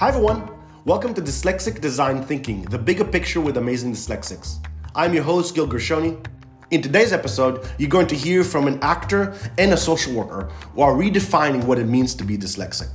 Hi 0.00 0.10
everyone, 0.10 0.48
welcome 0.84 1.12
to 1.14 1.20
Dyslexic 1.20 1.80
Design 1.80 2.22
Thinking, 2.22 2.62
the 2.62 2.78
bigger 2.78 3.04
picture 3.04 3.40
with 3.40 3.56
amazing 3.56 3.92
dyslexics. 3.92 4.64
I'm 4.94 5.12
your 5.12 5.24
host, 5.24 5.56
Gil 5.56 5.66
Gershoni. 5.66 6.24
In 6.70 6.82
today's 6.82 7.12
episode, 7.12 7.68
you're 7.78 7.88
going 7.90 8.06
to 8.06 8.14
hear 8.14 8.44
from 8.44 8.68
an 8.68 8.78
actor 8.80 9.34
and 9.58 9.72
a 9.72 9.76
social 9.76 10.14
worker 10.14 10.52
who 10.72 10.82
are 10.82 10.92
redefining 10.92 11.64
what 11.64 11.80
it 11.80 11.86
means 11.86 12.14
to 12.14 12.22
be 12.22 12.38
dyslexic. 12.38 12.90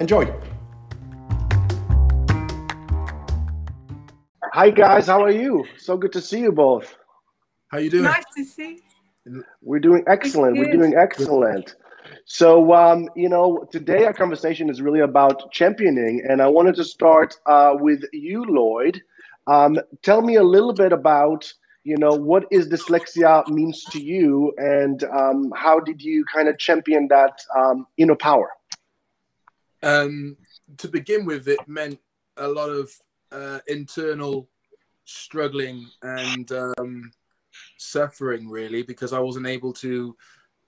Enjoy! 0.00 0.24
Hi 4.52 4.70
guys, 4.70 5.06
how 5.06 5.22
are 5.22 5.30
you? 5.30 5.64
So 5.78 5.96
good 5.96 6.12
to 6.14 6.20
see 6.20 6.40
you 6.40 6.50
both. 6.50 6.92
How 7.68 7.78
you 7.78 7.88
doing? 7.88 8.02
Nice 8.02 8.24
to 8.36 8.44
see. 8.44 8.80
We're 9.62 9.78
doing 9.78 10.02
excellent. 10.08 10.58
We're 10.58 10.72
doing 10.72 10.94
excellent. 10.96 11.76
So, 12.32 12.72
um, 12.72 13.08
you 13.16 13.28
know, 13.28 13.66
today 13.72 14.04
our 14.04 14.12
conversation 14.12 14.70
is 14.70 14.80
really 14.80 15.00
about 15.00 15.50
championing, 15.50 16.24
and 16.28 16.40
I 16.40 16.46
wanted 16.46 16.76
to 16.76 16.84
start 16.84 17.34
uh, 17.44 17.72
with 17.74 18.04
you, 18.12 18.44
Lloyd. 18.44 19.02
Um, 19.48 19.80
tell 20.02 20.22
me 20.22 20.36
a 20.36 20.42
little 20.44 20.72
bit 20.72 20.92
about, 20.92 21.52
you 21.82 21.96
know, 21.96 22.14
what 22.14 22.44
is 22.52 22.68
dyslexia 22.68 23.48
means 23.48 23.82
to 23.86 24.00
you, 24.00 24.54
and 24.58 25.02
um, 25.02 25.52
how 25.56 25.80
did 25.80 26.00
you 26.00 26.24
kind 26.32 26.46
of 26.46 26.56
champion 26.56 27.08
that 27.08 27.40
um, 27.58 27.88
inner 27.96 28.14
power? 28.14 28.50
Um, 29.82 30.36
to 30.76 30.86
begin 30.86 31.24
with, 31.24 31.48
it 31.48 31.58
meant 31.66 31.98
a 32.36 32.46
lot 32.46 32.70
of 32.70 32.92
uh, 33.32 33.58
internal 33.66 34.48
struggling 35.04 35.88
and 36.02 36.52
um, 36.52 37.10
suffering, 37.76 38.48
really, 38.48 38.84
because 38.84 39.12
I 39.12 39.18
wasn't 39.18 39.48
able 39.48 39.72
to 39.72 40.16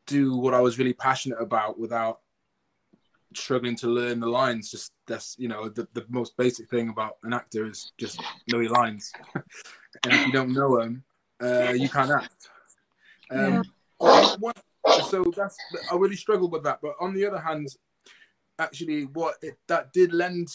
do 0.06 0.36
what 0.36 0.54
I 0.54 0.60
was 0.60 0.78
really 0.78 0.92
passionate 0.92 1.40
about 1.40 1.78
without 1.78 2.20
struggling 3.34 3.76
to 3.76 3.88
learn 3.88 4.20
the 4.20 4.26
lines. 4.26 4.70
Just 4.70 4.92
that's 5.06 5.36
you 5.38 5.48
know 5.48 5.68
the, 5.68 5.86
the 5.94 6.04
most 6.08 6.36
basic 6.36 6.68
thing 6.68 6.88
about 6.88 7.16
an 7.22 7.32
actor 7.32 7.64
is 7.64 7.92
just 7.98 8.20
know 8.50 8.60
your 8.60 8.72
lines, 8.72 9.12
and 9.34 10.12
if 10.12 10.26
you 10.26 10.32
don't 10.32 10.52
know 10.52 10.78
them, 10.78 11.04
uh, 11.42 11.72
you 11.72 11.88
can't 11.88 12.10
act. 12.10 12.48
Um, 13.30 13.62
what, 13.98 14.56
so 15.08 15.24
that's 15.36 15.56
I 15.90 15.96
really 15.96 16.16
struggled 16.16 16.52
with 16.52 16.64
that. 16.64 16.80
But 16.82 16.94
on 17.00 17.14
the 17.14 17.26
other 17.26 17.38
hand, 17.38 17.68
actually, 18.58 19.04
what 19.04 19.36
it, 19.42 19.58
that 19.68 19.92
did 19.92 20.12
lend 20.12 20.48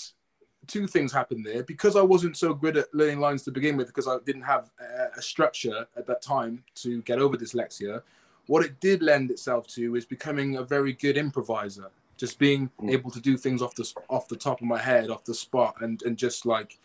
two 0.68 0.86
things 0.86 1.14
happened 1.14 1.46
there 1.46 1.64
because 1.64 1.96
I 1.96 2.02
wasn't 2.02 2.36
so 2.36 2.54
good 2.54 2.76
at 2.76 2.94
learning 2.94 3.22
lines 3.22 3.44
to 3.44 3.52
begin 3.52 3.78
with 3.78 3.88
because 3.88 4.08
I 4.08 4.18
didn't 4.26 4.42
have 4.42 4.70
a 5.16 5.22
structure 5.22 5.88
at 5.96 6.06
that 6.08 6.22
time 6.22 6.64
to 6.76 7.02
get 7.04 7.20
over 7.20 7.38
dyslexia 7.38 8.02
what 8.48 8.66
it 8.66 8.80
did 8.80 9.02
lend 9.02 9.30
itself 9.30 9.68
to 9.68 9.96
is 9.96 10.06
becoming 10.06 10.58
a 10.58 10.64
very 10.64 10.94
good 10.94 11.18
improviser 11.18 11.90
just 12.18 12.40
being 12.40 12.70
mm. 12.82 12.92
able 12.92 13.12
to 13.12 13.20
do 13.20 13.38
things 13.38 13.62
off 13.62 13.76
the 13.76 13.94
off 14.10 14.28
the 14.28 14.36
top 14.36 14.62
of 14.62 14.68
my 14.68 14.80
head 14.80 15.10
off 15.10 15.24
the 15.24 15.34
spot 15.34 15.76
and 15.82 16.02
and 16.04 16.18
just 16.18 16.46
like 16.46 16.80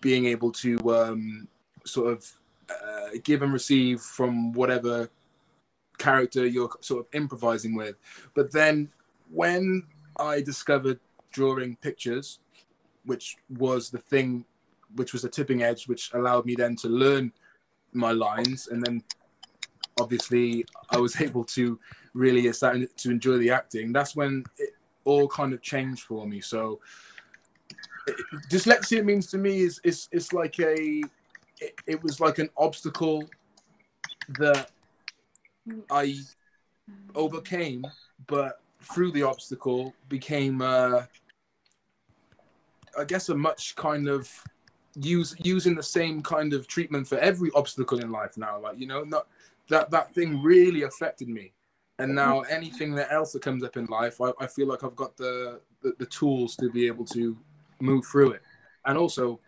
being 0.00 0.26
able 0.26 0.52
to 0.52 0.78
um, 0.94 1.48
sort 1.84 2.12
of 2.12 2.30
uh, 2.70 3.10
give 3.22 3.42
and 3.42 3.52
receive 3.52 4.00
from 4.00 4.52
whatever 4.52 5.08
character 5.98 6.46
you're 6.46 6.70
sort 6.80 7.00
of 7.00 7.06
improvising 7.14 7.74
with 7.74 7.96
but 8.34 8.52
then 8.52 8.88
when 9.30 9.82
i 10.18 10.40
discovered 10.40 11.00
drawing 11.32 11.74
pictures 11.76 12.40
which 13.06 13.36
was 13.56 13.88
the 13.88 13.98
thing 13.98 14.44
which 14.96 15.12
was 15.12 15.22
the 15.22 15.28
tipping 15.28 15.62
edge 15.62 15.88
which 15.88 16.12
allowed 16.12 16.44
me 16.44 16.54
then 16.54 16.76
to 16.76 16.88
learn 16.88 17.32
my 17.92 18.12
lines 18.12 18.68
and 18.68 18.84
then 18.84 19.02
obviously 19.98 20.64
I 20.90 20.98
was 20.98 21.20
able 21.20 21.44
to 21.44 21.78
really 22.14 22.50
start 22.52 22.78
to 22.96 23.10
enjoy 23.10 23.38
the 23.38 23.50
acting. 23.50 23.92
That's 23.92 24.16
when 24.16 24.44
it 24.58 24.70
all 25.04 25.28
kind 25.28 25.52
of 25.52 25.62
changed 25.62 26.02
for 26.02 26.26
me. 26.26 26.40
So 26.40 26.80
it, 28.06 28.16
dyslexia 28.50 29.04
means 29.04 29.26
to 29.28 29.38
me 29.38 29.60
is 29.60 29.80
is 29.84 30.08
it's 30.12 30.32
like 30.32 30.58
a 30.60 31.02
it, 31.60 31.74
it 31.86 32.02
was 32.02 32.20
like 32.20 32.38
an 32.38 32.50
obstacle 32.56 33.24
that 34.38 34.70
I 35.90 36.16
overcame, 37.14 37.86
but 38.26 38.60
through 38.82 39.12
the 39.12 39.22
obstacle 39.22 39.94
became 40.08 40.62
uh, 40.62 41.02
I 42.98 43.04
guess 43.04 43.28
a 43.28 43.34
much 43.34 43.76
kind 43.76 44.08
of 44.08 44.30
use 44.94 45.34
using 45.38 45.74
the 45.74 45.82
same 45.82 46.22
kind 46.22 46.52
of 46.52 46.66
treatment 46.66 47.06
for 47.06 47.18
every 47.18 47.50
obstacle 47.54 47.98
in 48.00 48.10
life 48.10 48.36
now. 48.36 48.58
Like 48.60 48.78
you 48.78 48.86
know, 48.86 49.02
not 49.02 49.26
that 49.68 49.90
that 49.90 50.14
thing 50.14 50.42
really 50.42 50.82
affected 50.82 51.28
me. 51.28 51.52
And 51.98 52.14
now 52.14 52.42
anything 52.42 52.94
that 52.96 53.10
else 53.10 53.32
that 53.32 53.40
comes 53.40 53.64
up 53.64 53.78
in 53.78 53.86
life 53.86 54.20
i, 54.20 54.30
I 54.38 54.46
feel 54.46 54.66
like 54.66 54.84
i've 54.84 54.96
got 54.96 55.16
the, 55.16 55.60
the, 55.80 55.94
the 55.98 56.04
tools 56.06 56.54
to 56.56 56.70
be 56.70 56.86
able 56.86 57.06
to 57.06 57.36
move 57.80 58.04
through 58.04 58.32
it. 58.32 58.42
And 58.84 58.98
also 58.98 59.40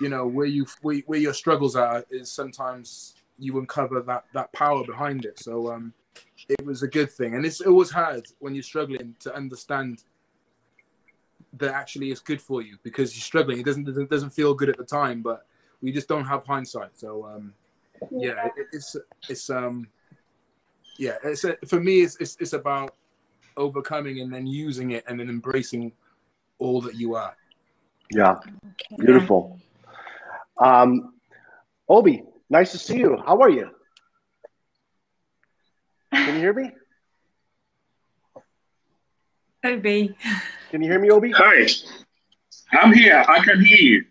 you 0.00 0.08
know 0.08 0.26
where 0.26 0.46
you 0.46 0.66
where, 0.82 0.98
where 1.06 1.18
your 1.18 1.32
struggles 1.34 1.76
are 1.76 2.04
is 2.10 2.30
sometimes 2.30 3.14
you 3.38 3.58
uncover 3.58 4.00
that 4.02 4.24
that 4.34 4.52
power 4.52 4.84
behind 4.84 5.24
it. 5.24 5.38
So 5.38 5.72
um 5.72 5.92
it 6.48 6.64
was 6.64 6.82
a 6.82 6.88
good 6.88 7.10
thing. 7.10 7.34
And 7.34 7.44
it's 7.44 7.60
always 7.60 7.90
hard 7.90 8.26
when 8.38 8.54
you're 8.54 8.62
struggling 8.62 9.14
to 9.20 9.34
understand 9.34 10.04
that 11.54 11.72
actually 11.72 12.10
it's 12.10 12.20
good 12.20 12.42
for 12.42 12.60
you 12.60 12.76
because 12.82 13.14
you're 13.14 13.22
struggling. 13.22 13.58
It 13.60 13.64
doesn't 13.64 13.88
it 13.88 14.10
doesn't 14.10 14.30
feel 14.30 14.54
good 14.54 14.68
at 14.68 14.76
the 14.76 14.84
time 14.84 15.22
but 15.22 15.46
we 15.80 15.92
just 15.92 16.08
don't 16.08 16.26
have 16.26 16.44
hindsight. 16.44 16.98
So 16.98 17.24
um 17.26 17.54
yeah, 18.10 18.46
it, 18.56 18.66
it's 18.72 18.96
it's 19.28 19.50
um 19.50 19.88
yeah 20.98 21.16
it's 21.24 21.44
a, 21.44 21.56
for 21.66 21.80
me 21.80 22.00
it's, 22.00 22.16
it's 22.20 22.36
it's 22.40 22.52
about 22.52 22.94
overcoming 23.56 24.20
and 24.20 24.32
then 24.32 24.46
using 24.46 24.92
it 24.92 25.04
and 25.08 25.18
then 25.18 25.28
embracing 25.28 25.92
all 26.58 26.80
that 26.80 26.94
you 26.94 27.14
are. 27.14 27.36
Yeah. 28.10 28.36
Beautiful. 28.98 29.60
Um 30.58 31.14
obi 31.88 32.22
nice 32.50 32.72
to 32.72 32.78
see 32.78 32.98
you. 32.98 33.22
How 33.26 33.40
are 33.40 33.50
you? 33.50 33.70
Can 36.12 36.34
you 36.34 36.40
hear 36.40 36.54
me? 36.54 36.70
Obi. 39.64 40.16
Can 40.70 40.82
you 40.82 40.90
hear 40.90 41.00
me 41.00 41.10
obi? 41.10 41.32
Hi. 41.32 41.66
I'm 42.72 42.92
here. 42.92 43.24
I 43.28 43.40
can 43.44 43.64
hear 43.64 43.78
you 43.78 44.04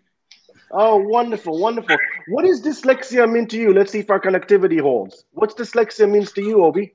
Oh, 0.70 0.96
wonderful, 0.96 1.58
wonderful. 1.58 1.96
What 2.28 2.44
does 2.44 2.60
dyslexia 2.60 3.30
mean 3.30 3.46
to 3.48 3.56
you? 3.56 3.72
Let's 3.72 3.92
see 3.92 4.00
if 4.00 4.10
our 4.10 4.20
connectivity 4.20 4.80
holds. 4.80 5.24
What's 5.32 5.54
dyslexia 5.54 6.10
means 6.10 6.32
to 6.32 6.42
you, 6.42 6.64
Obi? 6.64 6.92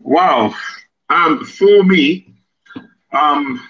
Wow. 0.00 0.54
Um, 1.08 1.44
for 1.44 1.84
me, 1.84 2.34
um, 3.12 3.60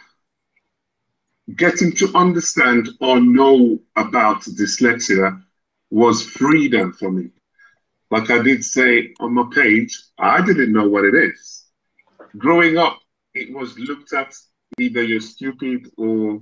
getting 1.57 1.93
to 1.97 2.11
understand 2.15 2.89
or 3.01 3.21
know 3.21 3.79
about 3.97 4.43
dyslexia 4.43 5.43
was 5.91 6.25
freedom 6.25 6.93
for 6.93 7.11
me. 7.11 7.31
Like 8.11 8.31
I 8.31 8.43
did 8.43 8.65
say 8.65 9.15
on 9.21 9.35
my 9.35 9.45
page, 9.53 9.97
I 10.19 10.45
didn't 10.45 10.73
know 10.73 10.89
what 10.89 11.05
it 11.05 11.15
is. 11.15 11.65
Growing 12.39 12.79
up, 12.79 12.99
it 13.35 13.53
was 13.55 13.79
looked 13.79 14.13
at 14.13 14.35
either 14.79 15.03
you're 15.03 15.21
stupid 15.21 15.91
or 15.97 16.41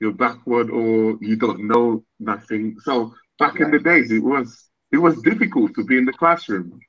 you're 0.00 0.12
backward 0.12 0.70
or 0.70 1.16
you 1.20 1.36
don't 1.36 1.68
know 1.68 2.02
nothing. 2.18 2.76
So 2.80 3.14
back 3.38 3.60
in 3.60 3.70
the 3.70 3.78
days, 3.78 4.10
it 4.10 4.22
was 4.22 4.70
it 4.90 4.98
was 4.98 5.20
difficult 5.22 5.74
to 5.74 5.84
be 5.84 5.98
in 5.98 6.06
the 6.06 6.12
classroom 6.12 6.80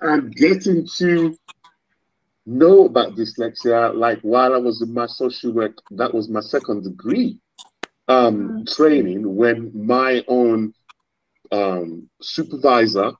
and 0.00 0.34
getting 0.34 0.86
to 0.98 1.36
know 2.46 2.84
about 2.84 3.16
dyslexia. 3.16 3.94
Like 3.94 4.20
while 4.20 4.54
I 4.54 4.58
was 4.58 4.82
in 4.82 4.92
my 4.92 5.06
social 5.06 5.52
work, 5.52 5.78
that 5.92 6.12
was 6.12 6.28
my 6.28 6.40
second 6.40 6.84
degree 6.84 7.38
um, 8.08 8.64
training. 8.66 9.34
When 9.34 9.72
my 9.74 10.22
own 10.28 10.74
um, 11.50 12.08
supervisor 12.20 13.12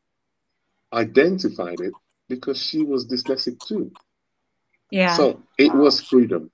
identified 0.93 1.81
it 1.81 1.95
because 2.29 2.63
she 2.63 2.83
was 2.83 3.07
dyslexic 3.07 3.65
too. 3.67 3.91
Yeah. 4.91 5.17
So 5.17 5.43
it 5.57 5.75
was 5.75 6.01
freedom. 6.01 6.51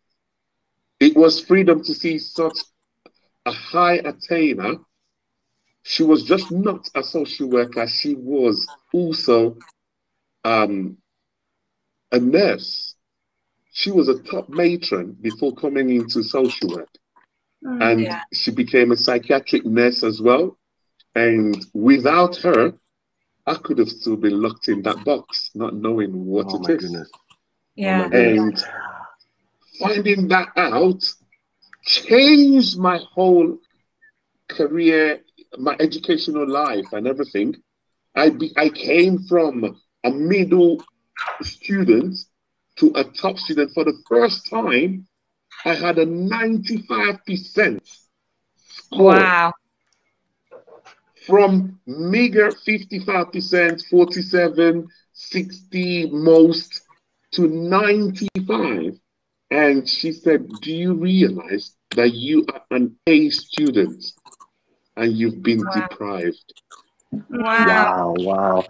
It 1.01 1.17
was 1.17 1.41
freedom 1.41 1.83
to 1.85 1.95
see 1.95 2.19
such 2.19 2.59
a 3.47 3.53
high 3.53 3.99
attainer. 4.01 4.85
She 5.83 6.03
was 6.03 6.25
just 6.25 6.51
not 6.51 6.89
a 6.95 7.03
social 7.03 7.49
worker, 7.49 7.87
she 7.87 8.15
was 8.15 8.67
also 8.93 9.57
um, 10.45 10.99
a 12.11 12.19
nurse. 12.19 12.95
She 13.73 13.91
was 13.91 14.09
a 14.09 14.21
top 14.23 14.49
matron 14.49 15.17
before 15.21 15.55
coming 15.55 15.91
into 15.91 16.23
social 16.23 16.71
work. 16.71 16.89
Mm, 17.65 17.93
and 17.93 18.01
yeah. 18.01 18.23
she 18.33 18.51
became 18.51 18.91
a 18.91 18.97
psychiatric 18.97 19.65
nurse 19.65 20.03
as 20.03 20.21
well. 20.21 20.59
And 21.15 21.65
without 21.73 22.37
her, 22.39 22.75
I 23.47 23.55
could 23.55 23.79
have 23.79 23.89
still 23.89 24.17
been 24.17 24.43
locked 24.43 24.69
in 24.69 24.83
that 24.83 25.05
box, 25.05 25.51
not 25.55 25.75
knowing 25.75 26.27
what 26.27 26.47
oh 26.49 26.57
it 26.57 26.71
is. 26.71 26.83
Goodness. 26.83 27.11
Yeah. 27.77 28.09
Oh 28.13 28.17
and 28.17 28.65
finding 29.79 30.29
that 30.29 30.49
out 30.57 31.05
changed 31.87 32.79
my 32.79 32.99
whole 33.15 33.59
career, 34.49 35.21
my 35.59 35.77
educational 35.81 36.49
life, 36.49 36.93
and 36.93 37.07
everything. 37.07 37.55
I 38.15 38.31
be, 38.31 38.53
I 38.57 38.69
came 38.71 39.19
from 39.29 39.81
a 40.05 40.11
middle 40.11 40.83
student 41.43 42.17
to 42.77 42.93
a 42.97 43.05
top 43.05 43.39
student 43.39 43.73
for 43.73 43.85
the 43.85 43.97
first 44.09 44.51
time. 44.51 45.07
I 45.65 45.75
had 45.75 45.99
a 45.99 46.07
95% 46.07 47.81
score 48.67 49.15
Wow. 49.15 49.53
from 51.27 51.81
meager 51.87 52.51
55%, 52.53 53.83
47, 53.91 54.89
60 55.13 56.11
most 56.11 56.83
to 57.33 57.49
95. 57.49 58.99
And 59.51 59.89
she 59.89 60.13
said, 60.13 60.61
Do 60.61 60.73
you 60.73 60.95
realize 60.95 61.76
that 61.95 62.13
you 62.13 62.45
are 62.53 62.63
an 62.71 62.97
A 63.07 63.31
student 63.31 64.05
and 64.97 65.13
you've 65.17 65.43
been 65.43 65.61
Wow. 65.65 65.71
deprived? 65.89 66.53
Wow. 67.31 67.67
Wow, 67.67 68.15
wow. 68.19 68.65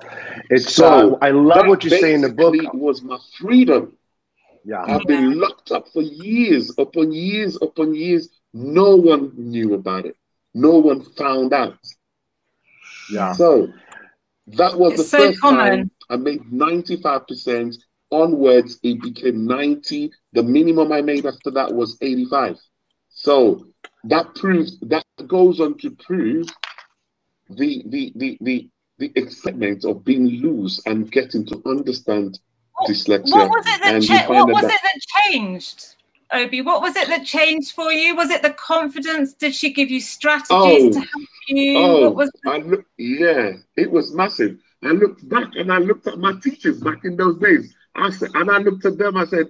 It's 0.51 0.73
So, 0.75 1.11
so 1.11 1.19
I 1.23 1.31
love 1.31 1.67
what 1.67 1.83
you 1.85 1.91
say 1.91 2.15
in 2.15 2.21
the 2.21 2.29
book. 2.29 2.53
basically 2.53 2.79
was 2.79 3.03
my 3.03 3.19
freedom. 3.39 3.97
Yeah. 4.65 4.83
I've 4.83 5.07
been 5.07 5.39
locked 5.41 5.71
up 5.73 5.89
for 5.93 6.03
years 6.03 6.73
upon 6.79 7.13
years 7.13 7.57
upon 7.63 7.95
years. 7.95 8.29
No 8.53 8.97
one 8.97 9.33
knew 9.37 9.75
about 9.75 10.07
it. 10.07 10.17
No 10.55 10.79
one 10.79 11.03
found 11.03 11.53
out. 11.53 11.79
Yeah. 13.11 13.33
So 13.33 13.69
that 14.49 14.77
was 14.79 14.93
It's 14.95 15.03
the 15.05 15.09
so 15.09 15.19
first 15.19 15.41
time. 15.41 15.91
I 16.11 16.17
made 16.17 16.43
95%. 16.53 17.77
Onwards, 18.13 18.79
it 18.85 19.03
became 19.03 19.47
90. 19.47 20.13
The 20.33 20.43
minimum 20.43 20.93
I 20.93 21.03
made 21.03 21.27
after 21.27 21.51
that 21.53 21.73
was 21.75 21.97
85. 22.01 22.57
So 23.27 23.67
that 24.05 24.37
proves 24.37 24.79
that 24.83 25.05
goes 25.27 25.59
on 25.61 25.77
to 25.79 25.91
prove 25.91 26.47
the 27.51 27.83
the 27.87 28.13
the 28.15 28.39
the, 28.41 28.71
the 29.01 29.11
excitement 29.17 29.85
of 29.85 30.05
being 30.05 30.27
loose 30.45 30.81
and 30.87 31.11
getting 31.11 31.45
to 31.47 31.61
understand 31.67 32.39
What, 32.75 32.89
dyslexia. 32.89 33.33
what 33.33 33.49
was 33.51 33.67
it 33.67 33.81
that 33.83 34.03
cha- 34.09 34.29
what 34.33 34.47
was 34.47 34.63
that- 34.63 34.75
it 34.75 34.81
that 34.85 35.01
changed? 35.23 35.97
Obi, 36.33 36.61
what 36.61 36.81
was 36.83 36.95
it 36.95 37.09
that 37.09 37.25
changed 37.25 37.73
for 37.73 37.91
you? 37.93 38.15
Was 38.15 38.31
it 38.31 38.43
the 38.43 38.51
confidence? 38.73 39.33
Did 39.35 39.53
she 39.57 39.73
give 39.73 39.91
you 39.91 40.01
strategies 40.01 40.85
Oh. 40.87 40.93
to 40.93 41.01
help 41.01 41.29
you? 41.49 41.79
Oh, 41.79 42.11
was 42.11 42.31
I 42.47 42.59
look, 42.59 42.85
yeah, 42.97 43.55
it 43.77 43.91
was 43.91 44.15
massive. 44.15 44.53
I 44.85 44.93
looked 45.03 45.29
back 45.29 45.51
and 45.57 45.73
I 45.73 45.79
looked 45.79 46.07
at 46.07 46.19
my 46.27 46.33
teachers 46.45 46.79
back 46.81 47.01
in 47.05 47.17
those 47.17 47.39
days. 47.41 47.75
I 47.97 48.11
said, 48.11 48.31
and 48.35 48.51
I 48.57 48.59
looked 48.59 48.85
at 48.85 48.99
them. 48.99 49.17
I 49.17 49.25
said, 49.27 49.47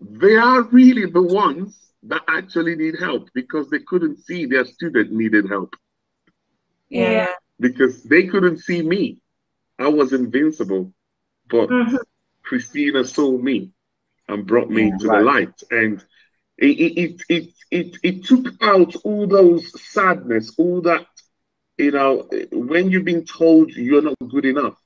they 0.00 0.36
are 0.36 0.62
really 0.78 1.04
the 1.18 1.22
ones 1.46 1.70
that 2.04 2.22
actually 2.28 2.76
need 2.76 2.96
help 2.98 3.28
because 3.34 3.70
they 3.70 3.80
couldn't 3.80 4.18
see 4.18 4.46
their 4.46 4.64
student 4.64 5.12
needed 5.12 5.48
help 5.48 5.74
yeah. 6.90 7.26
because 7.60 8.02
they 8.04 8.24
couldn't 8.26 8.58
see 8.58 8.82
me. 8.82 9.18
I 9.78 9.88
was 9.88 10.12
invincible, 10.12 10.92
but 11.48 11.70
Mhm. 11.70 11.98
Christina 12.44 13.04
saw 13.04 13.36
me 13.38 13.72
and 14.28 14.46
brought 14.46 14.70
me 14.70 14.90
Yeah. 14.90 14.98
to 14.98 15.08
Right. 15.08 15.10
the 15.10 15.18
light. 15.20 15.62
And 15.70 16.02
it, 16.58 16.78
it, 16.80 16.98
it, 16.98 17.22
it, 17.28 17.48
it, 17.70 17.96
it 18.02 18.24
took 18.24 18.46
out 18.62 18.94
all 19.04 19.26
those 19.26 19.64
sadness, 19.92 20.54
all 20.58 20.80
that, 20.82 21.06
you 21.78 21.92
know, 21.92 22.28
when 22.52 22.90
you've 22.90 23.04
been 23.04 23.24
told 23.24 23.70
you're 23.72 24.02
not 24.02 24.16
good 24.28 24.44
enough, 24.46 24.76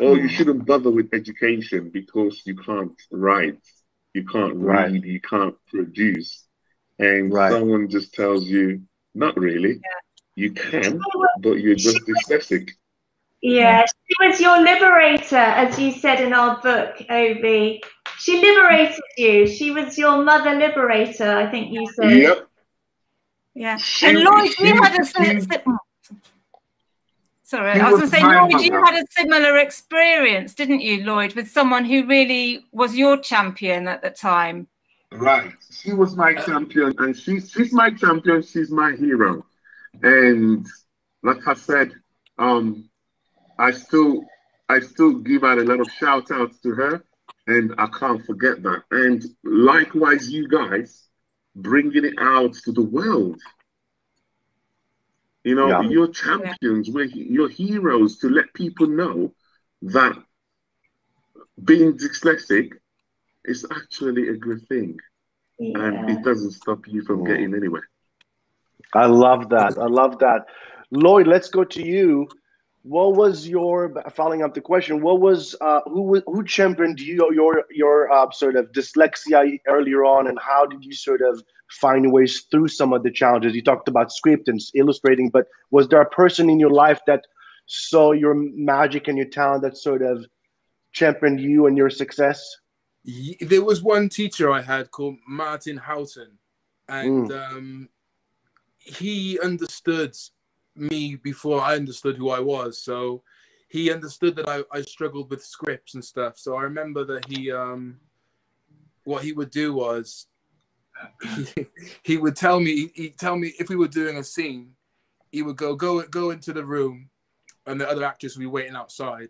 or 0.00 0.18
you 0.18 0.28
shouldn't 0.28 0.66
bother 0.66 0.90
with 0.90 1.12
education 1.12 1.90
because 1.92 2.42
you 2.44 2.56
can't 2.56 3.00
write, 3.10 3.60
you 4.14 4.24
can't 4.24 4.54
Right. 4.56 4.90
read, 4.90 5.04
you 5.04 5.20
can't 5.20 5.54
produce. 5.68 6.44
And 6.98 7.32
Right. 7.32 7.52
someone 7.52 7.88
just 7.88 8.14
tells 8.14 8.46
you, 8.48 8.82
not 9.14 9.36
really. 9.36 9.80
You 10.34 10.52
can, 10.52 11.00
but 11.40 11.54
you're 11.60 11.74
just 11.74 12.00
dyslexic. 12.06 12.70
Yeah, 13.40 13.84
she 13.84 14.26
was 14.28 14.40
your 14.40 14.60
liberator, 14.60 15.36
as 15.36 15.78
you 15.78 15.92
said 15.92 16.20
in 16.20 16.32
our 16.32 16.60
book, 16.60 17.00
Obi. 17.08 17.82
She 18.18 18.40
liberated 18.40 19.00
you. 19.16 19.46
She 19.46 19.70
was 19.70 19.96
your 19.96 20.24
mother 20.24 20.54
liberator, 20.56 21.30
I 21.36 21.48
think 21.50 21.72
you 21.72 21.88
said. 21.92 22.16
Yep. 22.16 22.48
Yeah. 23.54 23.76
She- 23.76 24.06
and 24.06 24.20
Lloyd, 24.20 24.52
she- 24.52 24.66
you 24.66 24.74
had 24.82 25.00
a 25.00 25.04
she- 25.04 25.12
si- 25.12 25.40
si- 25.40 25.62
sorry, 27.48 27.74
she 27.74 27.80
I 27.80 27.90
was 27.90 27.98
going 27.98 28.10
to 28.10 28.16
say, 28.16 28.22
Lloyd, 28.22 28.60
you 28.60 28.84
had 28.84 29.02
a 29.02 29.06
similar 29.10 29.56
experience, 29.56 30.54
didn't 30.54 30.80
you, 30.80 31.04
Lloyd, 31.04 31.34
with 31.34 31.48
someone 31.48 31.84
who 31.84 32.06
really 32.06 32.66
was 32.72 32.94
your 32.94 33.16
champion 33.18 33.88
at 33.88 34.02
the 34.02 34.10
time? 34.10 34.68
Right. 35.12 35.52
She 35.70 35.94
was 35.94 36.14
my 36.14 36.34
champion, 36.34 36.94
and 36.98 37.16
she's 37.16 37.50
she's 37.50 37.72
my 37.72 37.90
champion. 37.90 38.42
She's 38.42 38.70
my 38.70 38.92
hero, 38.92 39.44
and 40.02 40.66
like 41.22 41.48
I 41.48 41.54
said, 41.54 41.92
um, 42.38 42.90
I 43.58 43.70
still 43.70 44.24
I 44.68 44.80
still 44.80 45.14
give 45.14 45.44
out 45.44 45.58
a 45.58 45.64
lot 45.64 45.80
of 45.80 45.90
shout 45.98 46.30
outs 46.30 46.60
to 46.60 46.70
her, 46.72 47.02
and 47.46 47.74
I 47.78 47.86
can't 47.86 48.24
forget 48.26 48.62
that. 48.62 48.82
And 48.90 49.24
likewise, 49.44 50.30
you 50.30 50.46
guys 50.46 51.08
bringing 51.56 52.04
it 52.04 52.14
out 52.18 52.52
to 52.64 52.72
the 52.72 52.82
world. 52.82 53.40
You 55.44 55.54
know, 55.54 55.68
Yeah. 55.68 55.82
you're 55.82 56.08
champions, 56.08 56.90
we're 56.90 57.06
he- 57.08 57.28
you're 57.30 57.48
heroes 57.48 58.18
to 58.18 58.28
let 58.28 58.52
people 58.54 58.86
know 58.86 59.34
that 59.82 60.16
being 61.64 61.96
dyslexic 61.96 62.72
is 63.44 63.64
actually 63.70 64.28
a 64.28 64.36
good 64.36 64.66
thing 64.68 64.98
and 65.74 66.08
it 66.08 66.22
doesn't 66.22 66.52
stop 66.52 66.86
you 66.86 67.02
from 67.02 67.24
getting 67.24 67.54
anywhere. 67.54 67.88
I 68.94 69.06
love 69.06 69.48
that. 69.50 69.78
I 69.78 69.86
love 69.86 70.18
that. 70.20 70.46
Lloyd, 70.90 71.26
let's 71.26 71.48
go 71.48 71.64
to 71.64 71.82
you. 71.82 72.28
What 72.82 73.16
was 73.16 73.48
your 73.48 73.92
following 74.14 74.42
up 74.42 74.54
the 74.54 74.60
question? 74.60 75.00
What 75.02 75.20
was 75.20 75.56
uh, 75.60 75.80
who 75.86 76.22
who 76.26 76.44
championed 76.44 77.00
you 77.00 77.28
your 77.32 77.64
your 77.70 78.10
uh, 78.10 78.30
sort 78.30 78.56
of 78.56 78.72
dyslexia 78.72 79.58
earlier 79.66 80.04
on, 80.04 80.28
and 80.28 80.38
how 80.38 80.64
did 80.64 80.84
you 80.84 80.92
sort 80.92 81.20
of 81.20 81.42
find 81.70 82.12
ways 82.12 82.46
through 82.50 82.68
some 82.68 82.92
of 82.92 83.02
the 83.02 83.10
challenges? 83.10 83.54
You 83.54 83.62
talked 83.62 83.88
about 83.88 84.12
script 84.12 84.48
and 84.48 84.60
illustrating, 84.74 85.28
but 85.28 85.48
was 85.70 85.88
there 85.88 86.00
a 86.00 86.08
person 86.08 86.48
in 86.48 86.60
your 86.60 86.70
life 86.70 87.00
that 87.06 87.24
saw 87.66 88.12
your 88.12 88.34
magic 88.34 89.08
and 89.08 89.18
your 89.18 89.28
talent 89.28 89.62
that 89.62 89.76
sort 89.76 90.02
of 90.02 90.24
championed 90.92 91.40
you 91.40 91.66
and 91.66 91.76
your 91.76 91.90
success? 91.90 92.56
There 93.40 93.64
was 93.64 93.82
one 93.82 94.08
teacher 94.08 94.50
I 94.50 94.62
had 94.62 94.90
called 94.92 95.16
Martin 95.26 95.78
Houghton, 95.78 96.38
and 96.88 97.32
um, 97.32 97.88
he 98.78 99.38
understood 99.40 100.16
me 100.78 101.16
before 101.16 101.60
I 101.60 101.76
understood 101.76 102.16
who 102.16 102.30
I 102.30 102.40
was. 102.40 102.82
So 102.82 103.22
he 103.68 103.92
understood 103.92 104.36
that 104.36 104.48
I, 104.48 104.62
I 104.72 104.82
struggled 104.82 105.30
with 105.30 105.44
scripts 105.44 105.94
and 105.94 106.04
stuff. 106.04 106.38
So 106.38 106.56
I 106.56 106.62
remember 106.62 107.04
that 107.04 107.26
he, 107.26 107.52
um, 107.52 107.98
what 109.04 109.22
he 109.22 109.32
would 109.32 109.50
do 109.50 109.74
was, 109.74 110.26
he, 111.54 111.66
he 112.02 112.16
would 112.16 112.36
tell 112.36 112.60
me, 112.60 112.90
he'd 112.94 113.18
tell 113.18 113.36
me 113.36 113.52
if 113.58 113.68
we 113.68 113.76
were 113.76 113.88
doing 113.88 114.16
a 114.16 114.24
scene, 114.24 114.72
he 115.30 115.42
would 115.42 115.56
go 115.56 115.74
go 115.74 116.02
go 116.04 116.30
into 116.30 116.54
the 116.54 116.64
room, 116.64 117.10
and 117.66 117.78
the 117.78 117.86
other 117.86 118.02
actors 118.02 118.34
would 118.34 118.40
be 118.40 118.46
waiting 118.46 118.74
outside 118.74 119.28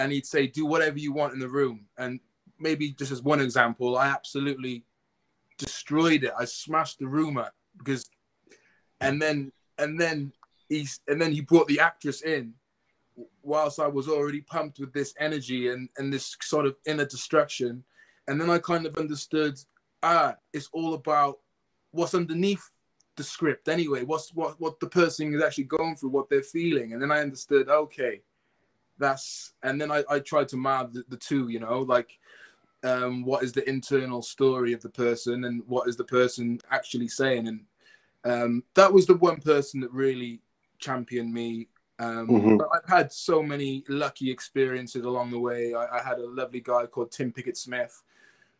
and 0.00 0.12
he'd 0.12 0.26
say, 0.26 0.46
"Do 0.46 0.64
whatever 0.64 0.98
you 0.98 1.12
want 1.12 1.34
in 1.34 1.38
the 1.38 1.48
room." 1.48 1.86
And 1.98 2.20
maybe 2.58 2.92
just 2.92 3.12
as 3.12 3.22
one 3.22 3.40
example, 3.40 3.98
I 3.98 4.06
absolutely 4.06 4.84
destroyed 5.58 6.24
it. 6.24 6.32
I 6.38 6.46
smashed 6.46 6.98
the 6.98 7.06
room 7.06 7.36
up 7.36 7.54
because, 7.76 8.08
and 9.00 9.20
then 9.20 9.52
and 9.80 10.00
then 10.00 10.32
he's 10.68 11.00
and 11.08 11.20
then 11.20 11.32
he 11.32 11.40
brought 11.40 11.68
the 11.68 11.80
actress 11.80 12.22
in, 12.22 12.54
whilst 13.42 13.80
I 13.80 13.86
was 13.86 14.08
already 14.08 14.42
pumped 14.42 14.78
with 14.78 14.92
this 14.92 15.14
energy 15.18 15.68
and 15.68 15.88
and 15.98 16.12
this 16.12 16.36
sort 16.42 16.66
of 16.66 16.76
inner 16.86 17.06
destruction, 17.06 17.84
and 18.28 18.40
then 18.40 18.50
I 18.50 18.58
kind 18.58 18.86
of 18.86 18.96
understood, 18.96 19.58
ah, 20.02 20.34
it's 20.52 20.68
all 20.72 20.94
about 20.94 21.40
what's 21.92 22.14
underneath 22.14 22.62
the 23.16 23.24
script 23.24 23.68
anyway. 23.68 24.04
What's 24.04 24.34
what 24.34 24.60
what 24.60 24.78
the 24.80 24.88
person 24.88 25.34
is 25.34 25.42
actually 25.42 25.64
going 25.64 25.96
through, 25.96 26.10
what 26.10 26.30
they're 26.30 26.42
feeling, 26.42 26.92
and 26.92 27.02
then 27.02 27.10
I 27.10 27.20
understood, 27.20 27.68
okay 27.68 28.22
that's 29.00 29.54
and 29.64 29.80
then 29.80 29.90
I, 29.90 30.04
I 30.08 30.20
tried 30.20 30.48
to 30.48 30.56
map 30.56 30.92
the, 30.92 31.02
the 31.08 31.16
two 31.16 31.48
you 31.48 31.58
know 31.58 31.80
like 31.80 32.18
um 32.84 33.24
what 33.24 33.42
is 33.42 33.52
the 33.52 33.68
internal 33.68 34.22
story 34.22 34.72
of 34.72 34.82
the 34.82 34.88
person 34.88 35.44
and 35.44 35.62
what 35.66 35.88
is 35.88 35.96
the 35.96 36.04
person 36.04 36.60
actually 36.70 37.08
saying? 37.08 37.48
And 37.48 37.62
um 38.24 38.62
that 38.74 38.92
was 38.92 39.06
the 39.06 39.14
one 39.16 39.40
person 39.40 39.80
that 39.80 39.90
really 39.92 40.40
championed 40.78 41.32
me 41.32 41.68
um 41.98 42.28
Mhm. 42.28 42.58
but 42.58 42.68
i've 42.74 42.88
had 42.88 43.12
so 43.12 43.42
many 43.42 43.84
lucky 43.88 44.30
experiences 44.30 45.04
along 45.04 45.30
the 45.30 45.38
way 45.38 45.74
I, 45.74 45.98
I 45.98 46.02
had 46.02 46.18
a 46.18 46.26
lovely 46.26 46.60
guy 46.60 46.86
called 46.86 47.10
Tim 47.10 47.32
Pigott-Smith 47.32 48.02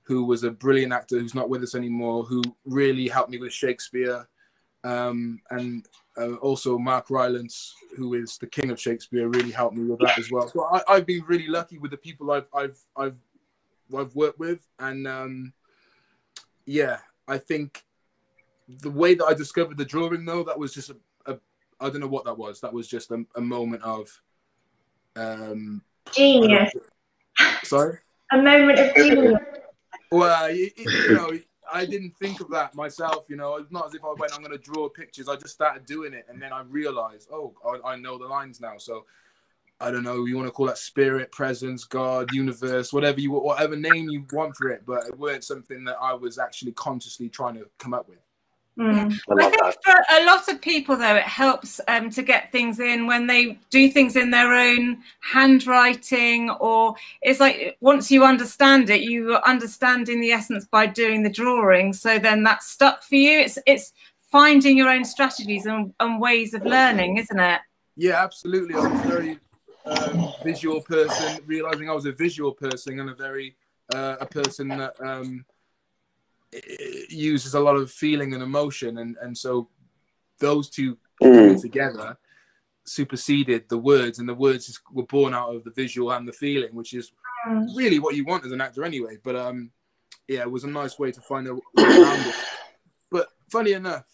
who 0.02 0.24
was 0.24 0.44
a 0.44 0.50
brilliant 0.50 0.92
actor 0.92 1.18
who's 1.18 1.34
not 1.34 1.48
with 1.48 1.62
us 1.62 1.74
anymore 1.74 2.24
who 2.24 2.42
really 2.64 3.08
helped 3.08 3.30
me 3.30 3.38
with 3.38 3.52
shakespeare 3.52 4.26
um 4.84 5.40
and 5.50 5.86
uh, 6.16 6.34
also 6.36 6.76
Mark 6.76 7.08
Rylance, 7.08 7.74
who 7.96 8.14
is 8.14 8.36
the 8.38 8.46
king 8.46 8.70
of 8.70 8.80
Shakespeare, 8.80 9.28
really 9.28 9.52
helped 9.52 9.76
me 9.76 9.84
with 9.84 10.00
that 10.00 10.18
as 10.18 10.30
well. 10.30 10.48
So 10.48 10.64
I, 10.64 10.82
I've 10.88 11.06
been 11.06 11.22
really 11.26 11.46
lucky 11.46 11.78
with 11.78 11.92
the 11.92 11.96
people 11.96 12.32
I've 12.32 12.48
I've 12.52 12.78
I've 12.96 13.16
I've 13.96 14.14
worked 14.14 14.38
with, 14.38 14.66
and 14.78 15.06
um, 15.06 15.52
yeah, 16.66 16.98
I 17.28 17.38
think 17.38 17.84
the 18.78 18.90
way 18.90 19.14
that 19.14 19.24
I 19.24 19.34
discovered 19.34 19.76
the 19.76 19.84
drawing, 19.84 20.24
though, 20.24 20.44
that 20.44 20.58
was 20.58 20.72
just 20.72 20.90
a, 20.90 20.96
a 21.26 21.38
I 21.80 21.90
don't 21.90 22.00
know 22.00 22.08
what 22.08 22.24
that 22.24 22.36
was. 22.36 22.60
That 22.60 22.72
was 22.72 22.88
just 22.88 23.10
a, 23.10 23.24
a 23.36 23.40
moment 23.40 23.82
of 23.82 24.08
um, 25.16 25.82
Genius. 26.12 26.72
sorry. 27.64 27.98
A 28.32 28.40
moment 28.40 28.78
of 28.78 28.94
genius. 28.94 29.38
Well, 30.12 30.54
you, 30.54 30.70
you 30.76 31.14
know, 31.14 31.38
I 31.72 31.84
didn't 31.84 32.16
think 32.16 32.40
of 32.40 32.50
that 32.50 32.74
myself. 32.74 33.26
You 33.28 33.36
know, 33.36 33.56
it's 33.56 33.70
not 33.70 33.86
as 33.86 33.94
if 33.94 34.04
I 34.04 34.12
went, 34.16 34.32
I'm 34.34 34.42
going 34.42 34.56
to 34.56 34.58
draw 34.58 34.88
pictures. 34.88 35.28
I 35.28 35.36
just 35.36 35.54
started 35.54 35.86
doing 35.86 36.12
it, 36.12 36.26
and 36.28 36.40
then 36.40 36.52
I 36.52 36.62
realized, 36.62 37.28
oh, 37.32 37.54
I, 37.64 37.92
I 37.92 37.96
know 37.96 38.18
the 38.18 38.26
lines 38.26 38.60
now. 38.60 38.76
So 38.78 39.04
I 39.80 39.90
don't 39.90 40.02
know, 40.02 40.26
you 40.26 40.36
want 40.36 40.46
to 40.46 40.52
call 40.52 40.66
that 40.66 40.78
spirit, 40.78 41.32
presence, 41.32 41.84
God, 41.84 42.28
universe, 42.32 42.92
whatever 42.92 43.20
you 43.20 43.30
whatever 43.30 43.76
name 43.76 44.10
you 44.10 44.26
want 44.30 44.54
for 44.56 44.68
it, 44.68 44.82
but 44.84 45.06
it 45.06 45.18
weren't 45.18 45.44
something 45.44 45.84
that 45.84 45.96
I 46.00 46.12
was 46.12 46.38
actually 46.38 46.72
consciously 46.72 47.28
trying 47.28 47.54
to 47.54 47.66
come 47.78 47.94
up 47.94 48.08
with. 48.08 48.18
Mm. 48.80 49.20
I, 49.28 49.46
I, 49.46 49.50
think 49.50 49.62
that. 49.62 49.84
for 49.84 49.94
a 50.10 50.25
lot 50.25 50.49
of 50.49 50.60
people, 50.62 50.96
though, 50.96 51.16
it 51.16 51.25
helps 51.25 51.82
um, 51.87 52.08
to 52.10 52.22
get 52.22 52.50
things 52.50 52.80
in 52.80 53.06
when 53.06 53.26
they 53.26 53.58
do 53.68 53.90
things 53.90 54.16
in 54.16 54.30
their 54.30 54.54
own 54.54 55.02
handwriting, 55.20 56.49
or 56.49 56.94
it's 57.20 57.40
like 57.40 57.76
once 57.82 58.10
you 58.10 58.25
understand 58.25 58.88
it, 58.88 59.02
you 59.02 59.34
are 59.34 59.42
understanding 59.46 60.22
the 60.22 60.32
essence 60.32 60.64
by 60.64 60.87
doing 60.87 61.22
the 61.22 61.28
drawing. 61.28 61.92
So 61.92 62.18
then 62.18 62.42
that's 62.42 62.68
stuck 62.68 63.02
for 63.02 63.16
you. 63.16 63.40
It's 63.40 63.58
it's 63.66 63.92
finding 64.32 64.78
your 64.78 64.88
own 64.88 65.04
strategies 65.04 65.66
and, 65.66 65.92
and 66.00 66.18
ways 66.18 66.54
of 66.54 66.64
learning, 66.64 67.18
isn't 67.18 67.40
it? 67.40 67.60
Yeah, 67.96 68.22
absolutely. 68.22 68.76
I 68.76 68.78
was 68.78 69.04
a 69.04 69.08
very 69.08 69.38
um, 69.84 70.32
visual 70.42 70.80
person, 70.80 71.42
realizing 71.44 71.90
I 71.90 71.92
was 71.92 72.06
a 72.06 72.12
visual 72.12 72.52
person 72.52 72.99
and 72.99 73.10
a 73.10 73.14
very 73.14 73.56
uh, 73.94 74.16
a 74.20 74.26
person 74.26 74.68
that. 74.68 74.99
Um, 75.02 75.44
uses 77.09 77.54
a 77.54 77.61
lot 77.61 77.76
of 77.76 77.90
feeling 77.90 78.35
and 78.35 78.42
emotion, 78.42 78.99
and 78.99 79.16
and 79.23 79.37
so 79.37 79.69
those 80.38 80.69
two 80.69 80.97
mm. 81.23 81.61
together 81.61 82.16
superseded 82.85 83.69
the 83.69 83.78
words, 83.78 84.19
and 84.19 84.28
the 84.28 84.35
words 84.35 84.80
were 84.92 85.07
born 85.07 85.35
out 85.35 85.54
of 85.54 85.64
the 85.64 85.71
visual 85.71 86.11
and 86.12 86.26
the 86.26 86.33
feeling, 86.33 86.75
which 86.75 86.95
is 86.95 87.12
mm. 87.49 87.66
really 87.76 87.99
what 87.99 88.16
you 88.16 88.25
want 88.25 88.45
as 88.45 88.52
an 88.52 88.61
actor 88.61 88.85
anyway. 88.85 89.16
But 89.23 89.37
um, 89.37 89.71
yeah, 90.28 90.40
it 90.40 90.50
was 90.50 90.64
a 90.64 90.69
nice 90.69 90.99
way 90.99 91.12
to 91.12 91.21
find 91.21 91.47
a 91.47 91.54
way 91.54 91.61
around 91.78 92.26
it. 92.26 92.35
But 93.11 93.28
funny 93.50 93.73
enough, 93.73 94.07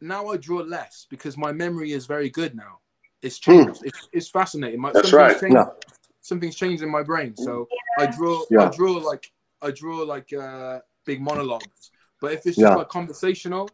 now 0.00 0.28
I 0.28 0.36
draw 0.36 0.58
less 0.58 1.06
because 1.08 1.36
my 1.36 1.52
memory 1.52 1.92
is 1.92 2.06
very 2.06 2.30
good 2.30 2.54
now. 2.54 2.80
It's 3.22 3.38
changed. 3.38 3.82
Mm. 3.82 3.86
It's, 3.86 4.08
it's 4.12 4.28
fascinating. 4.28 4.80
My, 4.80 4.92
That's 4.92 5.12
right. 5.12 5.38
Changed, 5.38 5.54
no. 5.54 5.74
Something's 6.22 6.56
changed 6.56 6.82
in 6.82 6.90
my 6.90 7.02
brain. 7.02 7.36
So 7.36 7.68
yeah. 7.98 8.04
I 8.04 8.10
draw. 8.10 8.42
Yeah. 8.50 8.68
I 8.68 8.70
draw 8.70 8.92
like 8.92 9.30
I 9.62 9.70
draw 9.70 9.98
like 9.98 10.32
uh, 10.32 10.80
big 11.04 11.20
monologues. 11.20 11.90
But 12.20 12.32
if 12.32 12.46
it's 12.46 12.56
just 12.56 12.58
yeah. 12.58 12.74
like 12.74 12.88
conversational, 12.88 13.68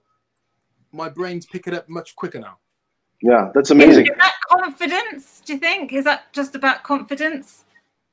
my 0.93 1.09
brain's 1.09 1.47
picking 1.47 1.75
up 1.75 1.89
much 1.89 2.15
quicker 2.17 2.41
now. 2.41 2.59
Yeah, 3.23 3.51
that's 3.55 3.71
amazing. 3.71 4.07
Is, 4.07 4.13
that 4.19 4.35
confidence? 4.49 5.43
Do 5.45 5.55
you 5.55 5.59
think 5.59 5.93
is 5.93 6.05
that 6.05 6.33
just 6.33 6.55
about 6.55 6.83
confidence? 6.83 7.65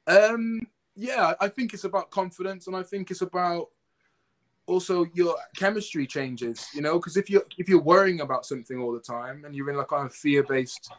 Um, 0.08 0.68
yeah, 0.96 1.34
I 1.40 1.48
think 1.50 1.74
it's 1.74 1.84
about 1.84 2.10
confidence, 2.12 2.68
and 2.68 2.76
I 2.76 2.84
think 2.84 3.12
it's 3.12 3.22
about 3.22 3.70
also 4.66 5.06
your 5.14 5.36
chemistry 5.56 6.08
changes. 6.08 6.66
You 6.74 6.82
know, 6.82 7.00
because 7.00 7.18
if 7.18 7.30
you're 7.30 7.44
if 7.58 7.68
you're 7.68 7.82
worrying 7.82 8.22
about 8.22 8.46
something 8.46 8.80
all 8.80 8.94
the 8.94 9.00
time 9.00 9.44
and 9.46 9.56
you're 9.56 9.70
in 9.70 9.78
like 9.78 9.90
kind 9.90 10.06
of 10.06 10.14
fear 10.14 10.44
based 10.44 10.92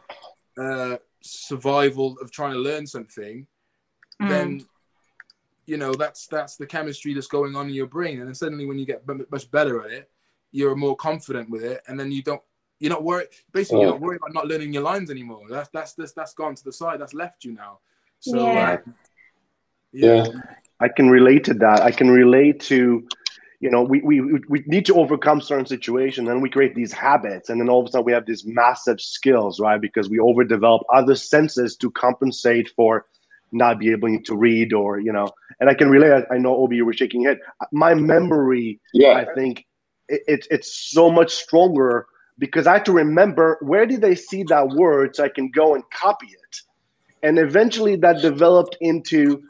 uh, 0.57 0.97
survival 1.21 2.17
of 2.21 2.31
trying 2.31 2.53
to 2.53 2.59
learn 2.59 2.85
something, 2.85 3.47
mm. 4.21 4.29
then 4.29 4.65
you 5.65 5.77
know 5.77 5.93
that's 5.93 6.27
that's 6.27 6.57
the 6.57 6.65
chemistry 6.65 7.13
that's 7.13 7.27
going 7.27 7.55
on 7.55 7.67
in 7.67 7.73
your 7.73 7.87
brain. 7.87 8.19
And 8.19 8.27
then 8.27 8.35
suddenly 8.35 8.65
when 8.65 8.79
you 8.79 8.85
get 8.85 9.03
much 9.31 9.49
better 9.51 9.83
at 9.83 9.91
it 9.91 10.09
you're 10.55 10.75
more 10.75 10.95
confident 10.95 11.49
with 11.49 11.63
it. 11.63 11.81
And 11.87 11.99
then 11.99 12.11
you 12.11 12.23
don't 12.23 12.41
you're 12.79 12.91
not 12.91 13.03
worried 13.03 13.27
basically 13.51 13.81
you're 13.81 13.91
not 13.91 14.01
worried 14.01 14.17
about 14.17 14.33
not 14.33 14.47
learning 14.47 14.73
your 14.73 14.83
lines 14.83 15.11
anymore. 15.11 15.41
That's 15.49 15.69
that's 15.69 15.93
that's, 15.93 16.13
that's 16.13 16.33
gone 16.33 16.55
to 16.55 16.63
the 16.63 16.71
side. 16.71 17.01
That's 17.01 17.13
left 17.13 17.43
you 17.43 17.53
now. 17.53 17.79
So 18.19 18.37
yeah. 18.37 18.71
Uh, 18.71 18.77
yeah. 19.91 20.23
yeah. 20.25 20.27
I 20.79 20.87
can 20.89 21.09
relate 21.09 21.43
to 21.45 21.53
that. 21.55 21.81
I 21.81 21.91
can 21.91 22.09
relate 22.09 22.61
to 22.61 23.05
you 23.59 23.69
know 23.69 23.83
we, 23.83 24.01
we 24.01 24.21
we 24.47 24.63
need 24.65 24.85
to 24.85 24.95
overcome 24.95 25.41
certain 25.41 25.65
situations 25.65 26.29
and 26.29 26.41
we 26.41 26.49
create 26.49 26.73
these 26.73 26.93
habits. 26.93 27.49
And 27.49 27.59
then 27.59 27.67
all 27.67 27.81
of 27.81 27.87
a 27.87 27.91
sudden 27.91 28.05
we 28.05 28.13
have 28.13 28.25
these 28.25 28.45
massive 28.45 29.01
skills 29.01 29.59
right? 29.59 29.79
Because 29.79 30.09
we 30.09 30.19
overdevelop 30.19 30.83
other 30.93 31.15
senses 31.15 31.75
to 31.77 31.91
compensate 31.91 32.69
for 32.77 33.07
not 33.51 33.79
be 33.79 33.91
able 33.91 34.19
to 34.23 34.35
read 34.35 34.73
or 34.73 34.99
you 34.99 35.11
know 35.11 35.29
and 35.59 35.69
i 35.69 35.73
can 35.73 35.89
relate. 35.89 36.25
I 36.31 36.37
know 36.37 36.55
obi 36.55 36.77
you 36.77 36.85
were 36.85 36.93
shaking 36.93 37.21
your 37.21 37.33
head. 37.33 37.41
My 37.71 37.93
memory 37.93 38.79
yeah. 38.93 39.13
I 39.13 39.33
think 39.33 39.65
it, 40.07 40.21
it, 40.27 40.47
it's 40.51 40.91
so 40.91 41.09
much 41.09 41.33
stronger 41.33 42.07
because 42.37 42.67
i 42.67 42.73
have 42.73 42.83
to 42.83 42.91
remember 42.91 43.57
where 43.61 43.85
did 43.85 44.01
they 44.01 44.15
see 44.15 44.43
that 44.43 44.67
word 44.69 45.15
so 45.15 45.23
i 45.23 45.29
can 45.29 45.49
go 45.49 45.75
and 45.75 45.83
copy 45.91 46.27
it? 46.27 46.61
And 47.23 47.39
eventually 47.39 47.95
that 47.97 48.21
developed 48.21 48.77
into 48.81 49.41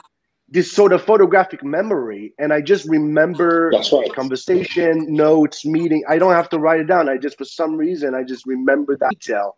this 0.48 0.72
sort 0.72 0.94
of 0.94 1.04
photographic 1.04 1.64
memory. 1.64 2.34
And 2.38 2.54
i 2.54 2.62
just 2.62 2.88
remember 2.88 3.72
right. 3.74 4.14
conversation 4.14 5.08
notes 5.10 5.66
meeting. 5.66 6.04
I 6.08 6.18
don't 6.20 6.34
have 6.34 6.50
to 6.50 6.60
write 6.60 6.82
it 6.82 6.88
down. 6.88 7.10
I 7.10 7.18
just 7.18 7.38
for 7.38 7.46
some 7.46 7.76
reason 7.76 8.14
i 8.14 8.24
just 8.24 8.46
remember 8.46 8.98
that 8.98 9.10
detail. 9.12 9.58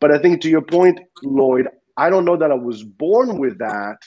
But 0.00 0.10
i 0.10 0.18
think 0.18 0.40
to 0.42 0.48
your 0.48 0.62
point 0.62 1.00
lloyd 1.22 1.68
I 1.96 2.10
don't 2.10 2.24
know 2.24 2.36
that 2.36 2.50
I 2.50 2.54
was 2.54 2.82
born 2.82 3.38
with 3.38 3.58
that. 3.58 3.98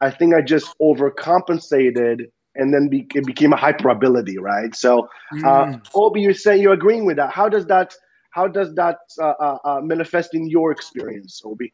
I 0.00 0.10
think 0.10 0.34
I 0.34 0.42
just 0.42 0.74
overcompensated 0.80 2.30
and 2.54 2.72
then 2.72 2.88
be, 2.88 3.06
it 3.14 3.26
became 3.26 3.52
a 3.52 3.56
hyperability, 3.56 4.36
right? 4.40 4.74
So, 4.74 5.08
uh, 5.44 5.66
mm. 5.66 5.88
Obi, 5.94 6.20
you're 6.20 6.34
saying 6.34 6.62
you're 6.62 6.72
agreeing 6.72 7.04
with 7.04 7.16
that. 7.16 7.30
How 7.30 7.48
does 7.48 7.66
that 7.66 7.94
how 8.30 8.46
does 8.46 8.74
that 8.74 8.98
uh, 9.20 9.34
uh, 9.40 9.58
uh 9.64 9.80
manifest 9.80 10.34
in 10.34 10.48
your 10.48 10.70
experience, 10.70 11.40
Obi? 11.44 11.72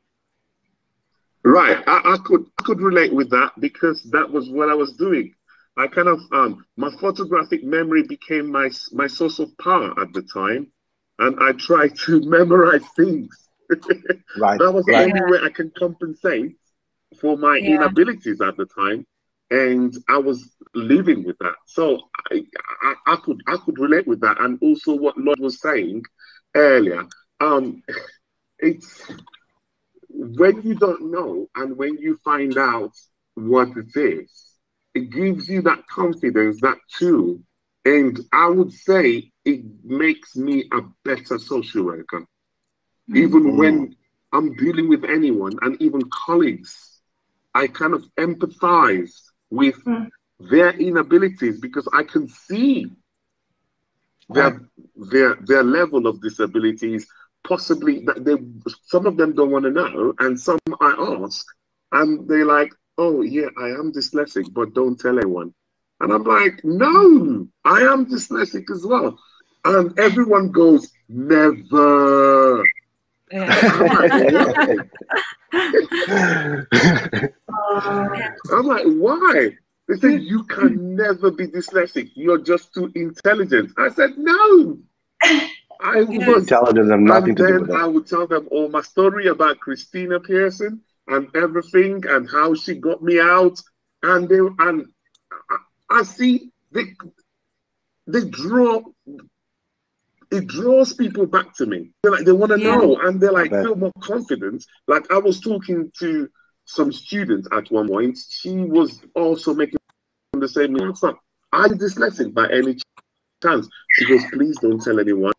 Right, 1.44 1.82
I, 1.86 2.14
I, 2.14 2.16
could 2.24 2.46
I 2.58 2.62
could 2.62 2.80
relate 2.80 3.12
with 3.12 3.28
that 3.30 3.52
because 3.60 4.02
that 4.04 4.30
was 4.30 4.48
what 4.48 4.70
I 4.70 4.74
was 4.74 4.94
doing. 4.94 5.34
I 5.76 5.88
kind 5.88 6.08
of 6.08 6.20
um, 6.32 6.64
my 6.76 6.90
photographic 7.00 7.64
memory 7.64 8.02
became 8.02 8.50
my 8.50 8.70
my 8.92 9.06
source 9.06 9.38
of 9.40 9.56
power 9.58 9.92
at 10.00 10.12
the 10.12 10.22
time, 10.22 10.68
and 11.18 11.36
I 11.40 11.52
tried 11.52 11.96
to 12.06 12.20
memorize 12.24 12.84
things 12.96 13.43
right. 14.38 14.58
That 14.58 14.72
was 14.72 14.84
the 14.86 14.92
right. 14.92 15.12
only 15.12 15.32
way 15.32 15.38
I 15.42 15.50
can 15.50 15.72
compensate 15.76 16.56
for 17.20 17.36
my 17.36 17.56
yeah. 17.56 17.76
inabilities 17.76 18.40
at 18.40 18.56
the 18.56 18.66
time, 18.66 19.06
and 19.50 19.94
I 20.08 20.18
was 20.18 20.54
living 20.74 21.24
with 21.24 21.38
that. 21.38 21.54
So 21.66 22.00
I, 22.30 22.42
I, 22.82 22.94
I, 23.06 23.16
could 23.16 23.40
I 23.46 23.56
could 23.56 23.78
relate 23.78 24.06
with 24.06 24.20
that, 24.20 24.40
and 24.40 24.58
also 24.62 24.94
what 24.94 25.18
Lord 25.18 25.38
was 25.38 25.60
saying 25.60 26.02
earlier. 26.54 27.06
Um, 27.40 27.82
it's 28.58 29.02
when 30.08 30.62
you 30.62 30.74
don't 30.74 31.10
know 31.10 31.48
and 31.56 31.76
when 31.76 31.98
you 31.98 32.16
find 32.24 32.56
out 32.56 32.92
what 33.34 33.68
it 33.76 33.96
is, 33.96 34.30
it 34.94 35.10
gives 35.10 35.48
you 35.48 35.62
that 35.62 35.86
confidence, 35.88 36.60
that 36.60 36.78
too. 36.96 37.42
and 37.84 38.20
I 38.32 38.48
would 38.48 38.72
say 38.72 39.32
it 39.44 39.64
makes 39.82 40.36
me 40.36 40.68
a 40.72 40.82
better 41.04 41.38
social 41.38 41.84
worker 41.84 42.24
even 43.08 43.44
mm-hmm. 43.44 43.58
when 43.58 43.96
I'm 44.32 44.54
dealing 44.56 44.88
with 44.88 45.04
anyone 45.04 45.56
and 45.62 45.80
even 45.80 46.02
colleagues, 46.10 47.00
I 47.54 47.68
kind 47.68 47.94
of 47.94 48.04
empathize 48.18 49.12
with 49.50 49.82
mm. 49.84 50.08
their 50.40 50.70
inabilities 50.70 51.60
because 51.60 51.88
I 51.92 52.02
can 52.02 52.28
see 52.28 52.90
their 54.28 54.60
their 54.96 55.36
their 55.36 55.62
level 55.62 56.06
of 56.06 56.20
disabilities. 56.20 57.06
Possibly 57.46 58.04
that 58.06 58.24
they 58.24 58.36
some 58.86 59.06
of 59.06 59.16
them 59.16 59.34
don't 59.34 59.50
want 59.50 59.64
to 59.66 59.70
know, 59.70 60.14
and 60.18 60.40
some 60.40 60.58
I 60.80 60.96
ask, 61.22 61.46
and 61.92 62.26
they're 62.26 62.46
like, 62.46 62.72
"Oh 62.96 63.20
yeah, 63.20 63.48
I 63.58 63.68
am 63.68 63.92
dyslexic, 63.92 64.52
but 64.52 64.74
don't 64.74 64.98
tell 64.98 65.18
anyone." 65.18 65.54
And 66.00 66.12
I'm 66.12 66.24
like, 66.24 66.64
"No, 66.64 67.46
I 67.64 67.80
am 67.82 68.06
dyslexic 68.06 68.70
as 68.70 68.86
well." 68.86 69.18
And 69.64 69.96
everyone 69.98 70.52
goes, 70.52 70.90
"Never." 71.08 72.64
I'm 73.32 73.46
like, 78.66 78.84
why? 78.84 79.50
They 79.88 79.96
said 79.96 80.22
you 80.22 80.44
can 80.44 80.94
never 80.96 81.30
be 81.30 81.46
dyslexic. 81.46 82.10
You're 82.14 82.38
just 82.38 82.72
too 82.74 82.90
intelligent. 82.94 83.72
I 83.76 83.88
said, 83.90 84.16
no. 84.16 84.78
I 85.80 86.00
was 86.02 86.42
intelligent 86.42 86.90
and 86.90 87.04
nothing 87.04 87.30
and 87.30 87.36
to 87.38 87.46
do 87.46 87.60
with 87.60 87.70
it. 87.70 87.76
I 87.76 87.86
would 87.86 88.06
tell 88.06 88.26
them 88.26 88.48
all 88.50 88.68
my 88.68 88.82
story 88.82 89.28
about 89.28 89.60
Christina 89.60 90.20
Pearson 90.20 90.80
and 91.08 91.28
everything 91.34 92.04
and 92.06 92.28
how 92.30 92.54
she 92.54 92.74
got 92.76 93.02
me 93.02 93.20
out. 93.20 93.60
And 94.02 94.28
they 94.28 94.38
and 94.38 94.86
I, 95.50 95.56
I 95.90 96.02
see 96.02 96.50
they 96.72 96.84
they 98.06 98.24
draw 98.28 98.82
it 100.34 100.46
draws 100.46 100.92
people 100.94 101.26
back 101.26 101.54
to 101.56 101.66
me. 101.66 101.90
They're 102.02 102.12
like 102.12 102.24
they 102.24 102.32
want 102.32 102.52
to 102.52 102.60
yeah. 102.60 102.76
know, 102.76 102.98
and 103.02 103.20
they're 103.20 103.32
like 103.32 103.50
feel 103.50 103.76
more 103.76 103.92
confident. 104.00 104.64
Like 104.86 105.10
I 105.10 105.18
was 105.18 105.40
talking 105.40 105.90
to 106.00 106.28
some 106.64 106.92
students 106.92 107.48
at 107.52 107.70
one 107.70 107.88
point. 107.88 108.18
She 108.28 108.56
was 108.56 109.02
also 109.14 109.54
making 109.54 109.78
the 110.32 110.48
same 110.48 110.80
answer. 110.80 111.14
Are 111.52 111.68
you 111.68 111.74
dyslexic 111.74 112.34
by 112.34 112.48
any 112.50 112.78
chance? 113.42 113.68
She 113.92 114.06
goes, 114.06 114.24
please 114.32 114.58
don't 114.60 114.82
tell 114.82 114.98
anyone. 114.98 115.32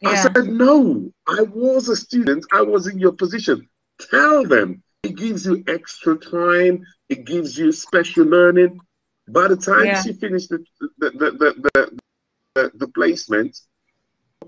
Yeah. 0.00 0.10
I 0.10 0.16
said, 0.16 0.46
no, 0.46 1.10
I 1.26 1.42
was 1.42 1.88
a 1.88 1.96
student. 1.96 2.44
I 2.52 2.62
was 2.62 2.86
in 2.86 2.98
your 2.98 3.12
position. 3.12 3.68
Tell 4.10 4.44
them. 4.44 4.82
It 5.02 5.16
gives 5.16 5.46
you 5.46 5.64
extra 5.68 6.16
time. 6.16 6.84
It 7.08 7.24
gives 7.24 7.56
you 7.56 7.72
special 7.72 8.26
learning. 8.26 8.80
By 9.28 9.48
the 9.48 9.56
time 9.56 9.86
yeah. 9.86 10.02
she 10.02 10.12
finished 10.12 10.48
the 10.50 10.64
the 10.98 11.10
the, 11.10 11.30
the, 11.30 11.70
the, 11.74 11.98
the, 12.54 12.70
the 12.74 12.88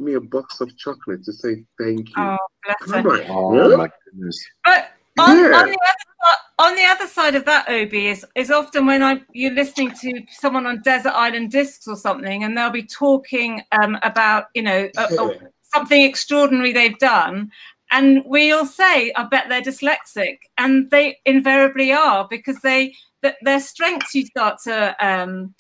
placement, 0.01 0.07
me 0.07 0.15
a 0.15 0.21
box 0.21 0.61
of 0.61 0.77
chocolate 0.77 1.25
to 1.25 1.33
say 1.33 1.65
thank 1.79 2.09
you. 2.09 2.15
Oh, 2.17 2.37
bless 2.65 3.05
her. 3.05 3.25
oh 3.29 3.77
my 3.77 3.89
goodness. 4.05 4.45
But 4.65 4.91
on, 5.19 5.39
yeah. 5.39 5.59
on, 5.59 5.67
the 5.67 5.79
other, 5.89 6.37
on 6.59 6.77
the 6.77 6.85
other 6.85 7.07
side 7.07 7.35
of 7.35 7.45
that, 7.45 7.69
Obi, 7.69 8.09
is, 8.09 8.25
is 8.35 8.51
often 8.51 8.87
when 8.87 9.03
I 9.03 9.21
you're 9.33 9.53
listening 9.53 9.93
to 10.01 10.23
someone 10.31 10.67
on 10.67 10.83
Desert 10.83 11.13
Island 11.15 11.51
Discs 11.51 11.87
or 11.87 11.97
something, 11.97 12.45
and 12.45 12.57
they'll 12.57 12.71
be 12.71 12.83
talking 12.83 13.63
um, 13.83 13.99
about, 14.03 14.47
you 14.55 14.63
know, 14.63 14.89
a, 14.97 15.03
a, 15.03 15.39
something 15.75 16.03
extraordinary 16.03 16.73
they've 16.73 16.99
done. 16.99 17.51
And 17.93 18.23
we'll 18.25 18.67
say, 18.67 19.13
I 19.17 19.25
bet 19.25 19.49
they're 19.49 19.63
dyslexic. 19.63 20.39
And 20.59 20.89
they 20.91 21.19
invariably 21.27 21.93
are 21.93 22.27
because 22.31 22.61
they, 22.61 22.95
their 23.43 23.59
strengths 23.59 24.15
you 24.15 24.25
start 24.27 24.61
to, 24.65 24.95
um, 25.05 25.55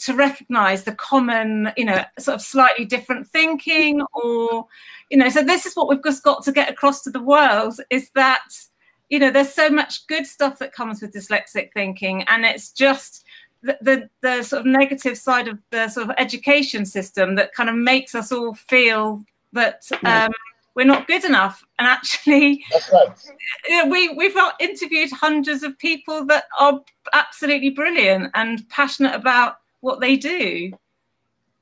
to 0.00 0.14
recognize 0.14 0.84
the 0.84 0.94
common, 0.94 1.70
you 1.76 1.84
know, 1.84 2.02
sort 2.18 2.34
of 2.34 2.42
slightly 2.42 2.84
different 2.84 3.26
thinking 3.26 4.02
or, 4.12 4.66
you 5.10 5.16
know, 5.16 5.28
so 5.28 5.42
this 5.42 5.66
is 5.66 5.74
what 5.74 5.88
we've 5.88 6.02
just 6.02 6.22
got 6.22 6.42
to 6.44 6.52
get 6.52 6.70
across 6.70 7.02
to 7.02 7.10
the 7.10 7.22
world 7.22 7.80
is 7.90 8.10
that, 8.14 8.48
you 9.08 9.18
know, 9.18 9.30
there's 9.30 9.52
so 9.52 9.70
much 9.70 10.06
good 10.06 10.26
stuff 10.26 10.58
that 10.58 10.72
comes 10.72 11.00
with 11.00 11.12
dyslexic 11.12 11.72
thinking 11.72 12.22
and 12.24 12.44
it's 12.44 12.70
just 12.70 13.24
the, 13.62 13.78
the, 13.80 14.10
the 14.22 14.42
sort 14.42 14.60
of 14.60 14.66
negative 14.66 15.18
side 15.18 15.48
of 15.48 15.58
the 15.70 15.88
sort 15.88 16.08
of 16.08 16.14
education 16.18 16.84
system 16.86 17.34
that 17.34 17.52
kind 17.54 17.68
of 17.68 17.76
makes 17.76 18.14
us 18.14 18.30
all 18.30 18.54
feel 18.54 19.24
that 19.52 19.82
um, 20.04 20.30
we're 20.78 20.84
not 20.84 21.08
good 21.08 21.24
enough. 21.24 21.64
And 21.80 21.88
actually, 21.88 22.64
right. 22.92 23.88
we 23.88 24.10
we've 24.10 24.36
interviewed 24.60 25.10
hundreds 25.10 25.64
of 25.64 25.76
people 25.78 26.24
that 26.26 26.44
are 26.58 26.80
absolutely 27.12 27.70
brilliant 27.70 28.30
and 28.34 28.66
passionate 28.68 29.14
about 29.14 29.56
what 29.80 30.00
they 30.00 30.16
do. 30.16 30.72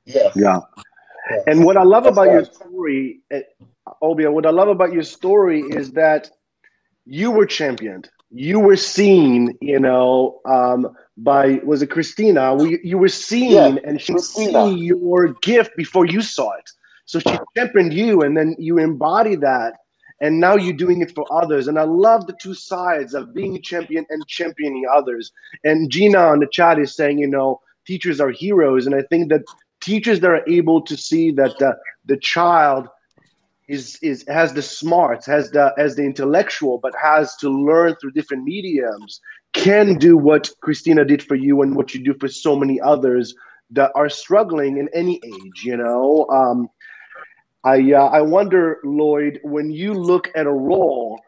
Yeah. 0.05 0.31
Yeah. 0.35 0.59
And 1.45 1.65
what 1.65 1.77
I 1.77 1.83
love 1.83 2.03
That's 2.03 2.13
about 2.13 2.27
right. 2.27 2.33
your 2.33 2.45
story, 2.45 3.19
eh, 3.31 3.41
Obia, 4.01 4.31
what 4.31 4.45
I 4.45 4.51
love 4.51 4.69
about 4.69 4.93
your 4.93 5.03
story 5.03 5.61
is 5.61 5.91
that 5.91 6.29
you 7.05 7.31
were 7.31 7.45
championed. 7.45 8.09
You 8.31 8.59
were 8.59 8.75
seen, 8.75 9.57
you 9.61 9.79
know, 9.79 10.41
um, 10.45 10.95
by 11.17 11.59
was 11.63 11.81
it 11.81 11.87
Christina? 11.87 12.53
We, 12.55 12.79
you 12.83 12.97
were 12.97 13.07
seen, 13.07 13.51
yeah, 13.51 13.75
and 13.85 14.01
she 14.01 14.17
saw 14.17 14.69
your 14.69 15.33
gift 15.41 15.71
before 15.77 16.05
you 16.05 16.21
saw 16.21 16.51
it. 16.53 16.69
So 17.05 17.19
she 17.19 17.37
championed 17.55 17.93
you, 17.93 18.21
and 18.21 18.35
then 18.35 18.55
you 18.59 18.79
embody 18.79 19.35
that, 19.37 19.77
and 20.19 20.41
now 20.41 20.55
you're 20.57 20.73
doing 20.73 21.01
it 21.01 21.15
for 21.15 21.25
others. 21.31 21.69
And 21.69 21.79
I 21.79 21.83
love 21.83 22.27
the 22.27 22.35
two 22.41 22.53
sides 22.53 23.13
of 23.13 23.33
being 23.33 23.55
a 23.55 23.59
champion 23.59 24.05
and 24.09 24.27
championing 24.27 24.85
others. 24.93 25.31
And 25.63 25.89
Gina 25.89 26.19
on 26.19 26.39
the 26.39 26.47
chat 26.47 26.79
is 26.79 26.93
saying, 26.93 27.19
you 27.19 27.27
know, 27.27 27.61
teachers 27.87 28.19
are 28.19 28.29
heroes. 28.29 28.85
And 28.85 28.93
I 28.93 29.01
think 29.09 29.29
that 29.29 29.43
teachers 29.81 30.19
that 30.19 30.29
are 30.29 30.47
able 30.47 30.81
to 30.81 30.95
see 30.97 31.31
that 31.31 31.57
the, 31.57 31.75
the 32.05 32.17
child 32.17 32.87
is 33.67 33.99
is 34.01 34.23
has 34.27 34.53
the 34.53 34.61
smarts, 34.61 35.25
has 35.25 35.51
the 35.51 35.73
as 35.77 35.95
the 35.95 36.03
intellectual, 36.03 36.77
but 36.77 36.93
has 37.01 37.35
to 37.37 37.49
learn 37.49 37.95
through 37.95 38.11
different 38.11 38.43
mediums, 38.43 39.19
can 39.53 39.97
do 39.97 40.17
what 40.17 40.49
Christina 40.61 41.03
did 41.03 41.21
for 41.21 41.35
you 41.35 41.61
and 41.61 41.75
what 41.75 41.93
you 41.93 42.03
do 42.03 42.13
for 42.19 42.27
so 42.27 42.55
many 42.55 42.79
others 42.79 43.35
that 43.71 43.91
are 43.95 44.09
struggling 44.09 44.77
in 44.77 44.87
any 44.93 45.19
age. 45.23 45.63
You 45.63 45.77
know, 45.77 46.27
um, 46.29 46.69
I 47.65 47.91
uh, 47.91 48.07
I 48.07 48.21
wonder, 48.21 48.79
Lloyd, 48.85 49.39
when 49.43 49.69
you 49.69 49.93
look 49.93 50.29
at 50.35 50.45
a 50.45 50.51
role, 50.51 51.19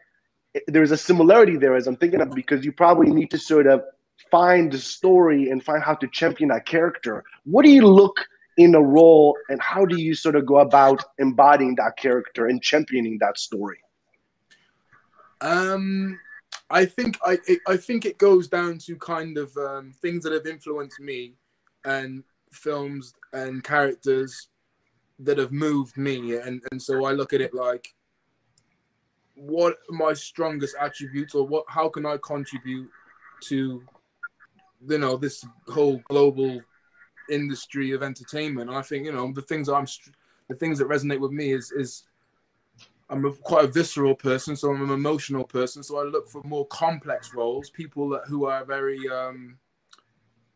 there's 0.67 0.91
a 0.91 0.97
similarity 0.97 1.57
there 1.57 1.75
as 1.75 1.87
I'm 1.87 1.97
thinking 1.97 2.21
of 2.21 2.31
because 2.31 2.63
you 2.63 2.71
probably 2.71 3.11
need 3.11 3.31
to 3.31 3.37
sort 3.37 3.67
of 3.67 3.83
find 4.31 4.71
the 4.71 4.77
story 4.77 5.49
and 5.49 5.63
find 5.63 5.83
how 5.83 5.95
to 5.95 6.07
champion 6.07 6.49
that 6.49 6.65
character. 6.65 7.23
What 7.45 7.65
do 7.65 7.71
you 7.71 7.86
look 7.88 8.17
in 8.58 8.75
a 8.75 8.82
role 8.82 9.38
and 9.49 9.62
how 9.62 9.86
do 9.86 9.99
you 9.99 10.13
sort 10.13 10.36
of 10.36 10.45
go 10.45 10.60
about 10.60 11.03
embodying 11.17 11.75
that 11.75 11.97
character 11.97 12.47
and 12.47 12.62
championing 12.62 13.17
that 13.21 13.39
story? 13.39 13.79
Um, 15.41 16.19
I 16.69 16.86
think 16.86 17.17
I 17.23 17.38
it, 17.47 17.60
I 17.67 17.77
think 17.77 18.05
it 18.05 18.17
goes 18.17 18.47
down 18.47 18.77
to 18.79 18.95
kind 18.97 19.38
of 19.38 19.55
um, 19.58 19.93
things 20.01 20.23
that 20.23 20.34
have 20.34 20.45
influenced 20.45 20.99
me 20.99 21.36
and 21.86 22.23
films 22.51 23.13
and 23.34 23.63
characters 23.63 24.49
that 25.19 25.38
have 25.38 25.51
moved 25.51 25.97
me 25.97 26.38
and 26.38 26.62
and 26.71 26.82
so 26.82 27.05
i 27.05 27.12
look 27.12 27.34
at 27.34 27.41
it 27.41 27.53
like 27.53 27.93
what 29.36 29.77
my 29.89 30.13
strongest 30.13 30.75
attributes 30.79 31.36
or 31.36 31.45
what 31.45 31.65
how 31.67 31.88
can 31.89 32.05
i 32.05 32.17
contribute 32.23 32.89
to 33.41 33.84
you 34.87 34.97
know 34.97 35.17
this 35.17 35.45
whole 35.67 35.97
global 36.09 36.61
industry 37.29 37.91
of 37.91 38.03
entertainment 38.03 38.69
and 38.69 38.77
i 38.77 38.81
think 38.81 39.05
you 39.05 39.11
know 39.11 39.31
the 39.33 39.41
things 39.41 39.69
i'm 39.69 39.85
the 40.47 40.55
things 40.55 40.79
that 40.79 40.87
resonate 40.87 41.19
with 41.19 41.31
me 41.31 41.51
is 41.51 41.71
is 41.71 42.03
i'm 43.09 43.25
a, 43.25 43.31
quite 43.31 43.65
a 43.65 43.67
visceral 43.67 44.15
person 44.15 44.55
so 44.55 44.71
i'm 44.71 44.81
an 44.81 44.89
emotional 44.91 45.43
person 45.43 45.83
so 45.83 45.99
i 45.99 46.03
look 46.03 46.27
for 46.29 46.41
more 46.43 46.65
complex 46.67 47.33
roles 47.33 47.69
people 47.69 48.09
that, 48.09 48.21
who 48.27 48.45
are 48.45 48.65
very 48.65 49.07
um 49.09 49.57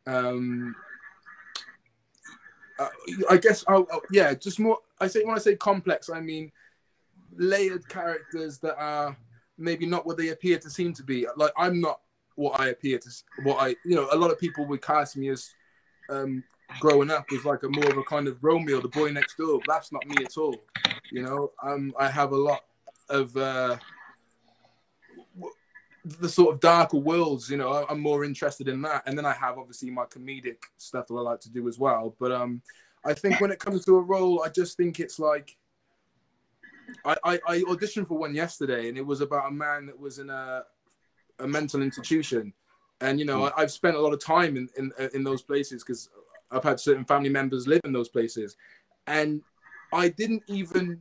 um 0.08 0.76
uh, 2.80 2.90
I 3.30 3.38
guess, 3.38 3.64
oh, 3.68 3.86
oh, 3.92 4.02
yeah, 4.12 4.34
just 4.34 4.60
more. 4.60 4.80
I 5.00 5.08
say 5.08 5.24
when 5.24 5.36
I 5.36 5.40
say 5.40 5.56
complex, 5.56 6.10
I 6.10 6.20
mean 6.20 6.52
layered 7.36 7.88
characters 7.88 8.60
that 8.60 8.78
are 8.78 9.16
maybe 9.58 9.86
not 9.86 10.06
what 10.06 10.18
they 10.18 10.30
appear 10.30 10.58
to 10.60 10.70
seem 10.70 10.94
to 10.94 11.04
be. 11.04 11.28
Like 11.36 11.52
I'm 11.58 11.80
not 11.80 12.02
what 12.36 12.60
I 12.60 12.70
appear 12.70 13.00
to. 13.00 13.10
What 13.44 13.58
I, 13.58 13.70
you 13.86 13.96
know, 13.96 14.08
a 14.12 14.18
lot 14.18 14.32
of 14.32 14.40
people 14.40 14.66
would 14.66 14.82
cast 14.82 15.18
me 15.18 15.30
as 15.30 15.50
um, 16.10 16.44
growing 16.80 17.12
up 17.12 17.26
as 17.34 17.46
like 17.46 17.64
a 17.64 17.70
more 17.70 17.90
of 17.90 17.98
a 17.98 18.04
kind 18.04 18.28
of 18.28 18.44
Romeo, 18.44 18.82
the 18.82 18.88
boy 18.88 19.12
next 19.12 19.38
door. 19.38 19.60
That's 19.68 19.92
not 19.92 20.06
me 20.08 20.24
at 20.24 20.38
all. 20.38 20.56
You 21.12 21.24
know, 21.24 21.52
um, 21.62 21.94
I 22.00 22.10
have 22.10 22.32
a 22.32 22.38
lot 22.38 22.62
of 23.10 23.36
uh, 23.38 23.78
the 26.06 26.30
sort 26.30 26.54
of 26.54 26.60
darker 26.60 26.98
worlds, 26.98 27.50
you 27.50 27.58
know, 27.58 27.86
I'm 27.90 28.00
more 28.00 28.26
interested 28.26 28.68
in 28.68 28.82
that. 28.82 29.04
And 29.06 29.18
then 29.18 29.26
I 29.26 29.34
have 29.34 29.58
obviously 29.58 29.90
my 29.90 30.06
comedic 30.06 30.58
stuff 30.78 31.08
that 31.08 31.14
I 31.14 31.22
like 31.22 31.40
to 31.42 31.52
do 31.52 31.68
as 31.68 31.80
well. 31.80 32.16
But 32.20 32.32
um, 32.32 32.62
I 33.06 33.14
think 33.14 33.40
when 33.40 33.52
it 33.52 33.60
comes 33.60 33.86
to 33.86 33.98
a 33.98 34.02
role, 34.02 34.44
I 34.44 34.50
just 34.50 34.76
think 34.76 35.00
it's 35.00 35.20
like 35.20 35.56
I, 37.06 37.40
I 37.48 37.60
auditioned 37.62 38.08
for 38.08 38.18
one 38.18 38.36
yesterday, 38.36 38.90
and 38.90 38.98
it 38.98 39.06
was 39.06 39.22
about 39.22 39.50
a 39.50 39.52
man 39.52 39.86
that 39.86 39.98
was 39.98 40.20
in 40.20 40.30
a 40.30 40.64
a 41.44 41.48
mental 41.48 41.82
institution, 41.82 42.54
and 43.02 43.20
you 43.20 43.26
know 43.26 43.48
hmm. 43.48 43.54
I, 43.58 43.62
have 43.62 43.72
spent 43.72 43.96
a 43.96 44.02
lot 44.02 44.14
of 44.14 44.24
time 44.24 44.58
in 44.58 44.70
in, 44.78 44.92
uh, 45.00 45.10
in 45.14 45.24
those 45.24 45.42
places 45.42 45.84
because 45.84 46.10
I've 46.52 46.64
had 46.64 46.80
certain 46.80 47.06
family 47.06 47.30
members 47.30 47.68
live 47.68 47.82
in 47.84 47.94
those 47.94 48.10
places, 48.10 48.56
and 49.08 49.42
I 49.94 50.10
didn't 50.10 50.44
even 50.48 51.00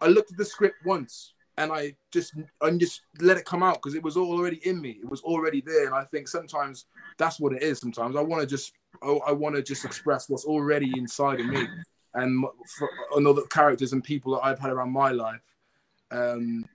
I 0.00 0.08
looked 0.08 0.30
at 0.30 0.36
the 0.36 0.44
script 0.44 0.84
once 0.84 1.32
and 1.58 1.72
I 1.72 1.94
just 2.10 2.34
and 2.60 2.78
just 2.78 3.02
let 3.20 3.36
it 3.36 3.44
come 3.44 3.62
out 3.62 3.74
because 3.74 3.94
it 3.94 4.02
was 4.02 4.16
already 4.16 4.60
in 4.68 4.80
me. 4.80 4.98
It 5.02 5.08
was 5.08 5.22
already 5.22 5.62
there, 5.64 5.86
and 5.86 5.94
I 5.94 6.04
think 6.04 6.28
sometimes 6.28 6.86
that's 7.18 7.40
what 7.40 7.52
it 7.52 7.62
is. 7.62 7.78
Sometimes 7.78 8.16
I 8.16 8.20
want 8.20 8.42
to 8.42 8.46
just 8.46 8.72
I, 9.02 9.08
I 9.28 9.32
want 9.32 9.56
to 9.56 9.62
just 9.62 9.84
express 9.84 10.28
what's 10.28 10.44
already 10.44 10.92
inside 10.96 11.40
of 11.40 11.46
me, 11.46 11.66
and 12.14 12.44
for 12.78 12.90
uh, 13.14 13.30
other 13.30 13.42
characters 13.42 13.92
and 13.92 14.04
people 14.04 14.34
that 14.34 14.44
I've 14.44 14.58
had 14.58 14.70
around 14.70 14.92
my 14.92 15.10
life. 15.10 15.40
Um, 16.10 16.66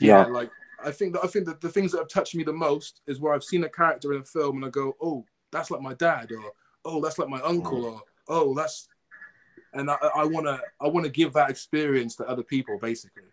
yeah, 0.00 0.26
yeah, 0.26 0.32
like 0.32 0.50
I 0.84 0.90
think 0.90 1.14
that 1.14 1.24
I 1.24 1.26
think 1.26 1.46
that 1.46 1.60
the 1.60 1.68
things 1.68 1.92
that 1.92 1.98
have 1.98 2.08
touched 2.08 2.34
me 2.34 2.44
the 2.44 2.52
most 2.52 3.00
is 3.06 3.20
where 3.20 3.34
I've 3.34 3.44
seen 3.44 3.64
a 3.64 3.68
character 3.68 4.12
in 4.12 4.20
a 4.20 4.24
film 4.24 4.56
and 4.56 4.66
I 4.66 4.68
go, 4.68 4.96
oh, 5.00 5.24
that's 5.50 5.70
like 5.70 5.80
my 5.80 5.94
dad, 5.94 6.32
or 6.32 6.52
oh, 6.84 7.00
that's 7.00 7.18
like 7.18 7.28
my 7.28 7.40
uncle, 7.40 7.84
or 7.84 8.02
oh, 8.28 8.54
that's 8.54 8.88
and 9.74 9.90
I 9.90 10.24
want 10.24 10.46
to 10.46 10.60
I 10.80 10.88
want 10.88 11.04
to 11.04 11.12
give 11.12 11.32
that 11.34 11.50
experience 11.50 12.16
to 12.16 12.24
other 12.24 12.42
people, 12.42 12.78
basically. 12.80 13.24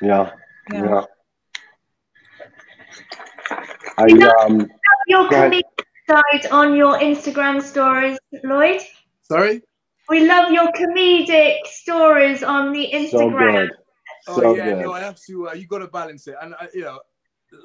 Yeah, 0.00 0.30
yeah. 0.72 0.84
yeah. 0.84 1.04
I 3.98 4.04
um. 4.44 4.68
Your 5.06 5.28
comedic 5.28 5.62
side 6.08 6.46
on 6.52 6.76
your 6.76 6.98
Instagram 6.98 7.62
stories, 7.62 8.18
Lloyd. 8.44 8.82
Sorry. 9.22 9.62
We 10.08 10.26
love 10.26 10.52
your 10.52 10.70
comedic 10.72 11.66
stories 11.66 12.42
on 12.42 12.72
the 12.72 12.90
Instagram. 12.92 13.68
So 13.68 13.74
oh 14.28 14.54
yeah, 14.54 14.64
good. 14.64 14.78
no, 14.78 14.92
I 14.92 15.00
have 15.00 15.18
to. 15.26 15.48
Uh, 15.48 15.52
you 15.54 15.66
got 15.66 15.78
to 15.78 15.88
balance 15.88 16.26
it, 16.26 16.36
and 16.40 16.54
uh, 16.54 16.66
you 16.74 16.82
know, 16.82 17.00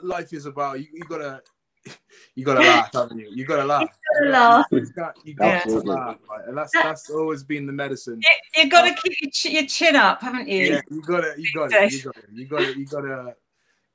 life 0.03 0.33
is 0.33 0.45
about 0.45 0.79
you. 0.79 0.87
You 0.93 1.03
got 1.03 1.17
to 1.19 1.41
you 2.35 2.45
gotta 2.45 2.61
laugh, 2.61 2.89
haven't 2.93 3.19
you? 3.19 3.29
You 3.33 3.45
gotta 3.45 3.65
laugh. 3.65 3.87
You 4.21 4.29
gotta 4.29 4.31
laugh. 4.31 4.65
You 4.71 4.85
got, 4.95 5.15
you 5.25 5.33
got 5.33 5.63
to 5.63 5.79
laugh, 5.79 6.17
right? 6.29 6.47
and 6.47 6.57
that's 6.57 6.71
that's 6.71 7.09
always 7.09 7.43
been 7.43 7.65
the 7.65 7.73
medicine. 7.73 8.21
You, 8.21 8.63
you 8.63 8.69
gotta 8.69 8.93
keep 8.93 9.13
your, 9.21 9.31
ch- 9.31 9.45
your, 9.45 9.65
chin 9.65 9.95
up, 9.95 10.21
haven't 10.21 10.47
you? 10.47 10.65
Yeah, 10.65 10.81
you 10.89 11.01
gotta, 11.01 11.33
you 11.37 11.49
gotta, 11.53 11.89
you 11.91 12.01
gotta, 12.03 12.21
you 12.33 12.47
gotta, 12.47 12.79
you 12.79 12.85
gotta. 12.85 13.35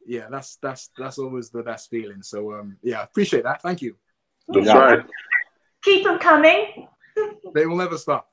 Yeah, 0.06 0.26
that's 0.30 0.56
that's 0.56 0.90
that's 0.96 1.18
always 1.18 1.50
the 1.50 1.62
best 1.62 1.90
feeling. 1.90 2.22
So 2.22 2.52
um, 2.54 2.76
yeah, 2.82 3.02
appreciate 3.02 3.44
that. 3.44 3.62
Thank 3.62 3.82
you. 3.82 3.96
That's 4.48 4.66
right. 4.66 5.04
Keep 5.84 6.04
them 6.04 6.18
coming. 6.18 6.86
they 7.54 7.66
will 7.66 7.76
never 7.76 7.96
stop. 7.96 8.28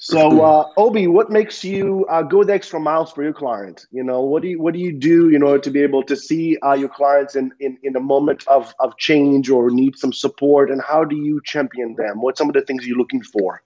So, 0.00 0.40
uh, 0.44 0.70
Obi, 0.76 1.08
what 1.08 1.28
makes 1.28 1.64
you 1.64 2.06
uh, 2.08 2.22
go 2.22 2.44
the 2.44 2.54
extra 2.54 2.78
miles 2.78 3.10
for 3.10 3.24
your 3.24 3.32
clients? 3.32 3.88
You 3.90 4.04
know, 4.04 4.20
what 4.20 4.42
do 4.42 4.48
you 4.48 4.62
what 4.62 4.74
do 4.74 4.78
you 4.78 4.92
do 4.92 5.30
in 5.30 5.42
order 5.42 5.58
to 5.58 5.70
be 5.70 5.82
able 5.82 6.04
to 6.04 6.14
see 6.14 6.56
uh, 6.64 6.74
your 6.74 6.88
clients 6.88 7.34
in, 7.34 7.50
in 7.58 7.76
in 7.82 7.96
a 7.96 8.00
moment 8.00 8.46
of 8.46 8.72
of 8.78 8.96
change 8.96 9.50
or 9.50 9.70
need 9.70 9.98
some 9.98 10.12
support, 10.12 10.70
and 10.70 10.80
how 10.80 11.04
do 11.04 11.16
you 11.16 11.40
champion 11.44 11.96
them? 11.96 12.22
What 12.22 12.38
some 12.38 12.46
of 12.48 12.54
the 12.54 12.62
things 12.62 12.86
you're 12.86 12.96
looking 12.96 13.22
for? 13.22 13.60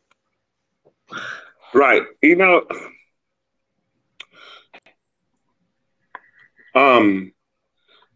Right, 1.75 2.03
you 2.23 2.37
know, 2.37 2.65
um, 6.75 7.33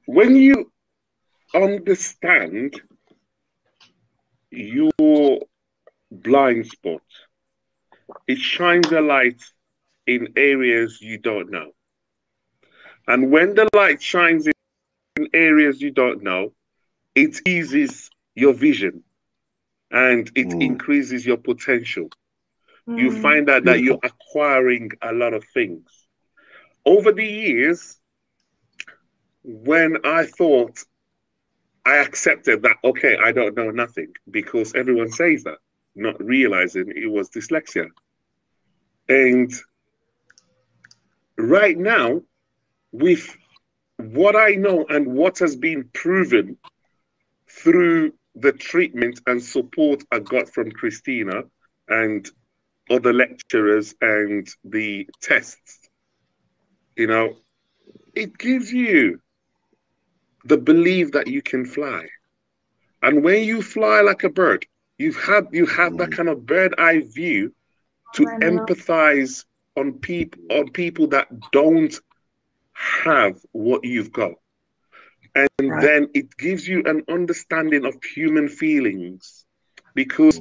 when 0.06 0.36
you 0.36 0.72
understand 1.54 2.80
your 4.50 5.40
blind 6.10 6.66
spot 6.66 7.02
it 8.26 8.38
shines 8.38 8.90
a 8.92 9.00
light 9.00 9.42
in 10.06 10.32
areas 10.36 11.00
you 11.00 11.18
don't 11.18 11.50
know. 11.50 11.72
And 13.08 13.30
when 13.30 13.54
the 13.54 13.68
light 13.74 14.02
shines 14.02 14.46
in 14.46 15.28
areas 15.32 15.80
you 15.80 15.90
don't 15.90 16.22
know, 16.22 16.52
it 17.14 17.40
eases 17.46 18.10
your 18.34 18.52
vision 18.52 19.02
and 19.90 20.30
it 20.34 20.48
mm. 20.48 20.62
increases 20.62 21.24
your 21.24 21.36
potential. 21.36 22.08
Mm. 22.88 22.98
You 22.98 23.22
find 23.22 23.48
out 23.48 23.64
that 23.64 23.80
you're 23.80 24.00
acquiring 24.02 24.90
a 25.02 25.12
lot 25.12 25.34
of 25.34 25.44
things. 25.54 25.88
Over 26.84 27.12
the 27.12 27.24
years, 27.24 27.98
when 29.42 29.98
I 30.04 30.26
thought 30.26 30.84
I 31.84 31.96
accepted 31.96 32.62
that, 32.62 32.76
okay, 32.84 33.16
I 33.16 33.32
don't 33.32 33.56
know 33.56 33.70
nothing 33.70 34.12
because 34.30 34.74
everyone 34.74 35.10
says 35.10 35.44
that 35.44 35.58
not 35.96 36.22
realizing 36.22 36.92
it 36.94 37.10
was 37.10 37.30
dyslexia. 37.30 37.88
And 39.08 39.52
right 41.36 41.76
now, 41.76 42.22
with 42.92 43.36
what 43.96 44.36
I 44.36 44.52
know 44.52 44.84
and 44.88 45.06
what 45.06 45.38
has 45.38 45.56
been 45.56 45.88
proven 45.92 46.58
through 47.48 48.12
the 48.34 48.52
treatment 48.52 49.20
and 49.26 49.42
support 49.42 50.04
I 50.12 50.18
got 50.18 50.52
from 50.52 50.70
Christina 50.70 51.44
and 51.88 52.28
other 52.90 53.12
lecturers 53.12 53.94
and 54.00 54.46
the 54.64 55.08
tests, 55.22 55.88
you 56.96 57.06
know, 57.06 57.36
it 58.14 58.36
gives 58.38 58.72
you 58.72 59.20
the 60.44 60.56
belief 60.56 61.12
that 61.12 61.26
you 61.26 61.42
can 61.42 61.64
fly. 61.64 62.06
And 63.02 63.22
when 63.22 63.44
you 63.44 63.62
fly 63.62 64.00
like 64.00 64.24
a 64.24 64.30
bird, 64.30 64.66
You've 64.98 65.16
had 65.16 65.48
you 65.52 65.66
have 65.66 65.98
that 65.98 66.12
kind 66.12 66.28
of 66.28 66.46
bird 66.46 66.74
eye 66.78 67.00
view 67.00 67.52
to 68.14 68.24
empathize 68.24 69.44
on 69.76 69.94
people 69.94 70.40
on 70.50 70.70
people 70.70 71.06
that 71.08 71.28
don't 71.52 71.98
have 72.72 73.38
what 73.52 73.84
you've 73.84 74.12
got. 74.12 74.32
And 75.34 75.70
right. 75.70 75.82
then 75.82 76.08
it 76.14 76.36
gives 76.38 76.66
you 76.66 76.82
an 76.86 77.02
understanding 77.08 77.84
of 77.84 78.02
human 78.02 78.48
feelings. 78.48 79.44
Because 79.94 80.40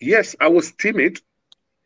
yes, 0.00 0.34
I 0.40 0.48
was 0.48 0.72
timid. 0.72 1.20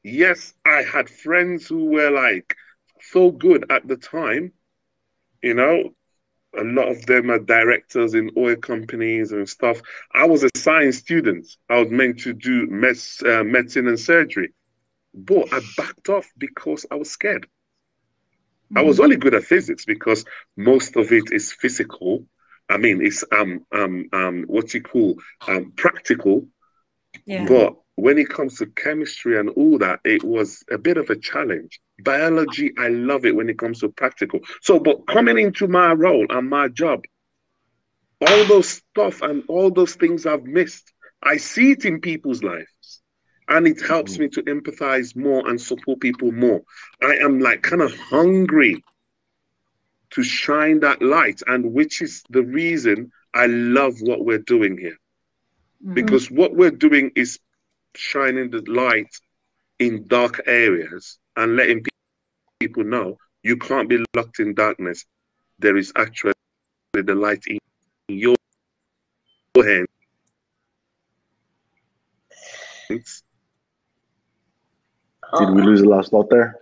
Yes, 0.03 0.55
I 0.64 0.83
had 0.83 1.11
friends 1.11 1.66
who 1.66 1.87
were 1.87 2.11
like 2.11 2.55
so 3.01 3.31
good 3.31 3.71
at 3.71 3.87
the 3.87 3.97
time, 3.97 4.53
you 5.42 5.55
know, 5.55 5.95
a 6.59 6.64
lot 6.64 6.88
of 6.88 7.05
them 7.07 7.31
are 7.31 7.38
directors 7.38 8.14
in 8.14 8.31
oil 8.37 8.57
companies 8.57 9.33
and 9.33 9.49
stuff. 9.49 9.81
I 10.14 10.27
was 10.27 10.45
a 10.45 10.51
science 10.57 10.99
student. 10.99 11.47
I 11.69 11.79
was 11.79 11.90
meant 11.90 12.21
to 12.21 12.33
do 12.33 12.66
med- 12.66 12.99
uh, 13.25 13.45
medicine 13.45 13.88
and 13.88 13.99
surgery, 13.99 14.53
but 15.14 15.53
I 15.53 15.61
backed 15.77 16.09
off 16.09 16.31
because 16.38 16.87
I 16.90 16.97
was 16.97 17.11
scared. 17.11 17.42
Mm-hmm. 17.42 18.79
I 18.79 18.83
was 18.83 18.99
mm. 18.99 19.05
only 19.05 19.16
good 19.16 19.35
at 19.35 19.45
physics 19.45 19.85
because 19.85 20.25
most 20.57 20.97
of 20.97 21.12
it 21.12 21.33
is 21.33 21.53
physical. 21.53 22.27
I 22.69 22.79
mean, 22.79 23.05
it's 23.05 23.25
um 23.33 23.64
um 23.73 24.09
um 24.12 24.45
what 24.49 24.75
you 24.75 24.83
call 24.83 25.16
um 25.47 25.73
practical. 25.77 26.49
Yeah. 27.25 27.47
But 27.47 27.77
when 27.97 28.19
it 28.19 28.29
comes 28.29 28.57
to 28.59 28.67
chemistry 28.67 29.39
and 29.39 29.49
all 29.51 29.79
that, 29.79 30.01
it 30.05 30.23
was 30.23 30.63
a 30.71 30.79
bit 30.79 30.99
of 30.99 31.11
a 31.11 31.17
challenge. 31.17 31.81
Biology, 32.03 32.73
I 32.79 32.89
love 32.89 33.25
it 33.25 33.35
when 33.35 33.49
it 33.49 33.59
comes 33.59 33.81
to 33.81 33.89
practical. 33.89 34.41
So, 34.61 34.79
but 34.79 35.07
coming 35.07 35.39
into 35.39 35.67
my 35.67 35.93
role 35.93 36.27
and 36.29 36.49
my 36.49 36.69
job, 36.69 37.05
all 38.21 38.45
those 38.45 38.69
stuff 38.69 39.23
and 39.23 39.43
all 39.49 39.71
those 39.71 39.95
things 39.95 40.27
I've 40.27 40.45
missed, 40.45 40.93
I 41.23 41.39
see 41.39 41.73
it 41.73 41.87
in 41.87 42.01
people's 42.01 42.43
lives. 42.43 43.01
And 43.49 43.67
it 43.67 43.81
helps 43.81 44.15
mm-hmm. 44.15 44.23
me 44.25 44.29
to 44.31 44.43
empathize 44.43 45.17
more 45.17 45.49
and 45.49 45.59
support 45.59 46.01
people 46.01 46.33
more. 46.33 46.63
I 47.03 47.17
am 47.17 47.41
like 47.41 47.63
kind 47.63 47.81
of 47.81 47.97
hungry 47.97 48.85
to 50.11 50.23
shine 50.23 50.81
that 50.81 51.01
light, 51.01 51.43
and 51.47 51.73
which 51.73 52.03
is 52.03 52.23
the 52.29 52.43
reason 52.43 53.11
I 53.33 53.47
love 53.47 53.95
what 54.01 54.25
we're 54.25 54.39
doing 54.39 54.77
here. 54.77 54.99
Mm-hmm. 55.83 55.95
Because 55.95 56.31
what 56.31 56.55
we're 56.55 56.71
doing 56.71 57.13
is 57.15 57.39
shining 57.97 58.51
the 58.51 58.63
light 58.71 59.09
in 59.79 60.07
dark 60.07 60.43
areas 60.47 61.19
and 61.37 61.57
letting 61.57 61.85
people 62.61 62.85
know 62.85 63.17
you 63.43 63.57
can't 63.57 63.89
be 63.89 64.05
locked 64.15 64.39
in 64.41 64.55
darkness. 64.55 65.05
There 65.59 65.77
is 65.77 65.93
actually 65.97 66.33
the 66.95 67.15
light 67.15 67.45
in 67.47 67.59
your 68.09 68.37
hand. 69.57 69.87
Did 72.89 73.03
we 75.51 75.63
lose 75.63 75.83
the 75.83 75.89
last 75.89 76.11
thought 76.11 76.31
there? 76.31 76.61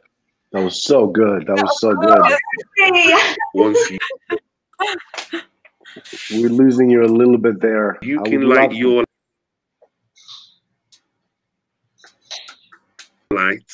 That 0.53 0.63
was 0.63 0.85
so 0.85 1.07
good. 1.07 1.47
That 1.47 1.63
was 1.63 1.81
so 1.81 1.95
good. 1.95 2.37
Once 3.55 3.91
you, 3.91 3.99
we're 6.31 6.49
losing 6.49 6.91
you 6.91 7.05
a 7.05 7.07
little 7.07 7.39
bit 7.39 7.61
there. 7.61 7.99
You 8.03 8.23
can 8.23 8.49
light 8.49 8.73
your 8.73 9.05
light, 13.35 13.65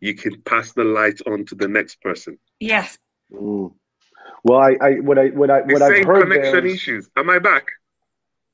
you 0.00 0.14
can 0.14 0.40
pass 0.42 0.72
the 0.72 0.84
light 0.84 1.20
on 1.26 1.44
to 1.46 1.54
the 1.54 1.68
next 1.68 2.00
person. 2.00 2.38
Yes. 2.60 2.98
Mm. 3.32 3.72
Well, 4.42 4.58
I, 4.58 4.76
I, 4.80 4.90
what 5.00 5.18
I, 5.18 5.28
what 5.28 5.50
I, 5.50 5.60
what 5.62 5.82
I've 5.82 6.04
heard 6.04 6.28
connection 6.28 6.66
is, 6.66 6.74
issues. 6.74 7.10
Am 7.16 7.30
I 7.30 7.38
back? 7.38 7.68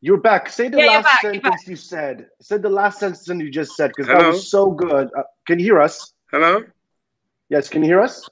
You're 0.00 0.20
back. 0.20 0.48
Say 0.48 0.68
the 0.68 0.78
yeah, 0.78 0.98
last 0.98 1.20
sentence 1.20 1.66
you 1.66 1.76
said. 1.76 2.28
Say 2.40 2.58
the 2.58 2.70
last 2.70 3.00
sentence 3.00 3.28
you 3.28 3.50
just 3.50 3.76
said 3.76 3.90
because 3.94 4.06
that 4.06 4.26
was 4.26 4.50
so 4.50 4.70
good. 4.70 5.10
Uh, 5.16 5.22
can 5.46 5.58
you 5.58 5.64
hear 5.64 5.80
us? 5.80 6.12
Hello. 6.30 6.64
Yes. 7.48 7.68
Can 7.68 7.82
you 7.82 7.88
hear 7.88 8.00
us? 8.00 8.28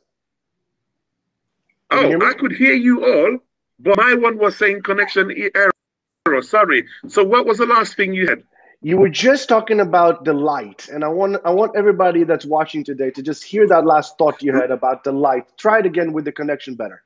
Can 1.91 2.05
oh, 2.05 2.09
you 2.09 2.19
I 2.23 2.35
could 2.35 2.53
hear 2.53 2.75
you 2.75 3.05
all, 3.05 3.38
but 3.81 3.97
my 3.97 4.14
one 4.14 4.38
was 4.38 4.57
saying 4.57 4.83
connection 4.83 5.31
error. 5.55 6.43
Sorry. 6.43 6.87
So, 7.09 7.25
what 7.25 7.47
was 7.47 7.59
the 7.59 7.67
last 7.67 7.97
thing 7.97 8.14
you 8.14 8.29
had? 8.29 8.43
You 8.81 8.97
were 8.97 9.09
just 9.09 9.49
talking 9.49 9.81
about 9.81 10.25
the 10.25 10.33
light 10.33 10.88
and 10.88 11.05
i 11.05 11.09
want 11.09 11.37
i 11.45 11.51
want 11.51 11.73
everybody 11.77 12.25
that's 12.25 12.47
watching 12.47 12.85
today 12.85 13.11
to 13.11 13.23
just 13.23 13.43
hear 13.45 13.67
that 13.67 13.85
last 13.85 14.17
thought 14.19 14.43
you 14.43 14.55
had 14.55 14.71
about 14.71 15.03
the 15.05 15.12
light. 15.12 15.45
Try 15.59 15.81
it 15.81 15.87
again 15.87 16.12
with 16.12 16.25
the 16.25 16.33
connection 16.33 16.75
better. 16.75 17.03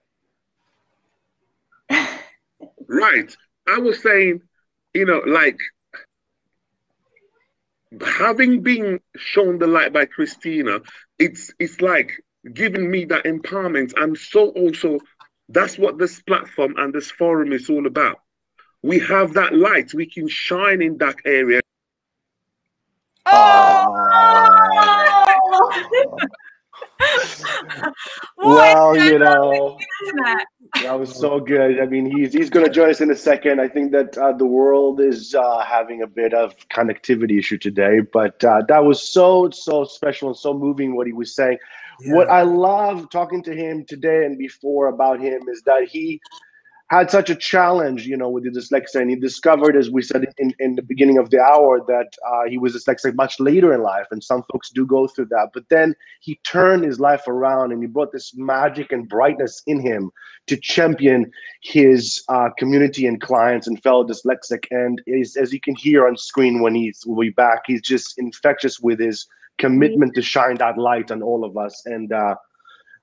Right. 2.89 3.35
I 3.67 3.79
was 3.79 4.03
saying 4.03 4.43
you 4.93 5.07
know 5.07 5.23
like 5.27 5.59
having 8.07 8.63
been 8.63 9.01
shown 9.17 9.59
the 9.59 9.67
light 9.67 9.93
by 9.93 10.07
christina 10.07 10.81
it's 11.19 11.53
it's 11.59 11.81
like 11.81 12.23
giving 12.53 12.91
me 12.91 13.05
that 13.07 13.25
empowerment. 13.25 13.93
And 13.97 14.17
so 14.17 14.49
also 14.51 14.99
that's 15.49 15.79
what 15.79 15.99
this 15.99 16.21
platform 16.23 16.75
and 16.79 16.93
this 16.93 17.11
forum 17.11 17.53
is 17.53 17.69
all 17.69 17.87
about 17.87 18.19
we 18.83 18.99
have 19.01 19.33
that 19.35 19.55
light. 19.55 19.95
We 19.95 20.07
can 20.07 20.29
shine 20.29 20.83
in 20.83 20.99
that 20.99 21.17
area. 21.25 21.61
Oh! 23.27 24.03
well, 28.37 28.97
you 28.97 29.19
know, 29.19 29.79
that 30.83 30.99
was 30.99 31.15
so 31.15 31.41
good. 31.41 31.81
I 31.81 31.87
mean, 31.87 32.07
he's 32.07 32.33
he's 32.33 32.51
going 32.51 32.67
to 32.67 32.73
join 32.73 32.91
us 32.91 33.01
in 33.01 33.11
a 33.11 33.17
second. 33.17 33.61
I 33.61 33.69
think 33.69 33.93
that 33.93 34.17
uh, 34.19 34.33
the 34.33 34.47
world 34.47 35.01
is 35.01 35.35
uh, 35.35 35.65
having 35.65 36.03
a 36.03 36.07
bit 36.07 36.35
of 36.35 36.55
connectivity 36.69 37.39
issue 37.39 37.59
today, 37.59 38.01
but 38.13 38.43
uh, 38.45 38.63
that 38.69 38.85
was 38.85 39.03
so 39.03 39.51
so 39.51 39.85
special 39.85 40.29
and 40.29 40.37
so 40.37 40.53
moving 40.55 40.97
what 40.97 41.07
he 41.07 41.13
was 41.13 41.35
saying. 41.35 41.59
Yeah. 42.01 42.15
What 42.15 42.29
I 42.29 42.43
love 42.43 43.11
talking 43.11 43.43
to 43.45 43.55
him 43.55 43.85
today 43.85 44.25
and 44.25 44.37
before 44.39 44.89
about 44.89 45.21
him 45.21 45.43
is 45.49 45.63
that 45.63 45.89
he 45.89 46.21
had 46.93 47.11
such 47.11 47.31
a 47.31 47.35
challenge, 47.35 48.07
you 48.07 48.19
know, 48.19 48.29
with 48.29 48.45
the 48.45 48.51
dyslexia. 48.51 49.01
And 49.01 49.09
he 49.09 49.17
discovered, 49.17 49.77
as 49.77 49.91
we 49.91 50.03
said 50.03 50.27
in, 50.37 50.55
in 50.59 50.75
the 50.75 50.83
beginning 50.83 51.17
of 51.17 51.31
the 51.31 51.41
hour, 51.41 51.81
that 51.87 52.15
uh, 52.27 52.47
he 52.47 52.59
was 52.59 52.75
dyslexic 52.75 53.15
much 53.15 53.41
later 53.41 53.73
in 53.73 53.83
life. 53.83 54.07
And 54.11 54.23
some 54.23 54.43
folks 54.53 54.69
do 54.69 54.85
go 54.85 55.07
through 55.07 55.29
that. 55.31 55.53
But 55.55 55.71
then 55.71 55.95
he 56.21 56.39
turned 56.45 56.85
his 56.85 57.01
life 57.01 57.27
around 57.27 57.73
and 57.73 57.83
he 57.83 57.87
brought 57.87 58.13
this 58.13 58.35
magic 58.37 58.93
and 58.93 59.09
brightness 59.09 59.63
in 59.67 59.81
him 59.81 60.11
to 60.49 60.57
champion 60.59 61.31
his 61.63 62.23
uh, 62.29 62.51
community 62.59 63.07
and 63.07 63.23
clients 63.23 63.67
and 63.67 63.83
fellow 63.83 64.05
dyslexic. 64.07 64.67
And 64.71 65.01
is, 65.07 65.35
as 65.37 65.51
you 65.51 65.61
can 65.61 65.75
hear 65.75 66.07
on 66.07 66.19
screen 66.19 66.61
when 66.61 66.75
he's 66.75 67.05
will 67.07 67.23
be 67.23 67.31
back, 67.31 67.63
he's 67.67 67.81
just 67.81 68.19
infectious 68.19 68.81
with 68.81 69.01
his 69.01 69.27
commitment 69.57 70.15
to 70.17 70.21
shine 70.21 70.57
that 70.57 70.77
light 70.77 71.11
on 71.11 71.23
all 71.23 71.43
of 71.43 71.57
us. 71.57 71.87
And 71.87 72.13
uh, 72.13 72.35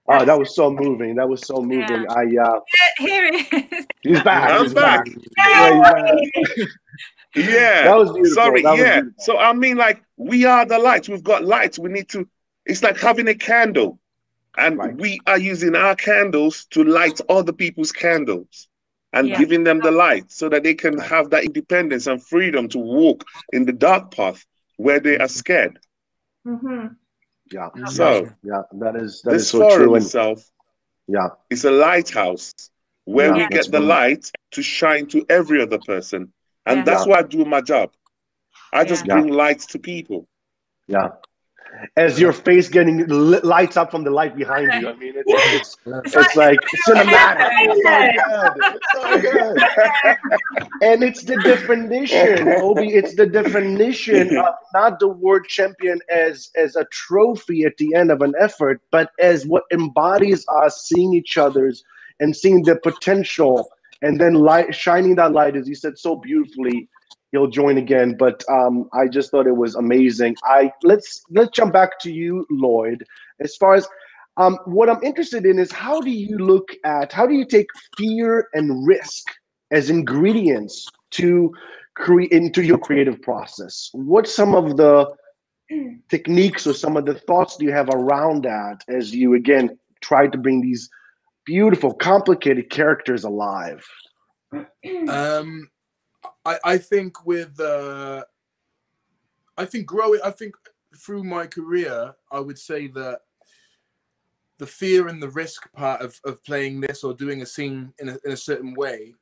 oh, 0.09 0.25
that 0.25 0.37
was 0.37 0.55
so 0.55 0.71
moving. 0.71 1.15
That 1.15 1.27
was 1.29 1.41
so 1.45 1.61
moving. 1.61 2.03
Yeah. 2.03 2.13
I 2.13 2.23
uh, 2.43 2.59
Here 2.97 3.31
he 3.31 3.57
is. 3.77 3.85
he's 4.01 4.21
back. 4.23 4.49
I'm 4.49 4.63
he's 4.63 4.73
back. 4.73 5.07
Yeah, 5.37 5.73
he's 5.73 5.81
back. 5.81 6.67
Yeah. 7.35 7.83
That 7.85 7.95
was 7.97 8.11
beautiful. 8.11 8.33
Sorry, 8.35 8.61
That 8.63 8.71
was 8.71 8.79
yeah. 8.79 9.01
beautiful. 9.01 9.23
So 9.23 9.37
I 9.37 9.53
mean, 9.53 9.77
like, 9.77 10.01
we 10.17 10.45
are 10.45 10.65
the 10.65 10.79
light. 10.79 11.07
We've 11.07 11.23
got 11.23 11.43
lights. 11.45 11.79
We 11.79 11.89
need 11.89 12.09
to. 12.09 12.27
It's 12.65 12.83
like 12.83 12.99
having 12.99 13.27
a 13.27 13.35
candle, 13.35 13.99
and 14.57 14.77
Right. 14.77 14.95
we 14.95 15.19
are 15.27 15.37
using 15.39 15.75
our 15.75 15.95
candles 15.95 16.65
to 16.71 16.83
light 16.83 17.19
other 17.29 17.53
people's 17.53 17.91
candles, 17.91 18.67
and 19.13 19.27
Yeah. 19.29 19.37
giving 19.37 19.63
them 19.63 19.79
the 19.79 19.91
light 19.91 20.31
so 20.31 20.49
that 20.49 20.63
they 20.63 20.73
can 20.73 20.97
have 20.99 21.29
that 21.29 21.43
independence 21.45 22.07
and 22.07 22.21
freedom 22.23 22.67
to 22.69 22.79
walk 22.79 23.23
in 23.53 23.65
the 23.65 23.73
dark 23.73 24.13
path 24.13 24.45
where 24.77 24.99
they 24.99 25.17
are 25.17 25.27
scared. 25.27 25.79
hmm 26.45 26.87
Yeah, 27.51 27.69
So 27.85 28.29
yeah, 28.43 28.61
that 28.79 28.95
is 28.95 29.21
that 29.23 29.35
is 29.35 29.47
this 29.47 29.49
so 29.49 29.63
forum 29.63 29.63
true. 29.63 29.95
And 29.95 30.05
itself 30.05 30.49
yeah, 31.07 31.29
is 31.49 31.65
a 31.65 31.71
lighthouse 31.71 32.53
where 33.05 33.31
Yeah, 33.31 33.33
we 33.33 33.47
get 33.47 33.71
the 33.71 33.79
right. 33.79 33.81
light 33.81 34.31
to 34.51 34.61
shine 34.61 35.07
to 35.07 35.25
every 35.29 35.61
other 35.61 35.79
person, 35.79 36.33
and 36.65 36.85
Yeah. 36.85 36.85
that's 36.85 37.05
why 37.05 37.19
I 37.19 37.23
do 37.23 37.45
my 37.45 37.61
job. 37.61 37.91
I 38.71 38.83
just 38.85 39.07
Yeah. 39.07 39.09
bring 39.09 39.27
light 39.27 39.59
to 39.69 39.79
people. 39.79 40.27
yeah. 40.87 41.09
As 41.95 42.19
your 42.19 42.33
face 42.33 42.67
getting 42.67 43.07
lit, 43.07 43.45
lights 43.45 43.77
up 43.77 43.91
from 43.91 44.03
the 44.03 44.11
light 44.11 44.35
behind 44.35 44.71
you. 44.81 44.89
I 44.89 44.95
mean, 44.95 45.13
it's 45.15 45.77
it's, 45.85 46.15
it's 46.15 46.35
like 46.35 46.59
cinematic. 46.87 47.49
It's 47.61 48.93
so 48.93 49.21
good. 49.21 49.21
It's 49.21 49.21
so 49.21 49.21
good. 49.21 49.57
and 50.81 51.03
it's 51.03 51.23
the 51.23 51.37
definition, 51.37 52.47
Obi. 52.61 52.89
It's 52.89 53.15
the 53.15 53.25
definition 53.25 54.37
of 54.45 54.55
not 54.73 54.99
the 54.99 55.07
word 55.07 55.45
champion 55.47 55.99
as 56.09 56.49
as 56.55 56.75
a 56.75 56.85
trophy 56.91 57.63
at 57.63 57.77
the 57.77 57.93
end 57.95 58.11
of 58.11 58.21
an 58.21 58.33
effort, 58.39 58.81
but 58.91 59.11
as 59.19 59.45
what 59.45 59.63
embodies 59.71 60.45
us 60.61 60.83
seeing 60.83 61.13
each 61.13 61.37
other's 61.37 61.83
and 62.19 62.35
seeing 62.35 62.63
the 62.63 62.75
potential, 62.75 63.69
and 64.01 64.19
then 64.19 64.33
light 64.33 64.75
shining 64.75 65.15
that 65.15 65.31
light, 65.31 65.55
as 65.55 65.67
you 65.67 65.75
said 65.75 65.97
so 65.97 66.15
beautifully. 66.15 66.89
He'll 67.31 67.47
join 67.47 67.77
again, 67.77 68.15
but 68.17 68.43
um, 68.49 68.89
I 68.93 69.07
just 69.07 69.29
thought 69.29 69.45
it 69.45 69.55
was 69.55 69.75
amazing. 69.75 70.35
I 70.43 70.71
let's 70.83 71.21
let's 71.29 71.51
jump 71.51 71.73
back 71.73 71.99
to 71.99 72.11
you, 72.11 72.45
Lloyd. 72.49 73.05
As 73.39 73.55
far 73.55 73.75
as 73.75 73.87
um, 74.37 74.57
what 74.65 74.89
I'm 74.89 75.03
interested 75.03 75.45
in 75.45 75.59
is 75.59 75.71
how 75.71 76.01
do 76.01 76.09
you 76.09 76.37
look 76.37 76.71
at 76.83 77.11
how 77.13 77.27
do 77.27 77.33
you 77.35 77.45
take 77.45 77.67
fear 77.97 78.47
and 78.53 78.87
risk 78.87 79.25
as 79.71 79.89
ingredients 79.89 80.87
to 81.11 81.53
create 81.95 82.31
into 82.31 82.63
your 82.63 82.77
creative 82.77 83.21
process? 83.21 83.89
What's 83.93 84.33
some 84.33 84.55
of 84.55 84.77
the 84.77 85.13
techniques 86.09 86.65
or 86.65 86.73
some 86.73 86.97
of 86.97 87.05
the 87.05 87.15
thoughts 87.15 87.57
do 87.57 87.65
you 87.65 87.71
have 87.71 87.89
around 87.89 88.43
that 88.43 88.83
as 88.87 89.13
you 89.13 89.35
again 89.35 89.77
try 90.01 90.27
to 90.27 90.37
bring 90.37 90.61
these 90.61 90.89
beautiful, 91.45 91.93
complicated 91.93 92.69
characters 92.69 93.23
alive? 93.23 93.85
Um, 95.09 95.69
I 96.45 96.59
I 96.63 96.77
think 96.77 97.25
with 97.25 97.59
uh, 97.59 98.23
I 99.57 99.65
think 99.65 99.85
growing. 99.85 100.21
I 100.23 100.31
think 100.31 100.55
through 100.97 101.23
my 101.23 101.45
career, 101.47 102.15
I 102.31 102.39
would 102.39 102.57
say 102.57 102.87
that 102.87 103.21
the 104.57 104.67
fear 104.67 105.07
and 105.07 105.21
the 105.21 105.29
risk 105.29 105.71
part 105.73 106.01
of, 106.01 106.19
of 106.25 106.43
playing 106.43 106.81
this 106.81 107.03
or 107.03 107.13
doing 107.13 107.41
a 107.41 107.45
scene 107.45 107.93
in 107.99 108.09
a, 108.09 108.17
in 108.25 108.31
a 108.33 108.37
certain 108.37 108.73
way, 108.73 109.13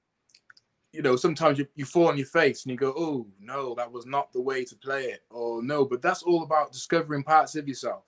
you 0.92 1.04
know, 1.04 1.16
sometimes 1.16 1.60
you, 1.60 1.68
you 1.76 1.86
fall 1.86 2.08
on 2.08 2.18
your 2.18 2.26
face 2.26 2.64
and 2.64 2.72
you 2.72 2.78
go, 2.78 2.94
oh, 2.98 3.28
no, 3.40 3.76
that 3.76 3.92
was 3.92 4.08
not 4.08 4.34
the 4.34 4.42
way 4.42 4.64
to 4.66 4.76
play 4.76 5.04
it. 5.06 5.24
Or 5.30 5.62
no, 5.62 5.86
but 5.86 6.02
that's 6.02 6.24
all 6.24 6.44
about 6.44 6.72
discovering 6.72 7.24
parts 7.24 7.56
of 7.56 7.68
yourself, 7.68 8.06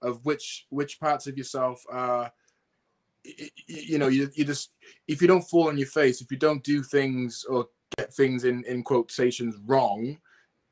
of 0.00 0.24
which 0.24 0.66
which 0.70 0.98
parts 0.98 1.26
of 1.26 1.36
yourself 1.36 1.84
are, 1.90 2.32
y- 3.26 3.34
y- 3.38 3.50
you 3.66 3.98
know, 3.98 4.08
you, 4.08 4.30
you 4.34 4.44
just, 4.44 4.70
if 5.06 5.20
you 5.20 5.28
don't 5.28 5.42
fall 5.42 5.68
on 5.68 5.76
your 5.76 5.88
face, 5.88 6.22
if 6.22 6.30
you 6.30 6.38
don't 6.38 6.64
do 6.64 6.82
things 6.82 7.44
or 7.44 7.68
get 7.98 8.12
things 8.12 8.44
in, 8.44 8.64
in 8.64 8.82
quotations 8.82 9.56
wrong, 9.66 10.18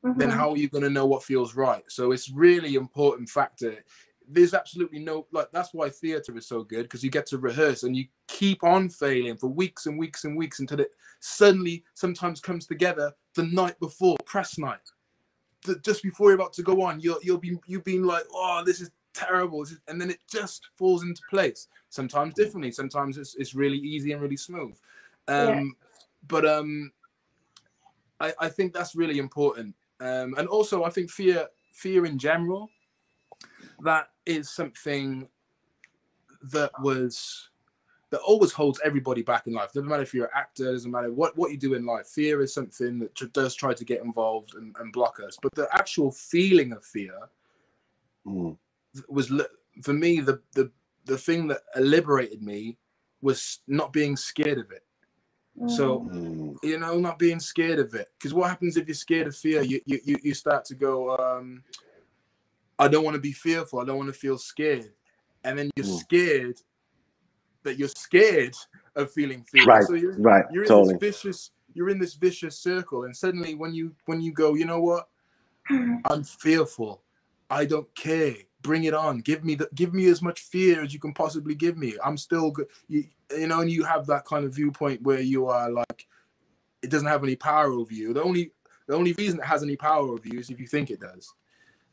then 0.03 0.29
Mhm. 0.29 0.33
how 0.33 0.51
are 0.51 0.57
you 0.57 0.69
going 0.69 0.83
to 0.83 0.89
know 0.89 1.05
what 1.05 1.23
feels 1.23 1.55
right? 1.55 1.83
So 1.89 2.11
it's 2.11 2.29
really 2.31 2.75
important 2.75 3.29
factor. 3.29 3.83
There's 4.27 4.53
absolutely 4.53 4.99
no 4.99 5.27
like 5.31 5.49
that's 5.51 5.73
why 5.73 5.89
theater 5.89 6.37
is 6.37 6.45
so 6.47 6.63
good 6.63 6.83
because 6.83 7.03
you 7.03 7.09
get 7.09 7.25
to 7.27 7.37
rehearse 7.39 7.83
and 7.83 7.97
you 7.97 8.05
keep 8.27 8.63
on 8.63 8.87
failing 8.89 9.35
for 9.37 9.47
weeks 9.47 9.87
and 9.87 9.97
weeks 9.97 10.23
and 10.23 10.37
weeks 10.37 10.59
until 10.59 10.79
it 10.79 10.91
suddenly 11.19 11.83
sometimes 11.95 12.39
comes 12.39 12.67
together 12.67 13.11
the 13.33 13.43
night 13.43 13.77
before 13.79 14.15
press 14.25 14.57
night. 14.57 14.79
Th- 15.65 15.81
Just 15.81 16.03
before 16.03 16.29
you're 16.29 16.35
about 16.39 16.53
to 16.53 16.63
go 16.63 16.81
on, 16.83 16.99
you'll 16.99 17.19
you'll 17.23 17.39
be 17.39 17.57
you've 17.65 17.83
been 17.83 18.03
like, 18.03 18.23
oh, 18.31 18.63
this 18.63 18.79
is 18.81 18.91
terrible, 19.15 19.61
This 19.63 19.71
is- 19.73 19.81
and 19.87 19.99
then 19.99 20.11
it 20.11 20.19
just 20.31 20.69
falls 20.77 21.03
into 21.03 21.21
place. 21.29 21.67
Sometimes 21.89 22.35
differently, 22.35 22.71
sometimes 22.71 23.17
it's 23.17 23.35
it's 23.35 23.55
really 23.55 23.79
easy 23.79 24.11
and 24.13 24.21
really 24.21 24.37
smooth. 24.37 24.77
Um, 25.27 25.47
Yeah. 25.47 25.63
But 26.27 26.45
um, 26.45 26.91
I 28.19 28.33
I 28.39 28.49
think 28.49 28.73
that's 28.73 28.95
really 28.95 29.19
important 29.19 29.75
um, 29.99 30.35
and 30.37 30.47
also 30.47 30.83
I 30.83 30.89
think 30.89 31.09
fear 31.09 31.47
fear 31.71 32.05
in 32.05 32.17
general 32.17 32.69
that 33.81 34.09
is 34.25 34.49
something 34.49 35.27
that 36.51 36.71
was 36.81 37.49
that 38.11 38.21
always 38.21 38.51
holds 38.51 38.79
everybody 38.83 39.21
back 39.21 39.45
in 39.45 39.53
life. 39.53 39.71
Doesn't 39.71 39.87
matter 39.87 40.01
if 40.01 40.15
you're 40.15 40.25
an 40.25 40.31
actor, 40.33 40.71
doesn't 40.71 40.89
matter 40.89 41.13
what 41.13 41.37
what 41.37 41.51
you 41.51 41.57
do 41.57 41.75
in 41.75 41.85
life. 41.85 42.07
Fear 42.07 42.41
is 42.41 42.53
something 42.53 42.99
that 42.99 43.13
tr- 43.15 43.25
does 43.27 43.53
try 43.55 43.73
to 43.73 43.85
get 43.85 44.01
involved 44.03 44.55
and, 44.55 44.75
and 44.79 44.91
block 44.91 45.19
us. 45.25 45.37
But 45.41 45.53
the 45.55 45.67
actual 45.73 46.11
feeling 46.11 46.73
of 46.73 46.83
fear 46.83 47.13
Mm. 48.27 48.57
was 49.07 49.31
for 49.81 49.93
me 49.93 50.19
the 50.19 50.41
the 50.53 50.69
the 51.05 51.17
thing 51.17 51.47
that 51.47 51.61
liberated 51.77 52.41
me 52.43 52.77
was 53.21 53.59
not 53.67 53.93
being 53.93 54.17
scared 54.17 54.57
of 54.57 54.71
it. 54.71 54.83
So 55.67 55.99
Mm. 56.09 56.55
you 56.63 56.79
know, 56.79 56.99
not 56.99 57.19
being 57.19 57.39
scared 57.39 57.79
of 57.79 57.93
it. 57.93 58.07
Because 58.17 58.33
what 58.33 58.49
happens 58.49 58.77
if 58.77 58.87
you're 58.87 58.95
scared 58.95 59.27
of 59.27 59.35
fear? 59.35 59.61
You 59.61 59.79
you 59.85 59.99
you, 60.03 60.17
you 60.23 60.33
start 60.33 60.65
to 60.65 60.75
go, 60.75 61.15
um, 61.17 61.63
I 62.77 62.87
don't 62.87 63.03
want 63.03 63.15
to 63.15 63.21
be 63.21 63.31
fearful. 63.33 63.79
I 63.79 63.85
don't 63.85 63.97
want 63.97 64.13
to 64.13 64.19
feel 64.19 64.37
scared, 64.37 64.93
and 65.43 65.57
then 65.57 65.69
you're 65.75 65.85
Mm. 65.85 65.99
scared 65.99 66.59
that 67.63 67.77
you're 67.77 67.89
scared 67.89 68.55
of 68.95 69.11
feeling 69.11 69.43
fear. 69.43 69.65
Right, 69.65 69.85
So 69.85 69.93
you're 69.93 70.17
right, 70.19 70.45
you're 70.51 70.63
in 70.63 70.69
totally. 70.69 70.93
this 70.95 70.99
vicious 70.99 71.51
you're 71.73 71.89
in 71.89 71.99
this 71.99 72.15
vicious 72.15 72.57
circle, 72.59 73.03
and 73.03 73.15
suddenly 73.15 73.55
when 73.55 73.73
you 73.73 73.95
when 74.05 74.21
you 74.21 74.31
go, 74.31 74.55
you 74.55 74.65
know 74.65 74.81
what? 74.81 75.07
I'm 75.69 76.23
fearful. 76.23 77.03
I 77.49 77.65
don't 77.65 77.93
care. 77.95 78.35
Bring 78.61 78.83
it 78.83 78.93
on. 78.93 79.19
Give 79.19 79.43
me 79.43 79.55
the 79.55 79.69
give 79.73 79.93
me 79.93 80.07
as 80.07 80.21
much 80.21 80.41
fear 80.41 80.83
as 80.83 80.93
you 80.93 80.99
can 80.99 81.13
possibly 81.13 81.55
give 81.55 81.77
me. 81.77 81.95
I'm 82.03 82.17
still 82.17 82.51
good. 82.51 82.67
You, 82.87 83.05
you 83.31 83.47
know, 83.47 83.61
and 83.61 83.71
you 83.71 83.83
have 83.83 84.05
that 84.07 84.25
kind 84.25 84.45
of 84.45 84.53
viewpoint 84.53 85.01
where 85.01 85.21
you 85.21 85.47
are 85.47 85.69
like, 85.71 86.07
it 86.81 86.89
doesn't 86.89 87.07
have 87.07 87.23
any 87.23 87.35
power 87.35 87.71
over 87.71 87.93
you. 87.93 88.13
The 88.13 88.23
only 88.23 88.51
the 88.87 88.95
only 88.95 89.13
reason 89.13 89.39
it 89.39 89.45
has 89.45 89.63
any 89.63 89.75
power 89.75 90.07
over 90.07 90.27
you 90.27 90.39
is 90.39 90.49
if 90.49 90.59
you 90.59 90.67
think 90.67 90.89
it 90.89 90.99
does. 90.99 91.33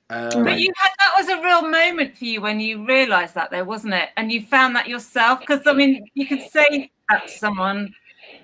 Um, 0.08 0.44
But 0.44 0.60
you 0.60 0.72
had 0.76 0.90
that 0.98 1.12
was 1.18 1.28
a 1.28 1.42
real 1.42 1.68
moment 1.68 2.16
for 2.16 2.24
you 2.24 2.40
when 2.40 2.60
you 2.60 2.86
realised 2.86 3.34
that 3.34 3.50
there 3.50 3.64
wasn't 3.64 3.94
it, 3.94 4.10
and 4.16 4.32
you 4.32 4.46
found 4.46 4.74
that 4.76 4.88
yourself. 4.88 5.40
Because 5.40 5.66
I 5.66 5.72
mean, 5.72 6.08
you 6.14 6.26
could 6.26 6.42
say 6.42 6.90
that 7.08 7.26
to 7.26 7.32
someone, 7.32 7.94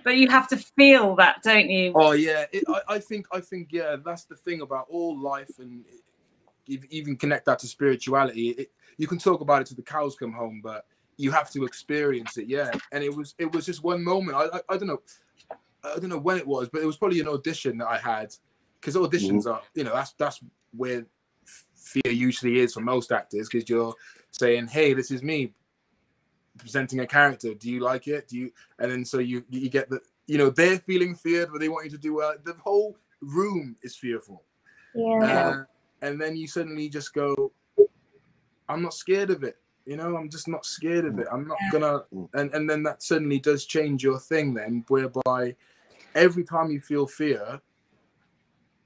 but 0.05 0.17
you 0.17 0.29
have 0.29 0.49
to 0.49 0.57
feel 0.57 1.17
that, 1.17 1.43
don't 1.43 1.71
you? 1.71 1.93
Oh 1.95 2.13
yeah, 2.13 2.45
it, 2.53 2.65
I, 2.69 2.95
I 2.95 2.99
think 2.99 3.27
I 3.33 3.41
think 3.41 3.69
yeah, 3.73 3.97
that's 4.05 4.25
the 4.25 4.37
thing 4.37 4.61
about 4.61 4.87
all 4.91 5.19
life, 5.19 5.51
and 5.59 5.85
even 6.67 7.17
connect 7.17 7.47
that 7.47 7.59
to 7.61 7.67
spirituality. 7.67 8.51
It, 8.51 8.73
you 8.99 9.07
can 9.07 9.19
talk 9.19 9.41
about 9.41 9.63
it 9.63 9.67
till 9.69 9.77
the 9.77 9.83
cows 9.83 10.17
come 10.17 10.33
home, 10.33 10.61
but 10.63 10.87
you 11.17 11.31
have 11.31 11.51
to 11.53 11.65
experience 11.65 12.37
it. 12.37 12.47
Yeah, 12.47 12.71
and 12.93 13.03
it 13.03 13.15
was 13.15 13.35
it 13.39 13.53
was 13.53 13.67
just 13.67 13.83
one 13.83 14.03
moment. 14.03 14.37
I 14.37 14.45
I, 14.45 14.61
I 14.71 14.77
don't 14.77 14.89
know, 14.89 15.03
I 15.85 15.99
don't 15.99 16.09
know 16.09 16.19
when 16.19 16.39
it 16.39 16.47
was, 16.47 16.69
but 16.69 16.83
it 16.83 16.87
was 16.87 16.97
probably 16.97 17.21
an 17.21 17.29
audition 17.29 17.79
that 17.79 17.89
I 17.89 17.99
had, 17.99 18.35
because 18.81 18.97
auditions 18.97 19.47
are 19.47 19.63
you 19.75 19.85
know 19.85 19.95
that's 19.95 20.13
that's 20.13 20.41
where 20.75 21.05
fear 21.75 22.13
usually 22.13 22.61
is 22.61 22.75
for 22.75 22.81
most 22.81 23.13
actors, 23.13 23.49
because 23.49 23.69
you're 23.69 23.95
saying, 24.31 24.69
hey, 24.69 24.95
this 24.95 25.11
is 25.11 25.23
me 25.23 25.53
presenting 26.59 27.01
a 27.01 27.07
character. 27.07 27.55
Do 27.55 27.71
you 27.71 27.81
like 27.81 28.07
it? 28.09 28.29
Do 28.29 28.37
you? 28.37 28.53
And 28.79 28.91
then 28.91 29.05
so 29.05 29.19
you 29.19 29.45
you 29.51 29.69
get 29.69 29.91
the 29.91 30.01
you 30.27 30.39
know 30.39 30.51
they're 30.51 30.79
feeling 30.79 31.15
feared, 31.15 31.51
but 31.51 31.61
they 31.61 31.69
want 31.69 31.85
you 31.85 31.91
to 31.91 31.99
do 31.99 32.15
well. 32.15 32.35
The 32.45 32.55
whole 32.55 32.97
room 33.21 33.77
is 33.83 33.97
fearful, 33.97 34.45
Yeah. 34.95 35.49
uh, 35.49 35.65
and 36.03 36.21
then 36.21 36.37
you 36.37 36.47
suddenly 36.47 36.89
just 36.89 37.15
go, 37.15 37.53
"I'm 38.69 38.83
not 38.83 38.93
scared 38.93 39.31
of 39.31 39.43
it." 39.45 39.57
You 39.87 39.97
know, 39.97 40.17
I'm 40.17 40.29
just 40.29 40.47
not 40.47 40.65
scared 40.67 41.07
of 41.07 41.19
it. 41.19 41.27
I'm 41.33 41.49
not 41.49 41.59
gonna, 41.73 42.05
and 42.35 42.53
and 42.53 42.69
then 42.69 42.83
that 42.83 43.03
suddenly 43.03 43.39
does 43.39 43.65
change 43.65 44.05
your 44.05 44.19
thing. 44.19 44.53
Then, 44.55 44.85
whereby 44.89 45.57
every 46.15 46.45
time 46.45 46.71
you 46.71 46.81
feel 46.81 47.07
fear, 47.07 47.61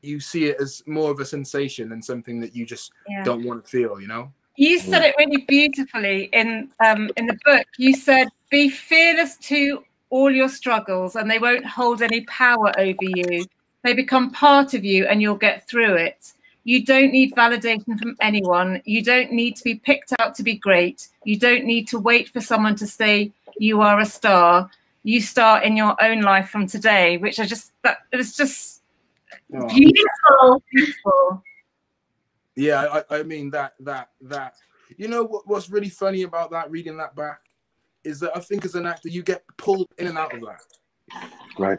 you 0.02 0.20
see 0.20 0.46
it 0.46 0.61
as 0.61 0.83
more 0.87 1.11
of 1.11 1.20
a 1.20 1.24
sensation 1.24 1.88
than 1.88 2.02
something 2.02 2.40
that 2.40 2.55
you 2.55 2.64
just 2.64 2.92
Yeah. 3.09 3.24
don't 3.24 3.44
want 3.44 3.64
to 3.64 3.68
feel. 3.68 4.00
You 4.00 4.07
know. 4.07 4.33
You 4.59 4.79
said 4.79 5.02
it 5.02 5.14
really 5.18 5.44
beautifully 5.46 6.31
in 6.33 6.70
um, 6.85 7.11
in 7.16 7.26
the 7.26 7.38
book. 7.44 7.66
You 7.76 7.94
said, 7.94 8.29
"Be 8.50 8.70
fearless 8.70 9.37
to 9.48 9.85
all 10.09 10.31
your 10.31 10.48
struggles, 10.48 11.16
and 11.16 11.31
they 11.31 11.38
won't 11.38 11.66
hold 11.66 12.00
any 12.00 12.22
power 12.22 12.72
over 12.79 13.05
you. 13.05 13.44
They 13.83 13.92
become 13.92 14.31
part 14.31 14.72
of 14.72 14.83
you, 14.83 15.07
and 15.07 15.20
you'll 15.20 15.37
get 15.37 15.68
through 15.68 15.96
it. 15.96 16.33
You 16.66 16.85
don't 16.85 17.12
need 17.12 17.33
validation 17.37 17.96
from 17.96 18.16
anyone. 18.20 18.83
You 18.85 19.00
don't 19.00 19.31
need 19.31 19.55
to 19.55 19.62
be 19.62 19.76
picked 19.76 20.12
out 20.18 20.35
to 20.35 20.42
be 20.42 20.57
great. 20.57 21.07
You 21.22 21.38
don't 21.38 21.64
need 21.64 21.87
to 21.88 21.98
wait 22.00 22.29
for 22.29 22.40
someone 22.40 22.74
to 22.76 22.88
say 22.88 23.31
you 23.57 23.83
are 23.83 24.00
a 24.00 24.05
star. 24.05 24.68
You 25.05 25.20
start 25.20 25.62
in 25.62 25.76
your 25.76 25.94
own 26.02 26.22
life 26.22 26.48
from 26.48 26.66
today, 26.66 27.18
which 27.18 27.38
I 27.38 27.46
just 27.46 27.70
that 27.85 27.98
it 28.11 28.16
was 28.16 28.37
just 28.37 28.83
oh. 29.55 29.68
beautiful, 29.68 30.62
beautiful. 30.72 31.44
Yeah, 32.57 33.00
I, 33.11 33.18
I 33.18 33.22
mean 33.22 33.48
that 33.50 33.74
that 33.79 34.11
that 34.22 34.57
you 34.96 35.07
know 35.07 35.22
what, 35.22 35.46
what's 35.46 35.70
really 35.70 35.88
funny 35.88 36.22
about 36.22 36.50
that 36.50 36.68
reading 36.68 36.96
that 36.96 37.14
back 37.14 37.42
is 38.02 38.18
that 38.18 38.37
I 38.37 38.40
think 38.40 38.64
as 38.64 38.74
an 38.74 38.87
actor 38.87 39.09
you 39.09 39.22
get 39.22 39.44
pulled 39.57 39.87
in 39.98 40.09
and 40.09 40.18
out 40.18 40.35
of 40.35 40.40
that. 40.40 41.29
Right. 41.61 41.79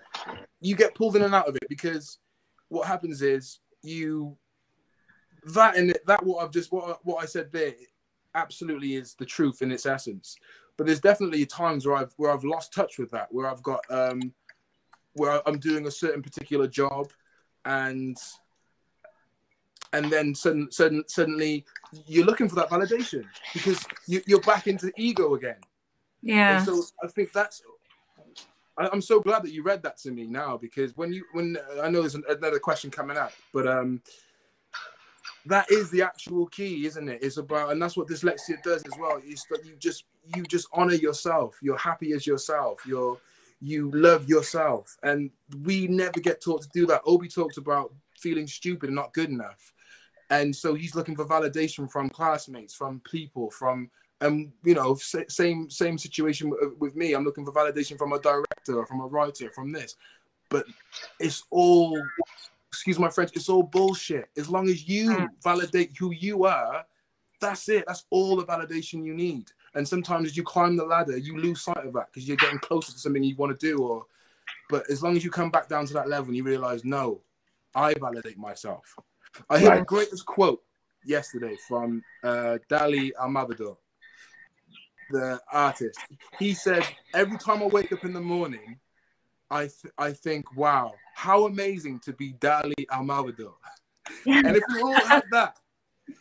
You 0.62 0.78
get 0.78 0.95
pulled 0.95 1.17
in 1.17 1.23
and 1.23 1.36
out 1.36 1.50
of 1.50 1.58
it 1.58 1.67
because 1.67 2.19
what 2.69 2.88
happens 2.88 3.21
is 3.21 3.60
you 3.82 4.38
that 5.54 5.78
and 5.78 5.98
that 6.06 6.26
what 6.26 6.44
I've 6.44 6.52
just 6.52 6.72
what 6.72 7.00
what 7.06 7.24
I 7.24 7.26
said 7.26 7.52
there 7.52 7.74
absolutely 8.36 8.96
is 8.96 9.16
the 9.16 9.26
truth 9.26 9.62
in 9.62 9.72
its 9.72 9.86
essence. 9.86 10.38
But 10.78 10.86
there's 10.86 11.00
definitely 11.00 11.46
times 11.46 11.86
where 11.86 11.96
I've 11.96 12.14
where 12.18 12.32
I've 12.32 12.44
lost 12.44 12.74
touch 12.74 12.98
with 12.98 13.12
that, 13.12 13.28
where 13.32 13.48
I've 13.48 13.64
got 13.64 13.82
um 13.90 14.34
where 15.14 15.42
I'm 15.48 15.60
doing 15.60 15.88
a 15.88 15.92
certain 15.92 16.22
particular 16.22 16.68
job 16.68 17.12
and 17.66 18.18
and 19.94 20.12
then 20.12 20.36
sudden, 20.36 20.72
sudden, 20.72 21.04
suddenly 21.08 21.66
you're 22.06 22.26
looking 22.26 22.50
for 22.50 22.56
that 22.56 22.70
validation 22.70 23.26
because 23.54 23.86
you, 24.06 24.22
are 24.36 24.42
back 24.42 24.68
into 24.68 24.88
the 24.88 24.94
ego 24.98 25.36
again. 25.36 25.58
Yeah. 26.22 26.58
And 26.58 26.66
so 26.66 26.84
I 27.04 27.08
think 27.08 27.32
that's. 27.32 27.62
I, 28.78 28.90
am 28.94 29.02
so 29.02 29.20
glad 29.20 29.44
that 29.44 29.52
you 29.52 29.64
read 29.64 29.82
that 29.84 29.98
to 30.00 30.12
me 30.12 30.28
now 30.28 30.58
because 30.58 30.96
when 30.96 31.12
you 31.12 31.24
when 31.32 31.58
I 31.82 31.90
know 31.90 32.02
there's 32.02 32.16
another 32.16 32.60
question 32.60 32.92
coming 32.92 33.18
up, 33.18 33.32
but 33.54 33.68
um, 33.68 34.02
that 35.48 35.72
is 35.72 35.90
the 35.92 36.02
actual 36.02 36.48
key, 36.48 36.86
isn't 36.86 37.10
it? 37.10 37.20
It's 37.22 37.38
about, 37.38 37.72
and 37.72 37.82
that's 37.82 37.98
what 37.98 38.08
dyslexia 38.08 38.62
does 38.64 38.84
as 38.84 38.94
well. 39.00 39.22
Is 39.26 39.46
that 39.50 39.66
you 39.66 39.76
just 39.80 40.06
you 40.36 40.44
just 40.44 40.68
honor 40.74 40.96
yourself. 40.96 41.58
You're 41.62 41.78
happy 41.78 42.14
as 42.14 42.26
yourself. 42.26 42.82
You're 42.86 43.18
you 43.60 43.92
love 43.92 44.30
yourself, 44.30 44.98
and 45.04 45.32
we 45.64 45.88
never 45.88 46.20
get 46.20 46.42
taught 46.42 46.62
to 46.62 46.70
do 46.74 46.86
that. 46.88 47.02
Obi 47.06 47.28
talked 47.28 47.58
about 47.58 47.94
feeling 48.20 48.48
stupid 48.48 48.90
and 48.90 48.96
not 48.96 49.14
good 49.14 49.30
enough 49.30 49.74
and 50.30 50.56
so 50.56 50.74
he's 50.74 50.96
looking 50.96 51.16
for 51.16 51.26
validation 51.26 51.90
from 51.90 52.10
classmates 52.10 52.74
from 52.74 53.02
people 53.10 53.50
from 53.50 53.90
and 54.22 54.52
you 54.64 54.74
know 54.74 54.96
same 54.96 55.70
same 55.70 55.98
situation 55.98 56.52
with 56.80 56.96
me 56.96 57.14
i'm 57.14 57.24
looking 57.24 57.46
for 57.46 57.52
validation 57.52 57.98
from 57.98 58.14
a 58.14 58.20
director 58.20 58.86
from 58.86 59.02
a 59.02 59.08
writer 59.08 59.50
from 59.52 59.72
this 59.72 59.96
but 60.50 60.66
it's 61.20 61.44
all 61.50 62.02
excuse 62.78 63.00
my 63.00 63.10
french 63.10 63.32
it's 63.34 63.50
all 63.50 63.63
bullshit 63.63 64.30
as 64.38 64.50
long 64.50 64.70
as 64.70 64.88
you 64.88 65.10
mm. 65.12 65.28
validate 65.44 65.92
who 65.98 66.12
you 66.12 66.46
are 66.46 66.86
that's 67.42 67.70
it 67.70 67.84
that's 67.88 68.06
all 68.10 68.36
the 68.36 68.46
validation 68.46 69.04
you 69.04 69.13
need 69.13 69.50
and 69.74 69.88
sometimes 69.88 70.28
as 70.28 70.38
you 70.38 70.44
climb 70.44 70.78
the 70.78 70.86
ladder 70.86 71.18
you 71.18 71.38
lose 71.38 71.62
sight 71.62 71.86
of 71.86 71.94
that 71.94 72.08
because 72.08 72.28
you're 72.28 72.38
getting 72.38 72.60
closer 72.60 72.92
to 72.92 73.00
something 73.00 73.24
you 73.24 73.36
want 73.36 73.58
to 73.58 73.68
do 73.68 73.80
or 73.80 74.06
but 74.70 74.90
as 74.90 75.02
long 75.02 75.18
as 75.18 75.24
you 75.24 75.32
come 75.32 75.50
back 75.50 75.68
down 75.68 75.86
to 75.86 75.94
that 75.94 76.08
level 76.08 76.28
and 76.28 76.38
you 76.38 76.44
realize 76.44 76.86
no 76.86 77.22
i 77.76 77.94
validate 78.00 78.38
myself 78.38 78.96
I 79.50 79.60
heard 79.60 79.70
right. 79.70 79.80
the 79.80 79.86
greatest 79.86 80.26
quote 80.26 80.62
yesterday 81.06 81.56
from 81.68 82.04
uh, 82.24 82.58
Dali 82.70 83.12
Almodovar, 83.20 83.78
the 85.12 85.40
artist. 85.52 86.00
He 86.40 86.54
said, 86.54 86.84
"Every 87.13 87.38
time 87.38 87.62
I 87.62 87.68
wake 87.68 87.92
up 87.92 88.04
in 88.04 88.13
the 88.13 88.22
morning, 88.22 88.80
I 89.50 89.62
th- 89.62 89.94
I 89.98 90.12
think, 90.12 90.56
wow, 90.56 90.94
how 91.14 91.46
amazing 91.46 92.00
to 92.02 92.14
be 92.14 92.34
Dali 92.34 92.86
Almodovar." 92.92 93.54
and 94.26 94.56
if 94.56 94.64
we 94.74 94.82
all 94.82 94.94
had 94.94 95.24
that, 95.32 95.58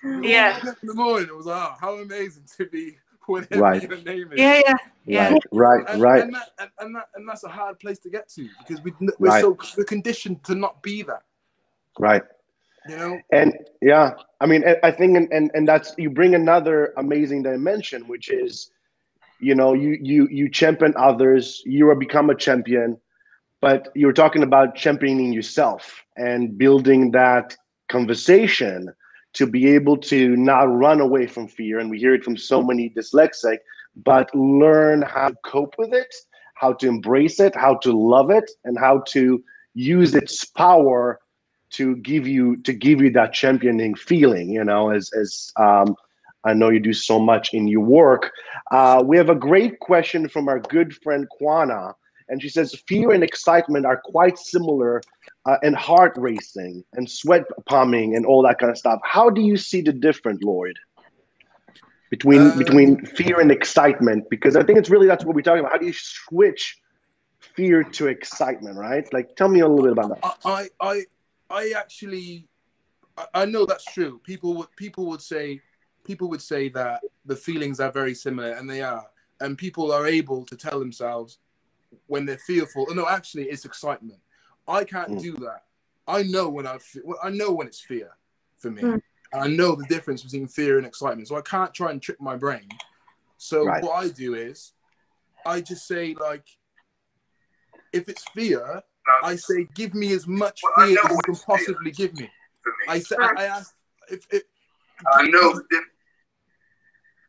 yeah, 0.05 0.59
in 0.61 0.89
the 0.89 0.95
morning, 0.95 1.29
it 1.29 1.37
was, 1.37 1.47
oh, 1.47 1.75
how 1.81 1.95
amazing 1.99 2.45
to 2.57 2.67
be 2.67 2.97
whatever 3.27 3.62
right. 3.62 3.83
your 3.83 4.03
name 4.03 4.33
is. 4.33 4.39
Yeah, 4.41 4.61
yeah, 4.65 4.75
yeah. 5.05 5.39
Right, 5.53 5.85
and, 5.89 6.03
right. 6.03 6.23
And, 6.23 6.35
that, 6.35 6.51
and, 6.59 6.71
and, 6.81 6.97
that, 6.97 7.09
and 7.15 7.29
that's 7.29 7.45
a 7.45 7.49
hard 7.49 7.79
place 7.79 7.99
to 8.01 8.11
get 8.11 8.29
to 8.31 8.49
because 8.67 8.83
we, 8.83 8.93
we're 9.19 9.29
right. 9.29 9.41
so 9.41 9.57
we're 9.77 9.85
conditioned 9.85 10.45
to 10.45 10.55
not 10.55 10.83
be 10.83 11.03
that. 11.03 11.23
Right 11.99 12.23
you 12.89 12.97
know 12.97 13.21
and 13.33 13.55
yeah 13.83 14.15
i 14.41 14.47
mean 14.47 14.65
i 14.83 14.91
think 14.91 15.17
and, 15.17 15.29
and 15.33 15.51
and 15.55 15.67
that's 15.67 15.95
you 15.99 16.11
bring 16.11 16.35
another 16.35 16.93
amazing 16.97 17.43
dimension 17.43 18.07
which 18.07 18.31
is 18.31 18.71
you 19.41 19.55
know 19.55 19.73
you 19.73 19.99
you 20.01 20.29
you 20.31 20.49
champion 20.49 20.95
others 20.97 21.62
you 21.65 21.89
are 21.89 21.95
become 21.95 22.31
a 22.31 22.35
champion 22.35 22.97
but 23.66 23.88
you're 23.96 24.12
talking 24.12 24.44
about 24.44 24.76
championing 24.76 25.33
yourself 25.33 26.05
and 26.16 26.57
building 26.57 27.11
that 27.11 27.57
conversation 27.88 28.94
to 29.33 29.44
be 29.44 29.66
able 29.66 29.96
to 29.96 30.37
not 30.37 30.72
run 30.85 31.00
away 31.00 31.26
from 31.26 31.48
fear. 31.48 31.81
And 31.81 31.90
we 31.90 31.98
hear 31.98 32.14
it 32.14 32.22
from 32.22 32.37
so 32.37 32.62
many 32.62 32.90
dyslexic 32.90 33.59
but 34.05 34.33
learn 34.35 35.02
how 35.02 35.31
to 35.31 35.37
cope 35.44 35.74
with 35.79 35.92
it 35.92 36.14
how 36.55 36.72
to 36.74 36.87
embrace 36.87 37.40
it 37.40 37.55
how 37.57 37.74
to 37.76 37.90
love 37.92 38.31
it 38.31 38.48
and 38.64 38.79
how 38.79 39.02
to 39.14 39.42
use 39.74 40.14
its 40.14 40.44
power 40.44 41.18
to 41.70 41.96
give 41.96 42.26
you 42.26 42.57
to 42.59 42.72
give 42.72 43.00
you 43.00 43.11
that 43.11 43.33
championing 43.33 43.94
feeling 43.94 44.50
you 44.50 44.62
know 44.62 44.90
as 44.90 45.11
as 45.18 45.50
um, 45.57 45.96
i 46.44 46.52
know 46.52 46.68
you 46.68 46.79
do 46.79 46.92
so 46.92 47.18
much 47.18 47.55
in 47.55 47.66
your 47.66 47.81
work. 47.81 48.31
Uh, 48.70 49.02
we 49.05 49.16
have 49.16 49.31
a 49.31 49.35
great 49.35 49.81
question 49.81 50.29
from 50.29 50.46
our 50.48 50.61
good 50.61 50.94
friend 51.02 51.26
kwana 51.35 51.94
and 52.29 52.43
she 52.43 52.49
says 52.49 52.75
fear 52.87 53.12
and 53.12 53.23
excitement 53.23 53.87
are 53.87 54.01
quite 54.05 54.39
similar 54.39 55.01
uh, 55.47 55.57
and 55.62 55.77
heart 55.77 56.12
racing 56.17 56.85
and 56.95 57.09
sweat 57.09 57.45
palming 57.67 58.17
and 58.17 58.27
all 58.27 58.43
that 58.43 58.59
kind 58.59 58.71
of 58.71 58.79
stuff. 58.79 59.01
How 59.05 59.31
do 59.31 59.41
you 59.41 59.57
see 59.57 59.81
the 59.81 59.93
difference 59.93 60.43
lloyd 60.43 60.79
between 62.11 62.51
um, 62.51 62.59
between 62.59 63.05
fear 63.05 63.41
and 63.41 63.51
excitement? 63.51 64.29
Because 64.31 64.57
i 64.57 64.62
think 64.62 64.79
it's 64.79 64.91
really 64.91 65.07
that's 65.07 65.25
what 65.25 65.35
we're 65.35 65.43
talking 65.43 65.61
about. 65.61 65.73
How 65.73 65.79
do 65.79 65.87
you 65.87 65.95
switch 65.95 66.79
fear 67.39 67.83
to 67.83 68.09
excitement 68.09 68.77
right? 68.77 69.11
Like 69.12 69.37
tell 69.37 69.49
me 69.49 69.61
a 69.61 69.69
little 69.69 69.85
bit 69.85 69.93
about 69.93 70.21
that. 70.21 70.39
I 70.45 70.69
i 70.81 71.05
I 71.49 71.73
actually, 71.77 72.49
I 73.33 73.45
know 73.45 73.67
that's 73.67 73.85
true. 73.85 74.21
People 74.25 74.55
would 74.55 74.75
people 74.77 75.07
would 75.07 75.23
say, 75.23 75.61
people 76.05 76.29
would 76.31 76.43
say 76.43 76.69
that 76.71 77.03
the 77.25 77.37
feelings 77.37 77.81
are 77.81 77.93
very 77.93 78.15
similar, 78.15 78.53
and 78.53 78.69
they 78.69 78.83
are. 78.83 79.07
And 79.41 79.59
people 79.59 79.93
are 79.93 80.07
able 80.07 80.45
to 80.47 80.57
tell 80.57 80.79
themselves 80.79 81.39
when 82.07 82.27
they're 82.27 82.39
fearful. 82.39 82.87
Oh, 82.91 82.95
no, 82.95 83.09
actually, 83.09 83.45
it's 83.45 83.65
excitement. 83.65 84.21
I 84.69 84.85
can't 84.85 85.13
mm. 85.13 85.23
do 85.23 85.37
that. 85.39 85.65
I 86.09 86.23
know 86.23 86.49
when 86.49 86.67
I, 86.67 86.79
feel. 86.79 87.03
I 87.23 87.31
know 87.31 87.53
when 87.53 87.67
it's 87.67 87.81
fear 87.81 88.11
for 88.59 88.71
me. 88.71 88.83
Mm. 88.83 89.03
I 89.35 89.49
know 89.49 89.75
the 89.75 89.85
difference 89.85 90.23
between 90.23 90.47
fear 90.47 90.79
and 90.79 90.87
excitement. 90.87 91.29
So 91.29 91.37
I 91.37 91.43
can't 91.43 91.75
try 91.75 91.91
and 91.91 92.01
trick 92.01 92.21
my 92.21 92.37
brain. 92.37 92.69
So 93.39 93.65
right. 93.65 93.83
what 93.83 93.93
I 93.93 94.09
do 94.09 94.35
is, 94.35 94.73
I 95.45 95.61
just 95.61 95.87
say 95.87 96.15
like, 96.19 96.45
if 97.93 98.09
it's 98.09 98.25
fear, 98.35 98.83
I 99.23 99.37
say, 99.37 99.69
give 99.75 99.95
me 99.95 100.13
as 100.13 100.27
much 100.27 100.61
well, 100.77 100.87
fear 100.87 100.99
as 101.05 101.11
you 101.11 101.19
can 101.25 101.37
possibly 101.37 101.91
give 101.91 102.15
me. 102.15 102.23
me. 102.23 102.31
I 102.89 102.99
say, 102.99 103.17
I, 103.21 103.33
I 103.39 103.45
ask 103.45 103.75
if, 104.11 104.27
if 104.31 104.43
I 105.15 105.27
know. 105.29 105.61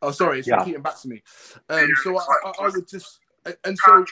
Oh, 0.00 0.10
sorry, 0.12 0.38
it's 0.38 0.48
yeah. 0.48 0.56
repeating 0.56 0.82
back 0.82 1.00
to 1.00 1.08
me. 1.08 1.22
Um, 1.68 1.88
so 2.02 2.18
I, 2.18 2.22
I, 2.44 2.52
I, 2.60 2.68
would 2.68 2.88
just 2.88 3.18
and 3.64 3.76
so. 3.78 4.04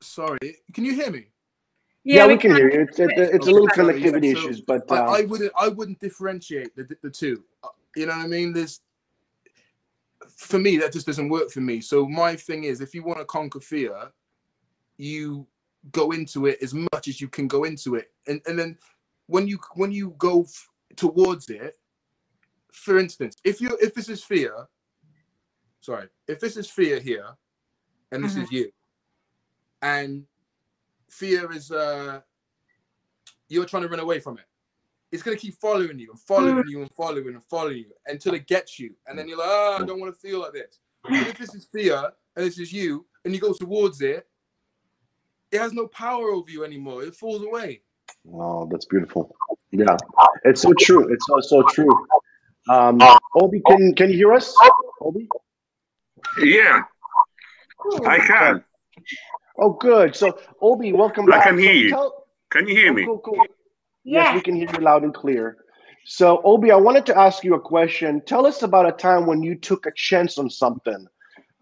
Sorry, 0.00 0.56
can 0.72 0.84
you 0.84 0.94
hear 0.94 1.10
me? 1.10 1.26
Yeah, 2.04 2.16
yeah 2.16 2.26
we, 2.26 2.34
we 2.34 2.38
can, 2.38 2.50
can 2.50 2.56
hear 2.58 2.72
you. 2.72 2.80
It's, 2.82 2.98
it, 2.98 3.10
it's 3.16 3.46
a 3.46 3.50
little 3.50 3.68
connectivity 3.68 4.32
issues, 4.32 4.60
but 4.60 4.90
uh, 4.90 4.94
I, 4.94 5.20
I, 5.20 5.22
wouldn't 5.22 5.52
I 5.58 5.68
wouldn't 5.68 6.00
differentiate 6.00 6.76
the 6.76 6.86
the 7.02 7.10
two. 7.10 7.42
Uh, 7.62 7.68
you 7.96 8.06
know 8.06 8.16
what 8.16 8.24
I 8.24 8.28
mean? 8.28 8.52
There's 8.52 8.80
for 10.28 10.58
me 10.58 10.76
that 10.78 10.92
just 10.92 11.06
doesn't 11.06 11.28
work 11.28 11.50
for 11.50 11.60
me. 11.60 11.80
So 11.80 12.06
my 12.06 12.36
thing 12.36 12.64
is, 12.64 12.80
if 12.80 12.94
you 12.94 13.02
want 13.02 13.20
to 13.20 13.24
conquer 13.24 13.60
fear, 13.60 14.10
you 14.98 15.46
go 15.90 16.12
into 16.12 16.46
it 16.46 16.58
as 16.62 16.74
much 16.74 17.08
as 17.08 17.20
you 17.20 17.28
can 17.28 17.46
go 17.46 17.64
into 17.64 17.94
it 17.94 18.10
and 18.26 18.40
and 18.46 18.58
then 18.58 18.76
when 19.26 19.46
you 19.46 19.58
when 19.74 19.92
you 19.92 20.14
go 20.18 20.42
f- 20.42 20.68
towards 20.96 21.50
it 21.50 21.78
for 22.72 22.98
instance 22.98 23.36
if 23.44 23.60
you 23.60 23.76
if 23.80 23.92
this 23.94 24.08
is 24.08 24.22
fear 24.24 24.66
sorry 25.80 26.08
if 26.26 26.40
this 26.40 26.56
is 26.56 26.70
fear 26.70 26.98
here 27.00 27.26
and 28.14 28.24
this 28.24 28.32
mm-hmm. 28.32 28.42
is 28.42 28.52
you 28.52 28.70
and 29.82 30.24
fear 31.08 31.52
is 31.52 31.70
uh 31.70 32.20
you're 33.48 33.64
trying 33.64 33.82
to 33.82 33.88
run 33.88 34.00
away 34.00 34.18
from 34.18 34.38
it 34.38 34.44
it's 35.12 35.22
going 35.22 35.36
to 35.36 35.40
keep 35.40 35.54
following 35.60 35.98
you 35.98 36.10
and 36.10 36.20
following 36.20 36.56
mm. 36.56 36.68
you 36.68 36.80
and 36.80 36.90
following 36.90 37.28
and 37.28 37.44
following 37.44 37.78
you 37.78 37.92
until 38.06 38.34
it 38.34 38.46
gets 38.46 38.80
you 38.80 38.94
and 39.06 39.18
then 39.18 39.28
you're 39.28 39.38
like 39.38 39.48
oh 39.48 39.78
i 39.80 39.84
don't 39.84 40.00
want 40.00 40.12
to 40.12 40.20
feel 40.20 40.40
like 40.40 40.52
this 40.52 40.78
but 41.02 41.12
if 41.12 41.38
this 41.38 41.54
is 41.54 41.66
fear 41.66 42.10
and 42.36 42.44
this 42.44 42.58
is 42.58 42.72
you 42.72 43.06
and 43.24 43.34
you 43.34 43.40
go 43.40 43.52
towards 43.52 44.00
it 44.00 44.26
it 45.54 45.60
has 45.60 45.72
no 45.72 45.86
power 45.88 46.30
over 46.30 46.50
you 46.50 46.64
anymore. 46.64 47.04
It 47.04 47.14
falls 47.14 47.42
away. 47.42 47.80
Oh, 48.32 48.66
that's 48.70 48.86
beautiful. 48.86 49.34
Yeah, 49.70 49.96
it's 50.44 50.62
so 50.62 50.72
true. 50.78 51.12
It's 51.12 51.24
so 51.26 51.40
so 51.40 51.62
true. 51.62 52.06
Um, 52.68 52.98
Obi, 53.36 53.62
can 53.66 53.94
can 53.94 54.10
you 54.10 54.16
hear 54.16 54.32
us? 54.32 54.54
Obi? 55.00 55.28
Yeah, 56.42 56.82
I 58.06 58.18
can. 58.18 58.64
Oh, 59.58 59.72
good. 59.72 60.16
So, 60.16 60.38
Obi, 60.60 60.92
welcome 60.92 61.26
back. 61.26 61.46
I 61.46 61.50
can 61.50 61.58
hear 61.58 61.72
you. 61.72 61.90
Tell... 61.90 62.26
Can 62.50 62.68
you 62.68 62.74
hear 62.74 62.90
oh, 62.90 62.94
me? 62.94 63.04
Cool, 63.04 63.18
cool. 63.18 63.36
Yes. 64.04 64.26
yes, 64.26 64.34
we 64.34 64.40
can 64.40 64.56
hear 64.56 64.68
you 64.72 64.80
loud 64.80 65.02
and 65.02 65.14
clear. 65.14 65.58
So, 66.04 66.42
Obi, 66.44 66.70
I 66.70 66.76
wanted 66.76 67.06
to 67.06 67.18
ask 67.18 67.44
you 67.44 67.54
a 67.54 67.60
question. 67.60 68.20
Tell 68.26 68.46
us 68.46 68.62
about 68.62 68.86
a 68.86 68.92
time 68.92 69.26
when 69.26 69.42
you 69.42 69.54
took 69.54 69.86
a 69.86 69.92
chance 69.94 70.38
on 70.38 70.50
something. 70.50 71.06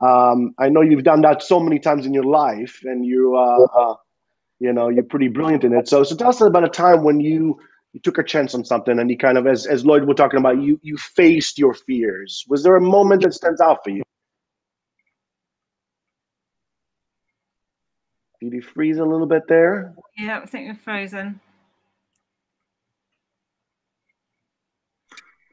Um, 0.01 0.55
I 0.59 0.69
know 0.69 0.81
you've 0.81 1.05
done 1.05 1.21
that 1.23 1.43
so 1.43 1.61
many 1.61 1.79
times 1.79 2.07
in 2.07 2.13
your 2.13 2.25
life, 2.25 2.81
and 2.85 3.07
you, 3.07 3.37
uh, 3.37 3.67
uh, 3.67 3.95
you 4.59 4.73
know, 4.73 4.89
you're 4.89 5.05
pretty 5.05 5.29
brilliant 5.29 5.63
in 5.63 5.73
it. 5.73 5.87
So, 5.89 6.03
so 6.03 6.17
tell 6.17 6.31
us 6.31 6.41
about 6.41 6.65
a 6.65 6.69
time 6.69 7.05
when 7.05 7.21
you 7.21 7.59
you 7.93 8.01
took 8.01 8.17
a 8.17 8.25
chance 8.25 8.55
on 8.55 8.65
something, 8.65 8.99
and 8.99 9.11
you 9.11 9.19
kind 9.19 9.39
of, 9.39 9.47
as 9.47 9.67
as 9.67 9.85
Lloyd 9.85 10.05
was 10.05 10.17
talking 10.17 10.41
about, 10.41 10.61
you 10.61 10.81
you 10.83 10.97
faced 10.97 11.59
your 11.59 11.75
fears. 11.75 12.45
Was 12.49 12.65
there 12.65 12.75
a 12.75 12.81
moment 12.81 13.23
that 13.23 13.35
stands 13.35 13.61
out 13.61 13.85
for 13.85 13.91
you? 13.91 14.02
Did 18.43 18.55
you 18.55 18.63
freeze 18.63 18.99
a 18.99 19.05
little 19.05 19.29
bit 19.29 19.47
there? 19.47 19.95
Yeah, 20.19 20.41
I 20.43 20.47
think 20.47 20.67
we're 20.67 20.75
frozen. 20.75 21.41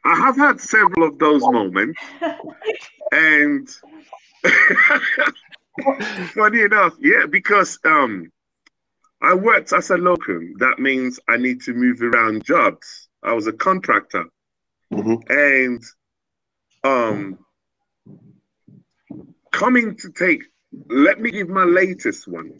I 0.03 0.15
have 0.15 0.35
had 0.35 0.59
several 0.59 1.07
of 1.07 1.19
those 1.19 1.43
moments, 1.43 1.99
and 3.11 3.69
funny 6.33 6.61
enough, 6.61 6.95
yeah, 6.99 7.27
because 7.29 7.77
um, 7.85 8.31
I 9.21 9.35
worked 9.35 9.71
as 9.71 9.91
a 9.91 9.97
locum. 9.97 10.55
That 10.57 10.79
means 10.79 11.19
I 11.27 11.37
need 11.37 11.61
to 11.63 11.75
move 11.75 12.01
around 12.01 12.43
jobs. 12.43 13.07
I 13.21 13.33
was 13.33 13.45
a 13.45 13.53
contractor, 13.53 14.25
Mhm. 14.91 15.21
and 15.29 15.83
um, 16.83 17.37
coming 19.51 19.95
to 19.97 20.09
take. 20.09 20.41
Let 20.89 21.19
me 21.19 21.29
give 21.29 21.49
my 21.49 21.65
latest 21.65 22.27
one. 22.27 22.59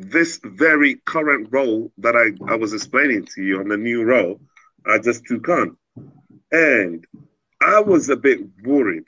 This 0.00 0.38
very 0.44 0.94
current 1.06 1.48
role 1.50 1.90
that 1.98 2.14
I, 2.14 2.52
I 2.52 2.56
was 2.56 2.72
explaining 2.72 3.26
to 3.34 3.42
you 3.42 3.58
on 3.58 3.68
the 3.68 3.76
new 3.76 4.04
role, 4.04 4.40
I 4.86 4.98
just 4.98 5.24
took 5.26 5.48
on. 5.48 5.76
And 6.52 7.04
I 7.60 7.80
was 7.80 8.08
a 8.08 8.16
bit 8.16 8.40
worried, 8.64 9.04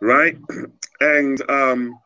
right? 0.00 0.36
And 1.00 1.40
um, 1.48 1.96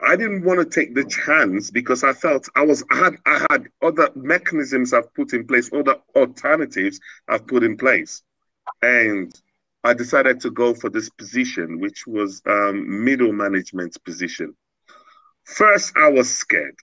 I 0.00 0.16
didn't 0.16 0.44
want 0.44 0.58
to 0.60 0.64
take 0.64 0.94
the 0.94 1.04
chance 1.04 1.70
because 1.70 2.02
I 2.02 2.14
felt 2.14 2.48
I 2.56 2.62
was 2.62 2.82
I 2.90 2.96
had 2.96 3.16
I 3.26 3.46
had 3.50 3.68
other 3.82 4.08
mechanisms 4.14 4.94
I've 4.94 5.12
put 5.14 5.34
in 5.34 5.46
place, 5.46 5.70
other 5.74 5.96
alternatives 6.16 6.98
I've 7.28 7.46
put 7.46 7.62
in 7.64 7.76
place, 7.76 8.22
and 8.80 9.30
I 9.84 9.92
decided 9.92 10.40
to 10.40 10.50
go 10.50 10.72
for 10.72 10.88
this 10.88 11.10
position, 11.10 11.80
which 11.80 12.06
was 12.06 12.40
um, 12.46 13.04
middle 13.04 13.34
management 13.34 14.02
position. 14.04 14.56
First, 15.44 15.92
I 15.96 16.08
was 16.08 16.32
scared. 16.32 16.76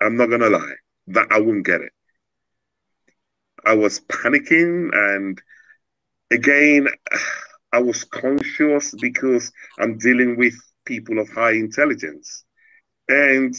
I'm 0.00 0.16
not 0.16 0.30
gonna 0.30 0.50
lie 0.50 0.74
that 1.08 1.28
I 1.30 1.40
wouldn't 1.40 1.66
get 1.66 1.80
it. 1.80 1.92
I 3.64 3.74
was 3.74 4.00
panicking, 4.00 4.90
and 4.94 5.40
again, 6.30 6.88
I 7.72 7.80
was 7.80 8.04
conscious 8.04 8.94
because 8.94 9.52
I'm 9.78 9.98
dealing 9.98 10.38
with 10.38 10.54
people 10.86 11.18
of 11.18 11.28
high 11.28 11.52
intelligence. 11.52 12.44
And 13.08 13.54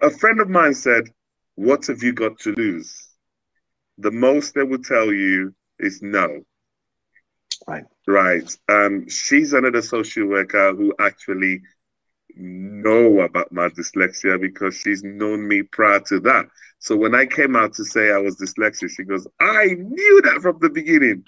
a 0.00 0.10
friend 0.10 0.40
of 0.40 0.48
mine 0.48 0.74
said, 0.74 1.04
What 1.56 1.86
have 1.86 2.02
you 2.02 2.12
got 2.12 2.38
to 2.40 2.52
lose? 2.52 3.08
The 3.98 4.12
most 4.12 4.54
they 4.54 4.62
will 4.62 4.82
tell 4.82 5.12
you 5.12 5.54
is 5.78 6.00
no. 6.02 6.42
Right. 7.66 7.84
Right. 8.06 8.56
Um, 8.68 9.08
she's 9.08 9.52
another 9.52 9.82
social 9.82 10.26
worker 10.26 10.74
who 10.74 10.94
actually 10.98 11.62
know 12.36 13.20
about 13.20 13.52
my 13.52 13.68
dyslexia 13.68 14.40
because 14.40 14.76
she's 14.76 15.02
known 15.02 15.46
me 15.46 15.62
prior 15.62 16.00
to 16.08 16.20
that. 16.20 16.46
So 16.78 16.96
when 16.96 17.14
I 17.14 17.26
came 17.26 17.56
out 17.56 17.74
to 17.74 17.84
say 17.84 18.12
I 18.12 18.18
was 18.18 18.36
dyslexic, 18.36 18.90
she 18.90 19.04
goes, 19.04 19.26
I 19.40 19.66
knew 19.78 20.22
that 20.22 20.40
from 20.42 20.58
the 20.60 20.70
beginning. 20.70 21.24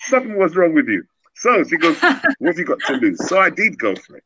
Something 0.00 0.38
was 0.38 0.56
wrong 0.56 0.74
with 0.74 0.88
you. 0.88 1.04
So 1.34 1.64
she 1.64 1.76
goes, 1.76 1.96
What 2.02 2.48
have 2.48 2.58
you 2.58 2.64
got 2.64 2.80
to 2.86 2.94
lose? 2.94 3.26
So 3.28 3.38
I 3.38 3.50
did 3.50 3.78
go 3.78 3.94
for 3.94 4.16
it. 4.16 4.24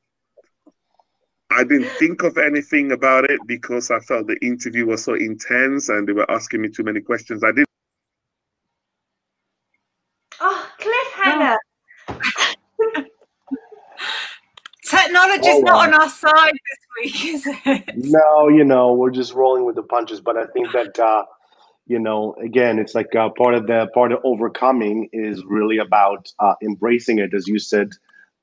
I 1.51 1.65
didn't 1.65 1.91
think 1.99 2.23
of 2.23 2.39
anything 2.39 2.93
about 2.93 3.31
it 3.31 3.41
because 3.47 3.91
I 3.91 4.01
felt 4.01 4.27
the 4.27 4.39
interview 4.45 4.87
was 4.87 5.05
so 5.05 5.15
intense 5.15 5.91
and 5.91 6.09
they 6.09 6.13
were 6.13 6.31
asking 6.31 6.63
me 6.63 6.71
too 6.71 6.83
many 6.83 7.01
questions. 7.01 7.45
I 7.45 7.53
didn't 7.53 7.67
Oh, 10.41 10.69
cliffhanger. 10.79 11.57
Technology's 14.93 15.55
Oh, 15.55 15.61
not 15.61 15.89
on 15.89 15.95
our 15.95 16.09
side 16.09 16.53
this 16.53 17.15
week, 17.23 17.25
is 17.35 17.47
it? 17.47 17.97
No, 17.97 18.49
you 18.49 18.63
know, 18.63 18.93
we're 18.93 19.11
just 19.11 19.33
rolling 19.33 19.65
with 19.65 19.75
the 19.75 19.83
punches. 19.83 20.21
But 20.21 20.37
I 20.37 20.45
think 20.53 20.71
that 20.73 20.99
uh, 20.99 21.25
you 21.87 21.99
know, 21.99 22.35
again, 22.45 22.79
it's 22.79 22.95
like 22.95 23.15
uh, 23.15 23.31
part 23.31 23.55
of 23.55 23.67
the 23.67 23.89
part 23.95 24.13
of 24.13 24.19
overcoming 24.23 25.09
is 25.13 25.43
really 25.47 25.79
about 25.79 26.31
uh, 26.41 26.55
embracing 26.63 27.19
it, 27.19 27.33
as 27.33 27.49
you 27.49 27.59
said, 27.59 27.89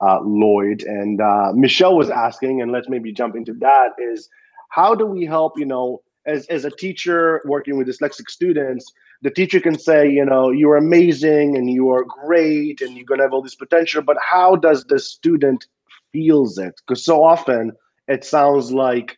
uh, 0.02 0.22
Lloyd 0.22 0.82
and 0.82 1.22
uh, 1.22 1.52
Michelle 1.54 1.96
was 1.96 2.10
asking, 2.10 2.64
and 2.64 2.72
let's 2.72 2.90
maybe 2.90 3.12
jump 3.14 3.36
into 3.36 3.54
that. 3.60 3.92
Is 4.00 4.28
how 4.70 4.96
do 4.96 5.06
we 5.06 5.26
help? 5.26 5.54
You 5.56 5.68
know, 5.68 6.02
as 6.26 6.48
as 6.48 6.66
a 6.66 6.72
teacher 6.72 7.44
working 7.46 7.78
with 7.78 7.88
dyslexic 7.88 8.28
students, 8.28 8.92
the 9.22 9.30
teacher 9.30 9.60
can 9.60 9.78
say, 9.78 10.10
you 10.10 10.26
know, 10.26 10.50
you're 10.50 10.78
amazing 10.78 11.56
and 11.58 11.70
you 11.70 11.92
are 11.92 12.04
great 12.06 12.82
and 12.82 12.98
you're 12.98 13.06
gonna 13.06 13.22
have 13.22 13.34
all 13.34 13.44
this 13.44 13.54
potential. 13.54 14.02
But 14.02 14.18
how 14.20 14.56
does 14.56 14.84
the 14.86 14.98
student 14.98 15.68
feels 16.12 16.58
it? 16.58 16.74
Because 16.86 17.04
so 17.04 17.24
often 17.24 17.72
it 18.08 18.24
sounds 18.24 18.72
like 18.72 19.18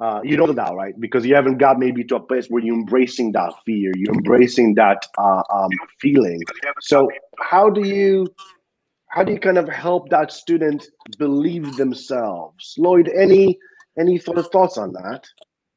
uh, 0.00 0.20
you 0.24 0.36
don't 0.36 0.48
know 0.48 0.54
that, 0.54 0.74
right? 0.74 0.98
Because 0.98 1.24
you 1.24 1.34
haven't 1.34 1.58
got 1.58 1.78
maybe 1.78 2.02
to 2.04 2.16
a 2.16 2.20
place 2.20 2.48
where 2.48 2.62
you're 2.62 2.74
embracing 2.74 3.32
that 3.32 3.52
fear, 3.64 3.92
you're 3.94 4.14
embracing 4.14 4.74
that 4.74 5.06
uh, 5.18 5.42
um, 5.52 5.70
feeling. 6.00 6.42
So 6.80 7.08
how 7.38 7.70
do 7.70 7.86
you 7.86 8.26
how 9.08 9.22
do 9.22 9.32
you 9.32 9.38
kind 9.38 9.58
of 9.58 9.68
help 9.68 10.10
that 10.10 10.32
student 10.32 10.84
believe 11.18 11.76
themselves? 11.76 12.74
Lloyd, 12.76 13.08
any 13.14 13.58
any 13.98 14.18
sort 14.18 14.38
of 14.38 14.48
thoughts 14.48 14.76
on 14.76 14.92
that? 14.94 15.24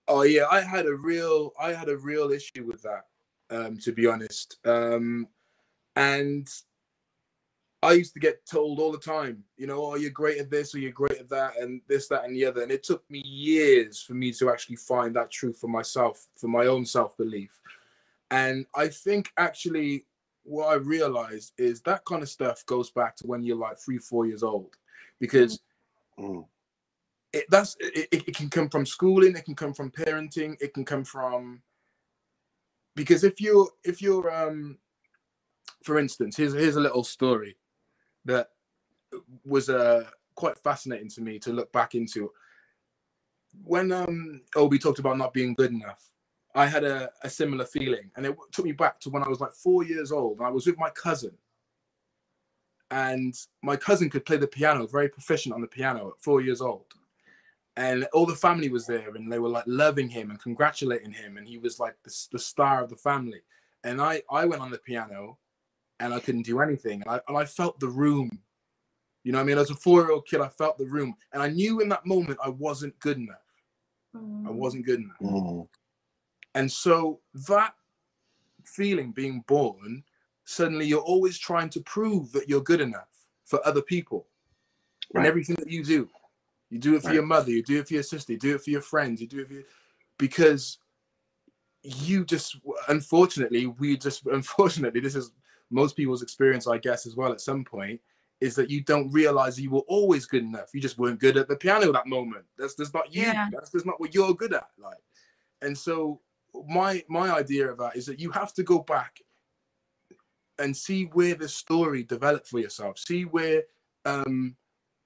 Oh 0.07 0.23
yeah, 0.23 0.45
I 0.49 0.61
had 0.61 0.87
a 0.87 0.95
real 0.95 1.53
I 1.59 1.73
had 1.73 1.87
a 1.87 1.97
real 1.97 2.31
issue 2.31 2.65
with 2.65 2.81
that, 2.81 3.03
um, 3.51 3.77
to 3.79 3.91
be 3.91 4.07
honest. 4.07 4.57
Um, 4.65 5.27
and 5.95 6.47
I 7.83 7.91
used 7.93 8.13
to 8.13 8.19
get 8.19 8.45
told 8.45 8.79
all 8.79 8.91
the 8.91 8.97
time, 8.97 9.43
you 9.55 9.67
know, 9.67 9.85
oh, 9.85 9.95
you're 9.95 10.09
great 10.09 10.39
at 10.39 10.49
this 10.49 10.73
or 10.73 10.79
you're 10.79 10.91
great 10.91 11.19
at 11.19 11.29
that, 11.29 11.57
and 11.59 11.81
this, 11.87 12.07
that, 12.07 12.25
and 12.25 12.35
the 12.35 12.45
other. 12.45 12.63
And 12.63 12.71
it 12.71 12.83
took 12.83 13.07
me 13.09 13.19
years 13.19 14.01
for 14.01 14.15
me 14.15 14.31
to 14.33 14.49
actually 14.49 14.77
find 14.77 15.15
that 15.15 15.29
truth 15.29 15.59
for 15.59 15.67
myself, 15.67 16.25
for 16.35 16.47
my 16.47 16.65
own 16.65 16.85
self 16.85 17.15
belief. 17.17 17.61
And 18.31 18.65
I 18.75 18.87
think 18.87 19.31
actually 19.37 20.05
what 20.43 20.67
I 20.67 20.75
realized 20.75 21.53
is 21.57 21.81
that 21.81 22.03
kind 22.05 22.23
of 22.23 22.29
stuff 22.29 22.65
goes 22.65 22.89
back 22.89 23.15
to 23.17 23.27
when 23.27 23.43
you're 23.43 23.57
like 23.57 23.77
three, 23.79 23.99
four 23.99 24.25
years 24.25 24.43
old, 24.43 24.75
because 25.19 25.59
Mm. 26.19 26.47
it, 27.31 27.45
that's 27.49 27.77
it, 27.79 28.07
it, 28.11 28.35
can 28.35 28.49
come 28.49 28.69
from 28.69 28.87
schooling, 28.87 29.35
it 29.35 29.45
can 29.45 29.53
come 29.53 29.71
from 29.71 29.91
parenting, 29.91 30.57
it 30.59 30.73
can 30.73 30.83
come 30.83 31.03
from 31.03 31.61
because 32.95 33.23
if 33.23 33.39
you're 33.39 33.69
if 33.83 34.01
you're 34.01 34.33
um 34.33 34.79
for 35.83 35.99
instance, 35.99 36.35
here's 36.35 36.53
here's 36.53 36.75
a 36.75 36.81
little 36.81 37.03
story 37.03 37.55
that 38.27 38.49
was 39.45 39.69
uh 39.69 40.03
quite 40.35 40.57
fascinating 40.59 41.09
to 41.09 41.21
me 41.21 41.39
to 41.39 41.51
look 41.51 41.71
back 41.71 41.95
into. 41.95 42.31
When 43.63 43.91
um 43.91 44.41
Obi 44.55 44.77
talked 44.77 44.99
about 44.99 45.17
not 45.17 45.33
being 45.33 45.55
good 45.55 45.71
enough, 45.71 46.11
I 46.53 46.67
had 46.67 46.83
a, 46.83 47.09
a 47.23 47.29
similar 47.29 47.65
feeling, 47.65 48.11
and 48.15 48.25
it 48.25 48.35
took 48.51 48.65
me 48.65 48.71
back 48.73 48.99
to 49.01 49.09
when 49.09 49.23
I 49.23 49.29
was 49.29 49.39
like 49.39 49.53
four 49.53 49.83
years 49.83 50.11
old. 50.11 50.37
And 50.37 50.47
I 50.47 50.51
was 50.51 50.67
with 50.67 50.77
my 50.77 50.91
cousin, 50.91 51.35
and 52.91 53.33
my 53.63 53.75
cousin 53.75 54.09
could 54.09 54.25
play 54.25 54.37
the 54.37 54.47
piano, 54.47 54.87
very 54.87 55.09
proficient 55.09 55.55
on 55.55 55.61
the 55.61 55.67
piano 55.67 56.09
at 56.09 56.23
four 56.23 56.41
years 56.41 56.61
old. 56.61 56.85
And 57.75 58.05
all 58.13 58.25
the 58.25 58.35
family 58.35 58.69
was 58.69 58.87
there, 58.87 59.15
and 59.15 59.31
they 59.31 59.39
were 59.39 59.49
like 59.49 59.65
loving 59.67 60.09
him 60.09 60.31
and 60.31 60.41
congratulating 60.41 61.11
him, 61.11 61.37
and 61.37 61.47
he 61.47 61.57
was 61.57 61.79
like 61.79 61.95
the, 62.03 62.13
the 62.31 62.39
star 62.39 62.83
of 62.83 62.89
the 62.89 62.95
family. 62.95 63.41
And 63.83 64.01
I 64.01 64.21
I 64.31 64.45
went 64.45 64.61
on 64.61 64.71
the 64.71 64.79
piano, 64.79 65.37
and 65.99 66.13
I 66.13 66.19
couldn't 66.19 66.43
do 66.43 66.59
anything, 66.59 67.01
and 67.01 67.09
I 67.09 67.19
and 67.27 67.37
I 67.37 67.45
felt 67.45 67.79
the 67.79 67.87
room. 67.87 68.39
You 69.23 69.33
know 69.33 69.39
what 69.39 69.43
I 69.43 69.47
mean? 69.47 69.57
As 69.57 69.71
a 69.71 69.75
four-year-old 69.75 70.25
kid, 70.25 70.39
I 70.39 70.47
felt 70.47 70.77
the 70.77 70.85
room, 70.85 71.15
and 71.33 71.43
I 71.43 71.49
knew 71.49 71.81
in 71.81 71.89
that 71.89 72.05
moment 72.05 72.39
I 72.43 72.49
wasn't 72.49 72.97
good 72.99 73.17
enough. 73.17 73.37
I 74.15 74.49
wasn't 74.49 74.85
good 74.85 75.01
enough. 75.01 75.19
Mm. 75.21 75.67
And 76.55 76.71
so 76.71 77.19
that 77.47 77.75
feeling 78.63 79.11
being 79.11 79.43
born, 79.47 80.03
suddenly 80.45 80.85
you're 80.85 81.01
always 81.01 81.37
trying 81.37 81.69
to 81.69 81.81
prove 81.81 82.31
that 82.31 82.49
you're 82.49 82.61
good 82.61 82.81
enough 82.81 83.09
for 83.45 83.65
other 83.67 83.81
people 83.81 84.27
and 85.13 85.25
everything 85.25 85.55
that 85.59 85.69
you 85.69 85.83
do. 85.83 86.09
You 86.69 86.79
do 86.79 86.95
it 86.95 87.01
for 87.01 87.07
Right. 87.07 87.15
your 87.15 87.25
mother, 87.25 87.51
you 87.51 87.63
do 87.63 87.79
it 87.79 87.87
for 87.87 87.93
your 87.93 88.03
sister, 88.03 88.33
you 88.33 88.39
do 88.39 88.55
it 88.55 88.63
for 88.63 88.71
your 88.71 88.81
friends, 88.81 89.21
you 89.21 89.27
do 89.27 89.41
it 89.41 89.47
for 89.47 89.53
your, 89.53 89.63
because 90.17 90.79
you 91.83 92.25
just 92.25 92.57
unfortunately, 92.87 93.67
we 93.67 93.95
just 93.95 94.25
unfortunately, 94.39 94.99
this 94.99 95.15
is 95.15 95.31
most 95.69 95.95
people's 95.95 96.23
experience, 96.23 96.67
I 96.67 96.77
guess, 96.77 97.05
as 97.05 97.15
well 97.15 97.31
at 97.31 97.41
some 97.41 97.63
point, 97.63 97.99
is 98.39 98.55
that 98.55 98.69
you 98.69 98.81
don't 98.81 99.11
realize 99.11 99.59
you 99.59 99.71
were 99.71 99.79
always 99.87 100.25
good 100.25 100.43
enough. 100.43 100.69
You 100.73 100.81
just 100.81 100.97
weren't 100.97 101.19
good 101.19 101.37
at 101.37 101.47
the 101.47 101.55
piano 101.55 101.91
that 101.91 102.07
moment. 102.07 102.45
That's 102.57 102.75
that's 102.75 102.93
not 102.93 103.13
you. 103.13 103.23
Yeah. 103.23 103.49
That's 103.51 103.71
just 103.71 103.85
not 103.85 103.99
what 103.99 104.13
you're 104.13 104.33
good 104.33 104.53
at. 104.53 104.67
Like, 104.77 104.97
and 105.61 105.77
so 105.77 106.21
my 106.67 107.03
my 107.09 107.31
idea 107.31 107.69
of 107.69 107.77
that 107.79 107.95
is 107.95 108.05
that 108.05 108.19
you 108.19 108.31
have 108.31 108.53
to 108.53 108.63
go 108.63 108.79
back 108.79 109.19
and 110.59 110.75
see 110.75 111.05
where 111.05 111.35
the 111.35 111.47
story 111.47 112.03
developed 112.03 112.47
for 112.47 112.59
yourself. 112.59 112.97
See 112.99 113.25
where 113.25 113.63
um 114.05 114.55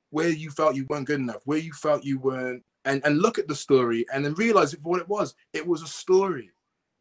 where 0.09 0.29
you 0.29 0.49
felt 0.49 0.75
you 0.75 0.85
weren't 0.89 1.07
good 1.07 1.19
enough, 1.19 1.41
where 1.45 1.57
you 1.57 1.73
felt 1.73 2.03
you 2.03 2.19
weren't, 2.19 2.63
and 2.85 3.03
and 3.05 3.19
look 3.19 3.39
at 3.39 3.47
the 3.47 3.55
story 3.55 4.05
and 4.13 4.25
then 4.25 4.33
realize 4.35 4.75
what 4.83 4.99
it 4.99 5.07
was. 5.07 5.35
It 5.53 5.65
was 5.65 5.81
a 5.81 5.87
story 5.87 6.51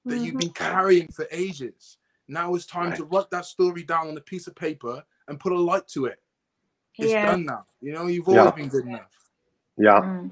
that 0.05 0.15
mm-hmm. 0.15 0.25
you've 0.25 0.39
been 0.39 0.51
carrying 0.51 1.09
for 1.09 1.27
ages. 1.31 1.99
Now 2.31 2.55
it's 2.55 2.66
time 2.66 2.91
right. 2.91 2.97
to 2.97 3.05
write 3.05 3.31
that 3.31 3.45
story 3.45 3.83
down 3.83 4.09
on 4.09 4.16
a 4.16 4.20
piece 4.20 4.47
of 4.47 4.55
paper 4.55 5.03
and 5.28 5.39
put 5.39 5.53
a 5.53 5.59
light 5.59 5.87
to 5.89 6.07
it. 6.07 6.18
It's 6.99 7.12
yeah. 7.12 7.26
done 7.26 7.45
now. 7.45 7.66
You 7.81 7.93
know, 7.93 8.07
you've 8.07 8.28
always 8.28 8.45
yeah. 8.45 8.51
been 8.51 8.68
good 8.68 8.87
enough. 8.87 9.12
Yeah. 9.76 10.01
Mm. 10.01 10.31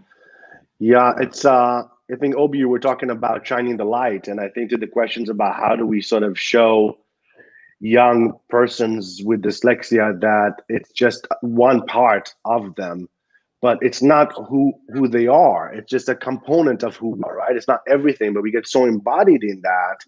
Yeah, 0.79 1.13
it's 1.19 1.45
uh 1.45 1.83
I 2.11 2.17
think 2.17 2.37
Obi, 2.37 2.59
you 2.59 2.69
were 2.69 2.79
talking 2.79 3.11
about 3.11 3.47
shining 3.47 3.77
the 3.77 3.85
light, 3.85 4.29
and 4.29 4.41
I 4.41 4.49
think 4.49 4.71
to 4.71 4.79
the 4.79 4.87
questions 4.87 5.29
about 5.29 5.57
how 5.57 5.77
do 5.77 5.87
we 5.87 6.01
sort 6.01 6.23
of 6.23 6.39
show 6.39 6.99
young 7.81 8.39
persons 8.49 9.21
with 9.25 9.43
dyslexia 9.43 10.19
that 10.21 10.63
it's 10.69 10.91
just 10.93 11.27
one 11.43 11.85
part 11.87 12.35
of 12.45 12.75
them, 12.77 13.09
but 13.61 13.79
it's 13.83 14.03
not 14.03 14.33
who 14.49 14.73
who 14.91 15.09
they 15.09 15.27
are. 15.27 15.73
It's 15.73 15.91
just 15.91 16.09
a 16.09 16.15
component 16.15 16.83
of 16.83 16.97
who 16.97 17.11
we 17.11 17.23
are, 17.25 17.37
right? 17.37 17.57
It's 17.57 17.69
not 17.69 17.81
everything, 17.89 18.33
but 18.33 18.43
we 18.43 18.51
get 18.51 18.69
so 18.69 18.85
embodied 18.85 19.43
in 19.43 19.61
that, 19.63 19.99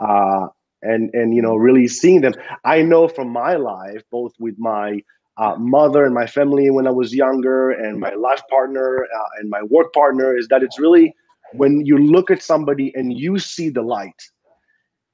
uh, 0.00 0.48
and 0.84 1.10
and 1.14 1.34
you 1.34 1.42
know 1.42 1.56
really 1.56 1.88
seeing 1.88 2.20
them. 2.20 2.34
I 2.64 2.82
know 2.82 3.08
from 3.08 3.28
my 3.30 3.56
life, 3.56 4.02
both 4.10 4.32
with 4.38 4.56
my 4.58 5.00
uh, 5.36 5.56
mother 5.56 6.04
and 6.04 6.14
my 6.14 6.26
family 6.26 6.70
when 6.70 6.86
I 6.86 6.90
was 6.90 7.14
younger, 7.14 7.70
and 7.70 7.98
my 7.98 8.14
life 8.14 8.42
partner 8.48 9.04
uh, 9.04 9.28
and 9.38 9.50
my 9.50 9.62
work 9.62 9.92
partner, 9.92 10.36
is 10.36 10.48
that 10.48 10.62
it's 10.62 10.78
really 10.78 11.14
when 11.52 11.84
you 11.86 11.98
look 11.98 12.30
at 12.30 12.42
somebody 12.42 12.92
and 12.94 13.18
you 13.18 13.38
see 13.38 13.68
the 13.68 13.82
light 13.82 14.22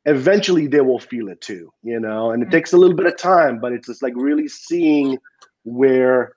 eventually 0.07 0.67
they 0.67 0.81
will 0.81 0.99
feel 0.99 1.29
it 1.29 1.39
too 1.43 1.71
you 1.83 2.01
know 2.01 2.31
and 2.31 2.43
it 2.43 2.49
mm. 2.49 2.53
takes 2.53 2.73
a 2.73 2.77
little 2.77 2.97
bit 2.97 3.05
of 3.05 3.17
time 3.19 3.59
but 3.61 3.71
it's 3.71 3.87
just 3.87 4.03
like 4.03 4.15
really 4.17 4.49
seeing 4.49 5.19
where 5.65 6.33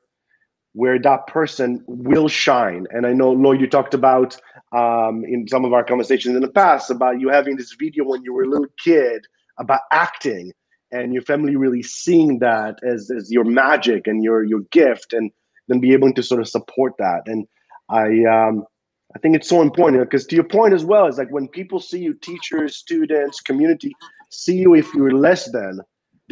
where 0.73 0.99
that 0.99 1.27
person 1.27 1.83
will 1.87 2.27
shine. 2.27 2.85
And 2.91 3.05
i 3.05 3.13
know 3.13 3.31
lloyd 3.31 3.61
you 3.61 3.67
talked 3.67 3.93
about 3.93 4.37
um, 4.71 5.23
in 5.25 5.47
some 5.47 5.65
of 5.65 5.73
our 5.73 5.83
conversations 5.83 6.35
in 6.35 6.41
the 6.41 6.51
past 6.51 6.89
about 6.89 7.19
you 7.19 7.29
having 7.29 7.55
this 7.55 7.75
video 7.79 8.03
when 8.05 8.23
you 8.23 8.33
were 8.33 8.43
a 8.43 8.49
little 8.49 8.73
kid 8.83 9.25
about 9.59 9.81
acting 9.91 10.51
and 10.91 11.13
your 11.13 11.23
family 11.23 11.55
really 11.55 11.83
seeing 11.83 12.39
that 12.39 12.79
as, 12.83 13.11
as 13.11 13.31
your 13.31 13.43
magic 13.43 14.07
and 14.07 14.23
your 14.23 14.43
your 14.43 14.61
gift 14.71 15.13
and 15.13 15.31
then 15.67 15.79
be 15.79 15.93
able 15.93 16.11
to 16.13 16.23
sort 16.23 16.41
of 16.41 16.47
support 16.47 16.93
that. 16.99 17.21
And 17.25 17.47
i 17.89 18.23
um, 18.25 18.65
I 19.15 19.19
think 19.19 19.35
it's 19.35 19.49
so 19.49 19.61
important 19.61 20.01
because 20.03 20.25
to 20.27 20.35
your 20.35 20.43
point 20.43 20.73
as 20.73 20.83
well 20.83 21.05
is 21.05 21.17
like 21.19 21.31
when 21.31 21.47
people 21.47 21.79
see 21.79 21.99
you, 21.99 22.15
teachers, 22.15 22.77
students, 22.77 23.41
community, 23.41 23.95
see 24.29 24.57
you 24.57 24.73
if 24.73 24.91
you're 24.95 25.11
less 25.11 25.51
than, 25.51 25.81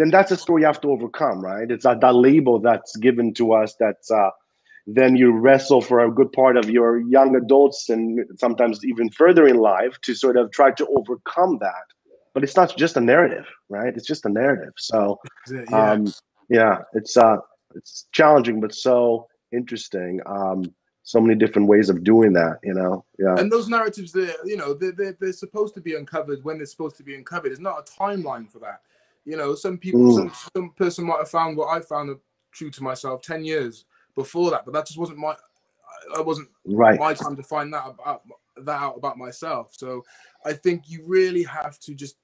then 0.02 0.10
that's 0.10 0.32
a 0.32 0.38
story 0.38 0.64
you 0.64 0.66
have 0.66 0.82
to 0.82 0.90
overcome, 0.90 1.42
right? 1.42 1.70
It's 1.70 1.84
that, 1.84 2.02
that 2.02 2.16
label 2.16 2.60
that's 2.60 2.96
given 2.98 3.36
to 3.36 3.54
us 3.54 3.76
that's 3.80 4.10
uh, 4.10 4.32
then 4.88 5.16
you 5.16 5.32
wrestle 5.32 5.80
for 5.80 6.00
a 6.00 6.12
good 6.12 6.32
part 6.32 6.58
of 6.58 6.72
your 6.72 7.00
young 7.02 7.36
adults 7.36 7.88
and 7.88 8.20
sometimes 8.40 8.84
even 8.84 9.12
further 9.12 9.48
in 9.48 9.58
life 9.58 10.02
to 10.02 10.16
sort 10.16 10.38
of 10.38 10.52
try 10.52 10.72
to 10.72 10.88
overcome 10.88 11.60
that. 11.62 11.86
But 12.34 12.44
it's 12.44 12.56
not 12.56 12.76
just 12.76 12.98
a 12.98 13.02
narrative, 13.02 13.46
right? 13.70 13.96
It's 13.96 14.08
just 14.08 14.26
a 14.26 14.30
narrative. 14.30 14.74
So, 14.78 15.20
yeah, 15.52 15.92
um, 15.92 16.12
yeah 16.50 16.80
it's 16.94 17.16
uh, 17.16 17.38
it's 17.76 18.08
challenging, 18.12 18.60
but 18.60 18.74
so 18.74 19.28
interesting. 19.52 20.20
Um, 20.26 20.74
so 21.04 21.22
many 21.22 21.36
different 21.36 21.68
ways 21.68 21.90
of 21.90 22.04
doing 22.04 22.32
that 22.32 22.60
you 22.64 22.76
know 22.76 23.04
yeah 23.18 23.36
and 23.40 23.52
those 23.52 23.68
narratives 23.68 24.12
they're 24.12 24.36
you 24.46 24.56
know 24.56 24.76
they're, 24.76 24.92
they're, 24.92 25.18
they're 25.20 25.34
supposed 25.34 25.74
to 25.74 25.82
be 25.82 25.96
uncovered 25.96 26.44
when 26.44 26.58
they're 26.58 26.66
supposed 26.68 26.96
to 26.96 27.04
be 27.04 27.16
uncovered 27.16 27.50
there's 27.50 27.60
not 27.60 27.80
a 27.80 28.00
timeline 28.00 28.48
for 28.48 28.60
that 28.60 28.82
you 29.26 29.38
know 29.38 29.56
some 29.56 29.78
people 29.78 30.02
mm. 30.02 30.16
some, 30.16 30.32
some 30.56 30.70
person 30.72 31.06
might 31.06 31.20
have 31.20 31.30
found 31.30 31.58
what 31.58 31.68
i 31.68 31.80
found 31.80 32.16
true 32.52 32.70
to 32.70 32.84
myself 32.84 33.22
10 33.22 33.44
years 33.44 33.86
before 34.16 34.52
that 34.52 34.66
but 34.66 34.74
that 34.74 34.86
just 34.86 35.00
wasn't 35.00 35.18
my 35.18 35.36
i 36.16 36.22
wasn't 36.22 36.48
right 36.66 37.00
my 37.00 37.14
time 37.14 37.36
to 37.36 37.44
find 37.44 37.74
that 37.74 37.86
about 37.88 38.24
that 38.58 38.82
out 38.82 38.98
about 38.98 39.18
myself 39.18 39.74
so 39.76 40.04
i 40.46 40.54
think 40.54 40.84
you 40.90 41.04
really 41.06 41.44
have 41.44 41.80
to 41.80 41.94
just 41.94 42.18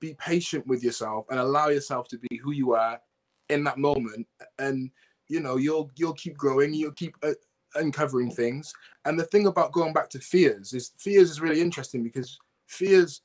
be 0.00 0.14
patient 0.14 0.66
with 0.66 0.82
yourself 0.82 1.26
and 1.30 1.40
allow 1.40 1.68
yourself 1.68 2.08
to 2.08 2.18
be 2.18 2.36
who 2.36 2.52
you 2.52 2.74
are 2.74 3.00
in 3.48 3.64
that 3.64 3.78
moment 3.78 4.26
and 4.58 4.90
you 5.28 5.40
know 5.40 5.56
you'll 5.56 5.90
you'll 5.96 6.14
keep 6.14 6.36
growing 6.36 6.74
you'll 6.74 6.92
keep 6.92 7.16
uh, 7.22 7.32
uncovering 7.74 8.30
things. 8.30 8.72
And 9.04 9.18
the 9.18 9.24
thing 9.24 9.46
about 9.46 9.72
going 9.72 9.92
back 9.92 10.08
to 10.10 10.18
fears 10.18 10.72
is 10.72 10.92
fears 10.98 11.30
is 11.30 11.40
really 11.40 11.60
interesting 11.60 12.02
because 12.02 12.38
fears, 12.66 13.22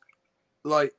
like, 0.64 0.94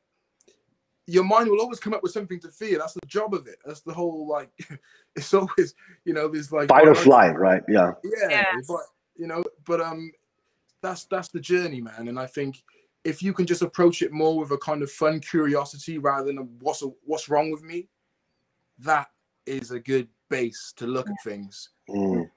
your 1.10 1.24
mind 1.24 1.48
will 1.50 1.60
always 1.60 1.80
come 1.80 1.92
up 1.92 2.02
with 2.02 2.12
something 2.12 2.38
to 2.40 2.48
fear. 2.48 2.78
That's 2.78 2.94
the 2.94 3.06
job 3.06 3.34
of 3.34 3.46
it. 3.46 3.58
That's 3.64 3.80
the 3.80 3.92
whole 3.92 4.28
like. 4.28 4.50
it's 5.16 5.34
always 5.34 5.74
you 6.04 6.14
know 6.14 6.28
there's 6.28 6.52
like 6.52 6.68
fight 6.68 6.86
or 6.86 6.94
flight, 6.94 7.38
right? 7.38 7.62
Yeah. 7.68 7.92
Yeah, 8.04 8.28
yes. 8.30 8.66
but 8.68 8.80
you 9.16 9.26
know, 9.26 9.42
but 9.66 9.80
um, 9.80 10.12
that's 10.82 11.04
that's 11.06 11.28
the 11.28 11.40
journey, 11.40 11.80
man. 11.80 12.08
And 12.08 12.18
I 12.18 12.26
think 12.26 12.62
if 13.04 13.22
you 13.22 13.32
can 13.32 13.46
just 13.46 13.62
approach 13.62 14.02
it 14.02 14.12
more 14.12 14.38
with 14.38 14.52
a 14.52 14.58
kind 14.58 14.82
of 14.82 14.90
fun 14.90 15.20
curiosity 15.20 15.98
rather 15.98 16.26
than 16.26 16.38
a, 16.38 16.42
what's 16.60 16.82
a, 16.82 16.88
what's 17.04 17.28
wrong 17.28 17.50
with 17.50 17.62
me, 17.62 17.88
that 18.78 19.08
is 19.46 19.70
a 19.70 19.80
good 19.80 20.08
base 20.28 20.72
to 20.76 20.86
look 20.86 21.08
at 21.08 21.16
things. 21.24 21.70
Mm. 21.88 22.30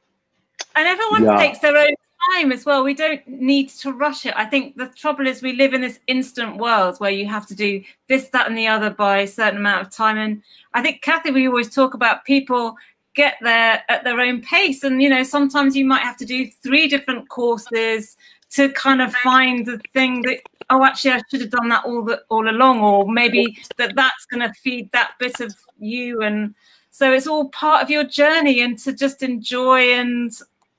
And 0.75 0.87
everyone 0.87 1.23
yeah. 1.23 1.37
takes 1.37 1.59
their 1.59 1.77
own 1.77 1.93
time 2.31 2.51
as 2.51 2.65
well. 2.65 2.83
We 2.83 2.93
don't 2.93 3.25
need 3.27 3.69
to 3.69 3.91
rush 3.91 4.25
it. 4.25 4.33
I 4.35 4.45
think 4.45 4.75
the 4.75 4.87
trouble 4.87 5.27
is 5.27 5.41
we 5.41 5.53
live 5.53 5.73
in 5.73 5.81
this 5.81 5.99
instant 6.07 6.57
world 6.57 6.97
where 6.97 7.11
you 7.11 7.27
have 7.27 7.47
to 7.47 7.55
do 7.55 7.83
this, 8.07 8.29
that, 8.29 8.47
and 8.47 8.57
the 8.57 8.67
other 8.67 8.89
by 8.89 9.19
a 9.19 9.27
certain 9.27 9.59
amount 9.59 9.85
of 9.85 9.93
time. 9.93 10.17
And 10.17 10.41
I 10.73 10.81
think, 10.81 11.01
Kathy, 11.01 11.31
we 11.31 11.47
always 11.47 11.73
talk 11.73 11.93
about 11.93 12.25
people 12.25 12.75
get 13.15 13.35
there 13.41 13.83
at 13.89 14.03
their 14.03 14.19
own 14.19 14.41
pace. 14.41 14.83
And, 14.83 15.01
you 15.01 15.09
know, 15.09 15.23
sometimes 15.23 15.75
you 15.75 15.85
might 15.85 16.01
have 16.01 16.17
to 16.17 16.25
do 16.25 16.47
three 16.63 16.87
different 16.87 17.29
courses 17.29 18.17
to 18.53 18.69
kind 18.69 19.01
of 19.01 19.13
find 19.15 19.65
the 19.65 19.79
thing 19.93 20.21
that 20.21 20.37
oh 20.69 20.83
actually 20.83 21.11
I 21.11 21.21
should 21.29 21.41
have 21.41 21.49
done 21.49 21.69
that 21.69 21.85
all 21.85 22.03
the, 22.03 22.21
all 22.29 22.47
along 22.47 22.81
or 22.81 23.11
maybe 23.11 23.57
that 23.77 23.95
that's 23.95 24.25
going 24.25 24.47
to 24.47 24.53
feed 24.53 24.91
that 24.91 25.13
bit 25.19 25.39
of 25.39 25.55
you 25.79 26.21
and 26.21 26.53
so 26.91 27.11
it's 27.11 27.25
all 27.25 27.49
part 27.49 27.81
of 27.81 27.89
your 27.89 28.03
journey 28.03 28.61
and 28.61 28.77
to 28.79 28.93
just 28.93 29.23
enjoy 29.23 29.93
and 29.93 30.31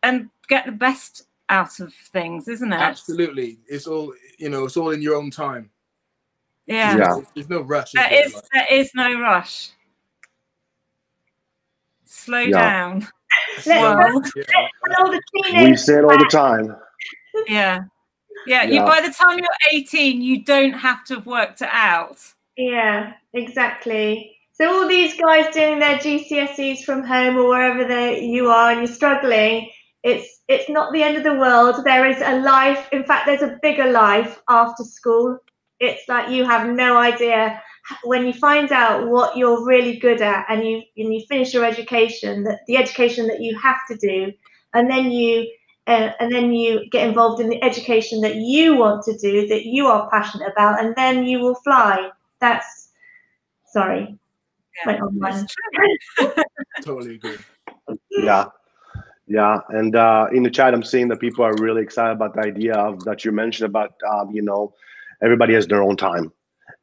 and 0.05 0.31
get 0.49 0.67
the 0.67 0.73
best 0.73 1.27
out 1.49 1.81
of 1.81 1.93
things, 1.93 2.49
isn't 2.49 2.73
it? 2.73 2.77
Absolutely. 2.77 3.59
It's 3.67 3.87
all 3.87 4.15
you 4.39 4.49
know. 4.49 4.65
It's 4.65 4.77
all 4.77 4.91
in 4.91 5.03
your 5.03 5.17
own 5.17 5.31
time. 5.31 5.71
Yeah. 6.67 6.97
yeah. 6.97 7.17
There's 7.35 7.49
no 7.49 7.61
rush. 7.61 7.93
There 7.93 8.13
is. 8.13 8.35
Like? 8.35 8.45
There 8.53 8.67
is 8.71 8.91
no 8.95 9.21
rush. 9.21 9.71
Slow 12.05 12.41
yeah. 12.41 12.59
down. 12.59 13.09
Well, 13.67 14.23
yeah. 14.37 15.65
We 15.65 15.77
say 15.77 15.99
it 15.99 16.05
all 16.05 16.17
the 16.17 16.29
time. 16.31 16.77
Yeah. 17.49 17.85
yeah. 18.47 18.63
Yeah. 18.63 18.63
You 18.63 18.81
by 18.83 19.01
the 19.01 19.13
time 19.13 19.39
you're 19.39 19.49
18, 19.73 20.23
you 20.23 20.45
don't 20.45 20.73
have 20.73 21.05
to 21.07 21.17
have 21.17 21.27
worked 21.27 21.61
it 21.61 21.69
out. 21.71 22.19
Yeah, 22.57 23.15
exactly. 23.33 24.39
So 24.53 24.73
all 24.73 24.89
these 24.89 25.19
guys 25.21 25.53
doing 25.53 25.81
their 25.81 25.99
GCSEs 25.99 26.85
from 26.85 27.03
home 27.03 27.37
or 27.37 27.49
wherever 27.49 27.85
they, 27.85 28.23
you 28.25 28.51
are 28.51 28.71
and 28.71 28.81
you're 28.81 28.95
struggling, 28.95 29.69
it's 30.05 30.43
it's 30.49 30.69
not 30.69 30.93
the 30.93 31.03
end 31.03 31.17
of 31.17 31.25
the 31.25 31.35
world. 31.35 31.85
There 31.85 32.07
is 32.07 32.21
a 32.21 32.41
life. 32.41 32.89
In 32.93 33.05
fact, 33.05 33.27
there's 33.27 33.43
a 33.43 33.59
bigger 33.63 33.91
life 33.91 34.41
after 34.49 34.85
school. 34.85 35.39
It's 35.81 36.03
like 36.09 36.31
you 36.31 36.45
have 36.45 36.69
no 36.69 36.97
idea 36.97 37.61
when 38.05 38.27
you 38.27 38.33
find 38.33 38.71
out 38.73 39.09
what 39.09 39.37
you're 39.37 39.67
really 39.67 39.99
good 39.99 40.23
at 40.23 40.47
and 40.49 40.63
you 40.67 40.83
and 40.97 41.13
you 41.13 41.25
finish 41.29 41.53
your 41.53 41.65
education, 41.65 42.45
that 42.45 42.61
the 42.67 42.77
education 42.77 43.27
that 43.27 43.41
you 43.41 43.59
have 43.59 43.79
to 43.91 43.97
do, 43.97 44.33
and 44.75 44.91
then 44.91 45.11
you 45.11 45.51
uh, 45.87 46.11
and 46.21 46.33
then 46.33 46.53
you 46.53 46.89
get 46.91 47.09
involved 47.09 47.41
in 47.41 47.49
the 47.49 47.63
education 47.65 48.21
that 48.21 48.37
you 48.37 48.77
want 48.77 49.03
to 49.05 49.17
do, 49.19 49.47
that 49.49 49.65
you 49.65 49.87
are 49.87 50.09
passionate 50.11 50.53
about, 50.53 50.85
and 50.85 50.95
then 50.97 51.25
you 51.25 51.41
will 51.41 51.57
fly. 51.57 52.11
That's 52.41 52.91
sorry 53.73 54.19
yeah. 54.87 54.99
totally 56.83 57.15
agree. 57.17 57.39
Yeah. 58.11 58.47
Yeah, 59.27 59.61
and 59.71 59.97
uh, 59.97 60.27
in 60.33 60.43
the 60.43 60.51
chat, 60.51 60.75
I'm 60.75 60.83
seeing 60.83 61.09
that 61.09 61.19
people 61.21 61.45
are 61.45 61.55
really 61.57 61.83
excited 61.83 62.13
about 62.13 62.35
the 62.35 62.43
idea 62.43 62.75
of 62.75 63.05
that 63.05 63.25
you 63.25 63.33
mentioned 63.33 63.67
about, 63.67 63.95
um, 64.11 64.31
you 64.33 64.43
know, 64.43 64.75
everybody 65.23 65.55
has 65.55 65.67
their 65.67 65.83
own 65.83 65.97
time, 65.97 66.31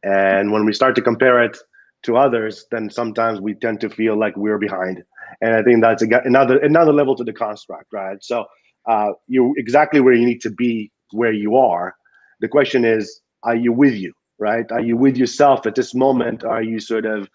and 0.04 0.52
when 0.52 0.66
we 0.66 0.74
start 0.74 0.96
to 0.96 1.02
compare 1.04 1.44
it 1.44 1.58
to 2.04 2.18
others, 2.18 2.66
then 2.72 2.90
sometimes 2.90 3.40
we 3.40 3.54
tend 3.54 3.80
to 3.82 3.90
feel 3.90 4.18
like 4.18 4.36
we're 4.36 4.58
behind, 4.58 5.04
and 5.42 5.56
I 5.56 5.62
think 5.62 5.82
that's 5.82 6.02
another 6.02 6.58
another 6.58 6.94
level 6.94 7.16
to 7.18 7.24
the 7.24 7.34
construct, 7.34 7.94
right? 7.94 8.18
So 8.24 8.46
uh, 8.90 9.10
you're 9.28 9.54
exactly 9.58 10.00
where 10.02 10.14
you 10.14 10.26
need 10.26 10.42
to 10.42 10.50
be, 10.50 10.92
where 11.12 11.34
you 11.34 11.58
are. 11.58 11.96
The 12.40 12.48
question 12.48 12.86
is, 12.86 13.22
are 13.44 13.56
you 13.56 13.72
with 13.72 13.94
you, 13.94 14.14
right? 14.40 14.66
Are 14.72 14.82
you 14.82 14.98
with 14.98 15.16
yourself 15.16 15.68
at 15.68 15.76
this 15.76 15.94
moment? 15.94 16.44
Are 16.44 16.64
you 16.64 16.80
sort 16.80 17.06
of 17.06 17.30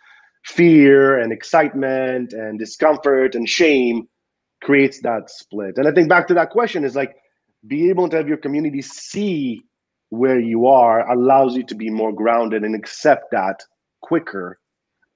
fear 0.45 1.17
and 1.17 1.33
excitement 1.33 2.33
and 2.33 2.59
discomfort 2.59 3.37
and 3.37 3.49
shame 3.49 4.09
creates 4.63 5.01
that 5.03 5.31
split. 5.31 5.79
And 5.79 5.87
I 5.87 5.93
think 5.93 6.09
back 6.09 6.27
to 6.29 6.35
that 6.35 6.51
question 6.51 6.85
is 6.85 6.97
like 6.97 7.17
be 7.67 7.91
able 7.91 8.09
to 8.09 8.17
have 8.17 8.29
your 8.29 8.37
community 8.37 8.83
see 8.83 9.63
where 10.11 10.39
you 10.41 10.67
are 10.67 11.11
allows 11.11 11.57
you 11.57 11.65
to 11.65 11.75
be 11.75 11.91
more 11.91 12.13
grounded 12.13 12.63
and 12.63 12.75
accept 12.75 13.31
that 13.33 13.63
quicker. 14.03 14.59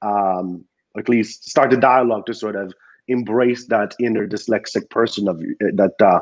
Um, 0.03 0.65
at 0.99 1.09
least 1.09 1.49
start 1.49 1.71
the 1.71 1.77
dialogue 1.77 2.27
to 2.27 2.35
sort 2.35 2.57
of 2.57 2.73
embrace 3.09 3.67
that 3.67 3.95
inner 4.01 4.27
dyslexic 4.27 4.89
person 4.91 5.29
of 5.29 5.39
that 5.61 5.95
uh, 6.01 6.21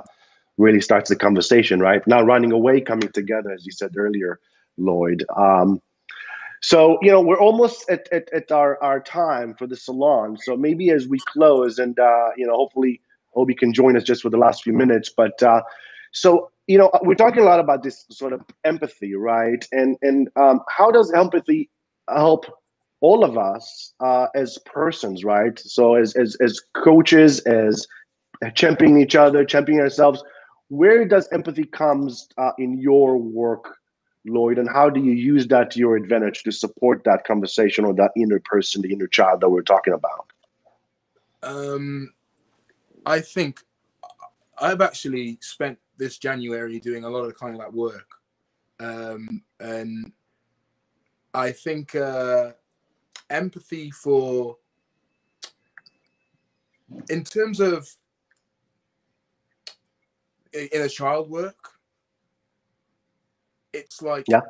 really 0.59 0.81
starts 0.81 1.09
the 1.09 1.17
conversation 1.17 1.81
right? 1.81 2.07
Now 2.07 2.23
running 2.23 2.53
away 2.53 2.81
coming 2.81 3.11
together 3.13 3.51
as 3.51 3.65
you 3.65 3.73
said 3.73 3.93
earlier 3.97 4.41
lloyd. 4.77 5.25
Um, 5.37 5.81
so 6.61 6.99
you 7.03 7.11
know 7.11 7.21
we're 7.21 7.41
almost 7.41 7.89
at, 7.89 8.09
at, 8.13 8.33
at, 8.33 8.51
our, 8.51 8.83
our 8.83 9.01
time 9.01 9.55
for 9.55 9.67
the 9.67 9.77
salon. 9.77 10.37
So 10.43 10.57
maybe 10.57 10.91
as 10.91 11.07
we 11.07 11.19
close 11.29 11.79
and 11.79 11.99
uh, 11.99 12.31
you 12.37 12.47
know 12.47 12.55
hopefully 12.55 13.01
obi 13.35 13.55
can 13.55 13.73
join 13.73 13.97
us 13.97 14.03
just 14.03 14.23
for 14.23 14.31
the 14.31 14.39
last 14.39 14.63
few 14.63 14.73
minutes 14.73 15.11
but 15.15 15.43
uh, 15.43 15.63
so 16.13 16.51
you 16.67 16.79
know 16.79 16.91
we're 17.03 17.15
talking 17.15 17.43
a 17.43 17.47
lot 17.47 17.61
about 17.61 17.83
this 17.83 18.05
sort 18.11 18.33
of 18.33 18.41
empathy 18.65 19.15
right 19.15 19.67
and 19.73 19.97
and 20.03 20.29
um, 20.37 20.61
how 20.69 20.91
does 20.91 21.13
empathy 21.13 21.71
help 22.09 22.47
all 23.01 23.25
of 23.25 23.39
us 23.39 23.95
uh, 24.01 24.27
as 24.35 24.59
persons, 24.65 25.25
right? 25.25 25.59
So 25.59 25.95
as 25.95 26.15
as 26.17 26.37
as 26.41 26.61
coaches, 26.75 27.41
as 27.41 27.87
championing 28.55 29.01
each 29.01 29.15
other, 29.15 29.45
championing 29.45 29.83
ourselves, 29.83 30.23
where 30.69 31.05
does 31.05 31.29
empathy 31.33 31.65
comes 31.65 32.29
uh, 32.39 32.53
in 32.59 32.79
your 32.79 33.17
work, 33.17 33.77
Lloyd, 34.27 34.59
and 34.59 34.69
how 34.69 34.91
do 34.91 35.01
you 35.01 35.13
use 35.13 35.47
that 35.49 35.71
to 35.73 35.79
your 35.79 35.97
advantage 35.97 36.43
to 36.45 36.53
support 36.53 37.03
that 37.05 37.25
conversation 37.25 37.85
or 37.85 37.95
that 37.95 38.13
inner 38.17 38.41
person, 38.45 38.83
the 38.83 38.93
inner 38.93 39.07
child 39.07 39.41
that 39.41 39.51
we're 39.51 39.63
talking 39.63 39.93
about? 39.93 40.27
Um, 41.43 42.13
I 43.09 43.21
think 43.21 43.61
I've 44.61 44.81
actually 44.81 45.39
spent 45.41 45.79
this 45.97 46.19
January 46.19 46.79
doing 46.79 47.05
a 47.05 47.09
lot 47.09 47.25
of 47.25 47.37
kind 47.37 47.55
of 47.55 47.61
that 47.61 47.73
work, 47.73 48.09
um, 48.79 49.43
and 49.59 50.13
I 51.35 51.51
think. 51.51 51.95
Uh, 51.97 52.53
empathy 53.31 53.91
for 53.91 54.57
in 57.11 57.23
terms 57.23 57.61
of 57.61 57.89
in 60.53 60.83
a 60.83 60.89
child 60.89 61.29
work 61.31 61.73
it's 63.75 64.01
like 64.01 64.25
yeah. 64.29 64.41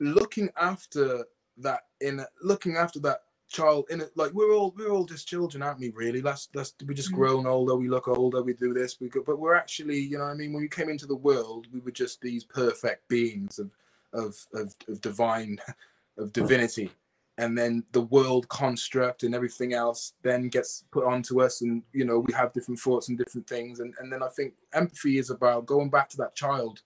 looking 0.00 0.50
after 0.60 1.24
that 1.56 1.80
in 2.02 2.22
looking 2.42 2.76
after 2.76 3.00
that 3.00 3.22
child 3.48 3.86
in 3.90 4.00
it 4.00 4.10
like 4.16 4.32
we're 4.32 4.52
all 4.52 4.74
we're 4.76 4.90
all 4.90 5.04
just 5.04 5.28
children 5.28 5.62
aren't 5.62 5.78
we 5.78 5.90
really? 5.90 6.20
That's 6.20 6.48
that's 6.52 6.74
we 6.84 6.94
just 6.94 7.08
mm-hmm. 7.08 7.18
grown 7.18 7.46
older 7.46 7.76
we 7.76 7.88
look 7.88 8.08
older 8.08 8.42
we 8.42 8.54
do 8.54 8.74
this 8.74 9.00
we 9.00 9.08
go 9.08 9.22
but 9.24 9.38
we're 9.38 9.54
actually 9.54 9.98
you 9.98 10.18
know 10.18 10.24
i 10.24 10.34
mean? 10.34 10.52
When 10.52 10.62
we 10.62 10.68
came 10.68 10.88
into 10.88 11.06
the 11.06 11.16
world 11.16 11.66
we 11.72 11.80
were 11.80 11.92
just 11.92 12.20
these 12.20 12.44
perfect 12.44 13.08
beings 13.08 13.58
of 13.58 13.70
of 14.12 14.36
of, 14.54 14.74
of 14.88 15.00
divine 15.00 15.58
of 16.18 16.32
divinity. 16.32 16.90
And 17.38 17.56
then 17.56 17.84
the 17.92 18.00
world 18.00 18.48
construct 18.48 19.22
and 19.22 19.34
everything 19.34 19.74
else 19.74 20.14
then 20.22 20.48
gets 20.48 20.84
put 20.90 21.04
onto 21.04 21.42
us 21.42 21.60
and 21.60 21.82
you 21.92 22.04
know 22.04 22.18
we 22.20 22.32
have 22.32 22.54
different 22.54 22.80
thoughts 22.80 23.08
and 23.08 23.18
different 23.18 23.46
things. 23.46 23.80
And, 23.80 23.94
and 24.00 24.12
then 24.12 24.22
i 24.22 24.28
think 24.28 24.54
empathy 24.72 25.18
is 25.18 25.30
about 25.30 25.66
going 25.66 25.90
back 25.90 26.08
to 26.10 26.16
that 26.18 26.34
child 26.34 26.82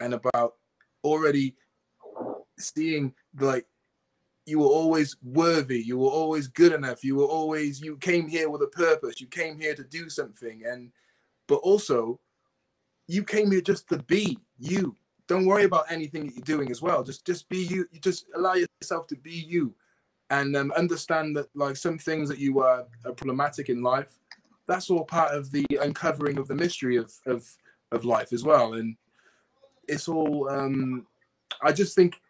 and 0.00 0.14
about 0.14 0.54
already 1.04 1.54
seeing 2.58 3.14
like 3.38 3.66
you 4.50 4.58
were 4.58 4.66
always 4.66 5.16
worthy 5.22 5.80
you 5.80 5.96
were 5.96 6.10
always 6.10 6.48
good 6.48 6.72
enough 6.72 7.04
you 7.04 7.14
were 7.14 7.24
always 7.24 7.80
you 7.80 7.96
came 7.96 8.28
here 8.28 8.50
with 8.50 8.60
a 8.62 8.66
purpose 8.66 9.20
you 9.20 9.26
came 9.28 9.58
here 9.58 9.74
to 9.74 9.84
do 9.84 10.10
something 10.10 10.62
and 10.66 10.90
but 11.46 11.56
also 11.56 12.18
you 13.06 13.24
came 13.24 13.50
here 13.50 13.60
just 13.60 13.88
to 13.88 13.98
be 14.04 14.38
you. 14.58 14.94
Don't 15.26 15.46
worry 15.46 15.64
about 15.64 15.90
anything 15.90 16.26
that 16.26 16.34
you're 16.34 16.56
doing 16.56 16.70
as 16.70 16.82
well 16.82 17.04
just 17.04 17.24
just 17.24 17.48
be 17.48 17.58
you 17.58 17.86
just 18.00 18.26
allow 18.34 18.54
yourself 18.54 19.06
to 19.06 19.16
be 19.16 19.32
you 19.32 19.72
and 20.30 20.56
um, 20.56 20.72
understand 20.76 21.36
that 21.36 21.46
like 21.54 21.76
some 21.76 21.98
things 21.98 22.28
that 22.28 22.38
you 22.38 22.60
are, 22.60 22.84
are 23.06 23.12
problematic 23.12 23.68
in 23.68 23.80
life 23.82 24.18
that's 24.66 24.90
all 24.90 25.04
part 25.04 25.32
of 25.32 25.50
the 25.52 25.64
uncovering 25.80 26.36
of 26.36 26.48
the 26.48 26.54
mystery 26.54 26.96
of 26.96 27.12
of, 27.26 27.46
of 27.92 28.04
life 28.04 28.32
as 28.32 28.42
well 28.42 28.74
and 28.74 28.96
it's 29.86 30.08
all 30.08 30.48
um 30.48 31.06
i 31.62 31.70
just 31.70 31.94
think 31.94 32.20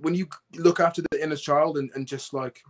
when 0.00 0.14
you 0.14 0.28
look 0.56 0.80
after 0.80 1.02
the 1.10 1.22
inner 1.22 1.36
child 1.36 1.78
and, 1.78 1.90
and 1.94 2.06
just 2.06 2.32
like 2.34 2.62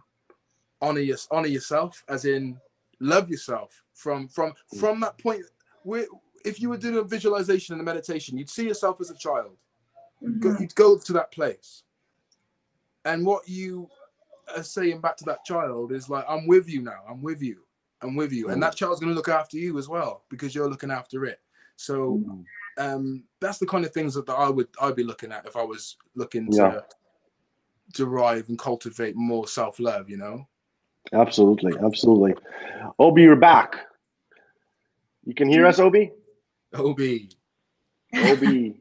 honor 0.83 1.01
your 1.01 1.19
honor 1.31 1.49
yourself 1.49 2.03
as 2.09 2.25
in 2.25 2.59
love 3.01 3.29
yourself 3.31 3.83
from 3.95 4.29
from 4.29 4.53
from 4.79 5.01
that 5.01 5.17
point 5.19 5.45
where 5.85 6.07
if 6.45 6.61
you 6.61 6.69
were 6.69 6.77
doing 6.77 6.97
a 6.97 7.03
visualization 7.03 7.75
and 7.75 7.81
a 7.81 7.85
meditation 7.85 8.37
you'd 8.37 8.49
see 8.49 8.67
yourself 8.67 9.01
as 9.01 9.11
a 9.11 9.17
child 9.17 9.57
mm-hmm. 10.23 10.57
you'd 10.61 10.75
go 10.75 10.99
to 10.99 11.13
that 11.13 11.31
place 11.33 11.83
and 13.05 13.25
what 13.25 13.49
you 13.49 13.89
are 14.57 14.63
saying 14.63 15.01
back 15.01 15.17
to 15.19 15.25
that 15.25 15.45
child 15.45 15.93
is 15.93 16.09
like, 16.09 16.25
I'm 16.29 16.47
with 16.47 16.69
you 16.69 16.83
now. 16.83 17.01
I'm 17.09 17.23
with 17.23 17.43
you. 17.43 17.61
I'm 18.03 18.17
with 18.17 18.33
you. 18.33 18.49
And 18.49 18.63
that 18.63 18.77
child's 18.77 19.01
going 19.01 19.13
to 19.13 19.17
look 19.17 19.29
after 19.29 19.57
you 19.57 19.79
as 19.79 19.89
well 19.89 20.25
because 20.29 20.55
you're 20.55 20.69
looking 20.69 20.91
after 20.91 21.25
it. 21.25 21.41
So 21.77 22.23
um, 22.79 23.25
that's 23.41 23.59
the 23.59 23.67
kind 23.67 23.85
of 23.85 23.93
things 23.93 24.15
that, 24.15 24.27
that 24.27 24.35
I 24.35 24.49
would 24.51 24.69
I'd 24.81 24.97
be 24.97 25.05
looking 25.05 25.33
at 25.33 25.47
if 25.47 25.57
I 25.57 25.63
was 25.63 25.97
looking 26.15 26.51
to 26.53 26.57
yeah. 26.57 26.81
Derive 27.93 28.49
and 28.49 28.59
cultivate 28.59 29.17
more 29.17 29.47
self 29.47 29.81
love. 29.81 30.09
You 30.11 30.19
know. 30.19 30.49
Absolutely, 31.13 31.73
absolutely. 31.83 32.35
Obi, 32.99 33.23
you're 33.23 33.37
back. 33.37 33.77
You 35.25 35.35
can 35.35 35.49
hear 35.49 35.67
us, 35.67 35.79
Obi. 35.79 36.13
Obi. 36.75 37.31
Obi. 38.15 38.81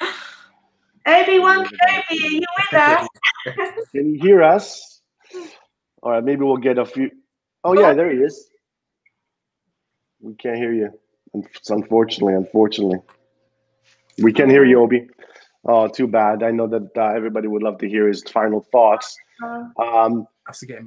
Obi 1.06 1.38
Wan 1.38 1.64
Kenobi, 1.64 2.10
are 2.10 2.14
you 2.14 2.46
with 2.58 2.74
us? 2.74 3.08
Can 3.92 4.14
you 4.14 4.20
hear 4.20 4.42
us? 4.42 5.00
All 6.02 6.12
right, 6.12 6.24
maybe 6.24 6.42
we'll 6.42 6.56
get 6.56 6.78
a 6.78 6.84
few. 6.84 7.10
Oh 7.64 7.78
yeah, 7.78 7.92
there 7.94 8.10
he 8.10 8.18
is. 8.18 8.48
We 10.20 10.34
can't 10.34 10.56
hear 10.56 10.72
you. 10.72 10.90
Unfortunately, 11.68 12.34
unfortunately, 12.34 12.98
we 14.18 14.32
can 14.32 14.50
hear 14.50 14.64
you, 14.64 14.80
Obi. 14.80 15.08
Oh, 15.66 15.88
too 15.88 16.06
bad. 16.06 16.42
I 16.42 16.50
know 16.50 16.66
that 16.68 16.90
uh, 16.96 17.12
everybody 17.14 17.46
would 17.46 17.62
love 17.62 17.78
to 17.78 17.88
hear 17.88 18.08
his 18.08 18.22
final 18.22 18.66
thoughts. 18.72 19.16
Uh-huh. 19.42 19.82
Um, 19.82 20.26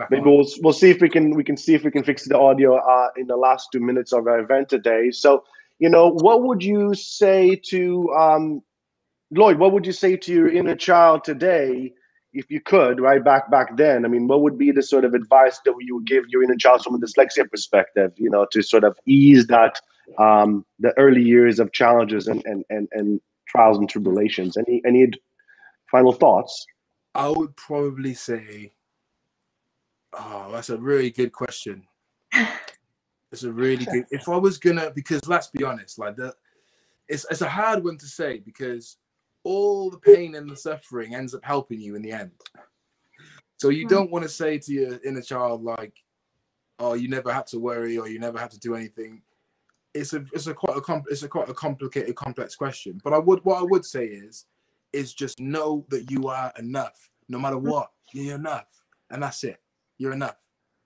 maybe 0.09 0.23
we'll 0.23 0.47
we'll 0.61 0.73
see 0.73 0.89
if 0.89 0.99
we 0.99 1.09
can 1.09 1.31
we 1.31 1.43
can 1.43 1.57
see 1.57 1.73
if 1.73 1.83
we 1.83 1.91
can 1.91 2.03
fix 2.03 2.27
the 2.27 2.37
audio 2.37 2.77
uh, 2.77 3.09
in 3.15 3.27
the 3.27 3.37
last 3.37 3.69
two 3.71 3.79
minutes 3.79 4.13
of 4.13 4.27
our 4.27 4.39
event 4.39 4.69
today. 4.69 5.11
So, 5.11 5.43
you 5.79 5.89
know, 5.89 6.09
what 6.09 6.43
would 6.43 6.63
you 6.63 6.93
say 6.95 7.55
to 7.69 8.09
um, 8.13 8.61
Lloyd? 9.31 9.59
What 9.59 9.73
would 9.73 9.85
you 9.85 9.91
say 9.91 10.17
to 10.17 10.33
your 10.33 10.47
inner 10.51 10.75
child 10.75 11.23
today 11.23 11.93
if 12.33 12.49
you 12.49 12.59
could, 12.59 12.99
right 12.99 13.23
back 13.23 13.49
back 13.51 13.77
then, 13.77 14.05
I 14.05 14.07
mean, 14.07 14.27
what 14.27 14.41
would 14.41 14.57
be 14.57 14.71
the 14.71 14.81
sort 14.81 15.05
of 15.05 15.13
advice 15.13 15.59
that 15.65 15.75
you 15.79 15.95
would 15.95 16.07
give 16.07 16.25
your 16.29 16.43
inner 16.43 16.55
child 16.55 16.83
from 16.83 16.95
a 16.95 16.97
dyslexia 16.97 17.49
perspective, 17.49 18.11
you 18.17 18.29
know, 18.29 18.47
to 18.51 18.61
sort 18.61 18.83
of 18.83 18.97
ease 19.05 19.47
that 19.47 19.79
um, 20.17 20.65
the 20.79 20.97
early 20.97 21.21
years 21.21 21.59
of 21.59 21.71
challenges 21.71 22.27
and, 22.27 22.43
and 22.45 22.65
and 22.69 22.87
and 22.91 23.21
trials 23.53 23.77
and 23.77 23.89
tribulations? 23.89 24.57
Any 24.57 24.81
any 24.85 25.11
final 25.89 26.13
thoughts? 26.13 26.65
I 27.15 27.29
would 27.29 27.55
probably 27.55 28.13
say, 28.15 28.73
oh, 30.13 30.51
that's 30.51 30.69
a 30.69 30.77
really 30.77 31.11
good 31.11 31.31
question. 31.31 31.83
It's 33.33 33.41
a 33.41 33.51
really 33.51 33.83
good. 33.85 34.05
If 34.11 34.29
I 34.29 34.37
was 34.37 34.59
gonna, 34.59 34.91
because 34.91 35.27
let's 35.27 35.47
be 35.47 35.63
honest, 35.63 35.97
like 35.97 36.15
the, 36.15 36.35
it's 37.07 37.25
it's 37.31 37.41
a 37.41 37.49
hard 37.49 37.83
one 37.83 37.97
to 37.97 38.05
say 38.05 38.37
because 38.37 38.97
all 39.43 39.89
the 39.89 39.97
pain 39.97 40.35
and 40.35 40.47
the 40.47 40.55
suffering 40.55 41.15
ends 41.15 41.33
up 41.33 41.43
helping 41.43 41.81
you 41.81 41.95
in 41.95 42.03
the 42.03 42.11
end. 42.11 42.29
So 43.57 43.69
you 43.69 43.87
don't 43.87 44.11
want 44.11 44.21
to 44.21 44.29
say 44.29 44.59
to 44.59 44.71
your 44.71 44.99
inner 45.03 45.23
child 45.23 45.63
like, 45.63 45.95
"Oh, 46.77 46.93
you 46.93 47.09
never 47.09 47.33
had 47.33 47.47
to 47.47 47.59
worry, 47.59 47.97
or 47.97 48.07
you 48.07 48.19
never 48.19 48.37
had 48.37 48.51
to 48.51 48.59
do 48.59 48.75
anything." 48.75 49.23
It's 49.93 50.13
a 50.13 50.25
it's 50.33 50.47
a 50.47 50.53
quite 50.53 50.77
a 50.77 50.81
comp- 50.81 51.07
it's 51.09 51.23
a 51.23 51.27
quite 51.27 51.49
a 51.49 51.53
complicated, 51.53 52.15
complex 52.15 52.55
question. 52.55 52.99
But 53.03 53.13
I 53.13 53.19
would 53.19 53.43
what 53.45 53.59
I 53.59 53.63
would 53.63 53.85
say 53.85 54.05
is, 54.05 54.45
is 54.91 55.13
just 55.13 55.39
know 55.39 55.85
that 55.89 56.09
you 56.09 56.27
are 56.27 56.51
enough, 56.57 57.09
no 57.29 57.39
matter 57.39 57.57
mm-hmm. 57.57 57.69
what. 57.69 57.91
You're 58.13 58.35
enough, 58.35 58.67
and 59.09 59.23
that's 59.23 59.43
it. 59.43 59.59
You're 59.97 60.13
enough. 60.13 60.35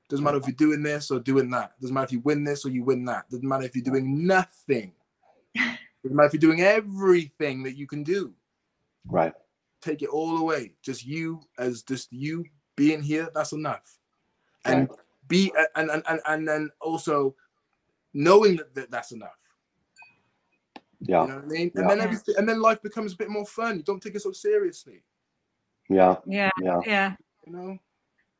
Doesn't 0.09 0.23
matter 0.23 0.37
if 0.37 0.47
you're 0.47 0.55
doing 0.55 0.83
this 0.83 1.11
or 1.11 1.19
doing 1.19 1.49
that. 1.49 1.73
Doesn't 1.81 1.93
matter 1.93 2.05
if 2.05 2.11
you 2.13 2.21
win 2.21 2.43
this 2.43 2.65
or 2.65 2.69
you 2.69 2.83
win 2.83 3.03
that. 3.05 3.29
Doesn't 3.29 3.47
matter 3.47 3.63
if 3.63 3.75
you're 3.75 3.83
doing 3.83 4.25
nothing. 4.25 4.93
Doesn't 5.55 5.77
matter 6.03 6.27
if 6.27 6.33
you're 6.33 6.39
doing 6.39 6.61
everything 6.61 7.63
that 7.63 7.75
you 7.75 7.87
can 7.87 8.03
do. 8.03 8.33
Right. 9.05 9.33
Take 9.81 10.01
it 10.01 10.09
all 10.09 10.37
away. 10.37 10.73
Just 10.81 11.05
you 11.05 11.41
as 11.59 11.83
just 11.83 12.11
you 12.11 12.45
being 12.75 13.01
here, 13.01 13.29
that's 13.33 13.51
enough. 13.51 13.97
And 14.63 14.89
right. 14.89 14.99
be 15.27 15.51
and, 15.75 15.89
and 15.89 16.03
and 16.07 16.21
and 16.25 16.47
then 16.47 16.69
also 16.79 17.35
knowing 18.17 18.57
that, 18.57 18.73
that 18.75 18.91
that's 18.91 19.11
enough. 19.11 19.37
Yeah. 21.01 21.21
You 21.21 21.27
know 21.27 21.35
what 21.35 21.43
I 21.43 21.47
mean? 21.47 21.71
And 21.75 21.83
yeah. 21.83 21.87
then 21.87 22.01
everything 22.01 22.35
and 22.37 22.49
then 22.49 22.61
life 22.61 22.81
becomes 22.81 23.13
a 23.13 23.17
bit 23.17 23.29
more 23.29 23.45
fun. 23.45 23.77
You 23.77 23.83
don't 23.83 24.01
take 24.01 24.15
it 24.15 24.21
so 24.21 24.31
seriously. 24.31 25.03
Yeah. 25.89 26.15
Yeah. 26.25 26.49
Yeah. 26.61 26.79
Yeah. 26.85 27.15
You 27.45 27.53
know? 27.53 27.77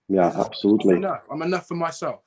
Yeah, 0.10 0.32
absolutely. 0.36 0.96
I'm 0.96 1.04
enough. 1.04 1.28
I'm 1.30 1.42
enough 1.42 1.68
for 1.68 1.76
myself. 1.76 2.24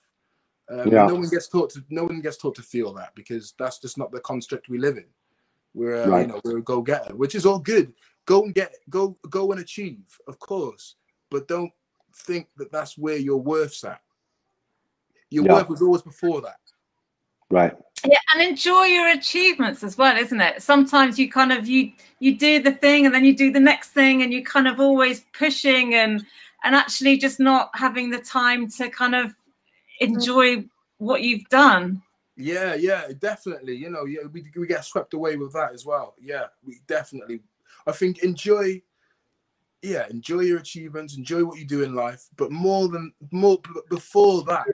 Um, 0.68 0.92
yeah. 0.92 1.06
No 1.06 1.14
one 1.14 1.28
gets 1.28 1.48
taught 1.48 1.70
to 1.70 1.84
no 1.90 2.04
one 2.04 2.20
gets 2.20 2.36
taught 2.36 2.54
to 2.56 2.62
feel 2.62 2.92
that 2.94 3.14
because 3.14 3.54
that's 3.58 3.80
just 3.80 3.98
not 3.98 4.12
the 4.12 4.20
construct 4.20 4.68
we 4.68 4.78
live 4.78 4.96
in. 4.96 5.06
We're 5.74 6.02
uh, 6.02 6.06
right. 6.06 6.20
you 6.22 6.26
know 6.28 6.40
we're 6.44 6.58
a 6.58 6.62
go 6.62 6.82
getter, 6.82 7.16
which 7.16 7.34
is 7.34 7.44
all 7.46 7.58
good 7.58 7.92
go 8.30 8.44
and 8.44 8.54
get 8.54 8.76
go 8.88 9.16
go 9.28 9.50
and 9.50 9.60
achieve, 9.60 10.06
of 10.28 10.38
course, 10.38 10.94
but 11.30 11.48
don't 11.48 11.72
think 12.14 12.48
that 12.56 12.70
that's 12.70 12.96
where 12.96 13.16
your 13.16 13.38
worth's 13.38 13.82
at. 13.82 14.00
Your 15.30 15.44
yeah. 15.44 15.54
worth 15.54 15.68
was 15.68 15.82
always 15.82 16.02
before 16.02 16.40
that. 16.42 16.59
Right. 17.50 17.72
Yeah, 18.04 18.18
and 18.34 18.42
enjoy 18.42 18.84
your 18.84 19.08
achievements 19.08 19.82
as 19.82 19.98
well, 19.98 20.16
isn't 20.16 20.40
it? 20.40 20.62
Sometimes 20.62 21.18
you 21.18 21.30
kind 21.30 21.52
of 21.52 21.68
you 21.68 21.92
you 22.18 22.38
do 22.38 22.62
the 22.62 22.72
thing 22.72 23.04
and 23.04 23.14
then 23.14 23.24
you 23.24 23.36
do 23.36 23.52
the 23.52 23.60
next 23.60 23.90
thing 23.90 24.22
and 24.22 24.32
you 24.32 24.42
kind 24.42 24.66
of 24.66 24.80
always 24.80 25.24
pushing 25.36 25.94
and 25.94 26.24
and 26.64 26.74
actually 26.74 27.18
just 27.18 27.40
not 27.40 27.70
having 27.74 28.10
the 28.10 28.18
time 28.18 28.70
to 28.70 28.88
kind 28.88 29.14
of 29.14 29.32
enjoy 30.00 30.64
what 30.98 31.22
you've 31.22 31.48
done. 31.50 32.02
Yeah, 32.36 32.74
yeah, 32.74 33.08
definitely. 33.18 33.76
You 33.76 33.90
know, 33.90 34.04
yeah, 34.06 34.20
we, 34.32 34.44
we 34.56 34.66
get 34.66 34.84
swept 34.84 35.12
away 35.12 35.36
with 35.36 35.52
that 35.52 35.72
as 35.74 35.84
well. 35.84 36.14
Yeah, 36.18 36.46
we 36.64 36.80
definitely. 36.86 37.40
I 37.86 37.92
think 37.92 38.22
enjoy, 38.22 38.80
yeah, 39.82 40.06
enjoy 40.08 40.40
your 40.40 40.58
achievements, 40.58 41.16
enjoy 41.16 41.44
what 41.44 41.58
you 41.58 41.66
do 41.66 41.82
in 41.82 41.94
life, 41.94 42.28
but 42.36 42.50
more 42.50 42.88
than 42.88 43.12
more 43.30 43.58
before 43.90 44.42
that, 44.44 44.66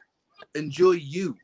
enjoy 0.55 0.93
you. 0.93 1.37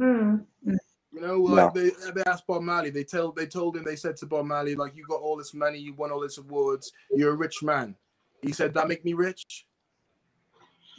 Mm. 0.00 0.44
You 0.64 1.20
know, 1.20 1.40
like 1.40 1.74
they, 1.74 1.90
they 2.14 2.22
asked 2.26 2.46
Bob 2.46 2.62
Marley. 2.62 2.90
They 2.90 3.02
told 3.02 3.34
they 3.34 3.46
told 3.46 3.76
him 3.76 3.84
they 3.84 3.96
said 3.96 4.16
to 4.18 4.26
Bob 4.26 4.46
Marley, 4.46 4.76
like, 4.76 4.94
you 4.94 5.04
got 5.08 5.20
all 5.20 5.36
this 5.36 5.52
money, 5.52 5.78
you 5.78 5.94
won 5.94 6.12
all 6.12 6.20
this 6.20 6.38
awards, 6.38 6.92
you're 7.10 7.32
a 7.32 7.36
rich 7.36 7.62
man. 7.62 7.96
He 8.42 8.52
said, 8.52 8.72
that 8.74 8.86
make 8.86 9.04
me 9.04 9.14
rich. 9.14 9.66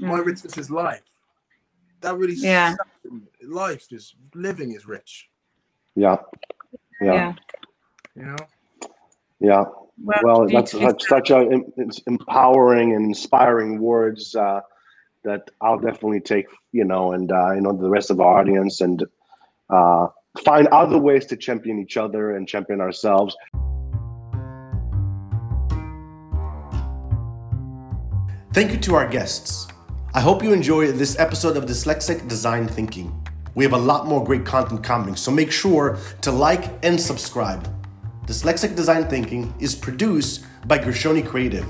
Mm. 0.02 0.08
My 0.08 0.18
richness 0.18 0.58
is 0.58 0.70
life. 0.70 1.04
That 2.02 2.18
really 2.18 2.34
yeah. 2.34 2.76
Life 3.42 3.88
is 3.92 4.16
living 4.34 4.74
is 4.74 4.86
rich. 4.86 5.30
Yeah. 5.96 6.18
Yeah. 7.02 7.14
yeah. 7.14 7.34
You 8.16 8.26
know. 8.26 8.38
Yeah. 9.40 9.64
Well, 10.02 10.22
well 10.24 10.48
that's, 10.48 10.72
that's 10.72 11.08
such 11.08 11.30
a 11.30 11.62
empowering 12.08 12.94
and 12.94 13.06
inspiring 13.06 13.80
words 13.80 14.36
uh, 14.36 14.62
that 15.24 15.50
I'll 15.62 15.80
definitely 15.80 16.22
take, 16.22 16.48
you 16.72 16.86
know, 16.86 17.14
and 17.14 17.32
uh, 17.32 17.54
you 17.54 17.62
know 17.62 17.74
the 17.74 17.90
rest 17.90 18.10
of 18.10 18.20
our 18.20 18.40
audience 18.40 18.82
and 18.82 19.04
uh, 19.70 20.08
find 20.44 20.68
other 20.68 20.98
ways 20.98 21.26
to 21.28 21.36
champion 21.36 21.80
each 21.80 21.98
other 21.98 22.36
and 22.36 22.48
champion 22.48 22.82
ourselves. 22.82 23.36
Thank 28.54 28.72
you 28.72 28.80
to 28.80 28.96
our 28.96 29.08
guests. 29.08 29.68
I 30.14 30.22
hope 30.22 30.44
you 30.44 30.54
enjoy 30.54 30.92
this 30.92 31.20
episode 31.20 31.56
of 31.56 31.66
Dyslexic 31.66 32.28
Design 32.28 32.68
Thinking. 32.68 33.14
We 33.54 33.64
have 33.64 33.74
a 33.74 33.78
lot 33.78 34.08
more 34.08 34.24
great 34.24 34.44
content 34.44 34.84
coming, 34.84 35.16
so 35.16 35.32
make 35.32 35.52
sure 35.52 35.98
to 36.22 36.32
like 36.32 36.84
and 36.84 37.00
subscribe. 37.00 37.68
Dyslexic 38.26 38.76
Design 38.76 39.08
Thinking 39.08 39.54
is 39.60 39.76
produced 39.76 40.46
by 40.68 40.80
Gershoni 40.80 41.26
Creative, 41.26 41.66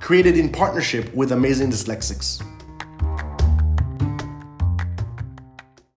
created 0.00 0.36
in 0.36 0.48
partnership 0.48 1.14
with 1.14 1.32
Amazing 1.32 1.70
Dyslexics. 1.70 2.44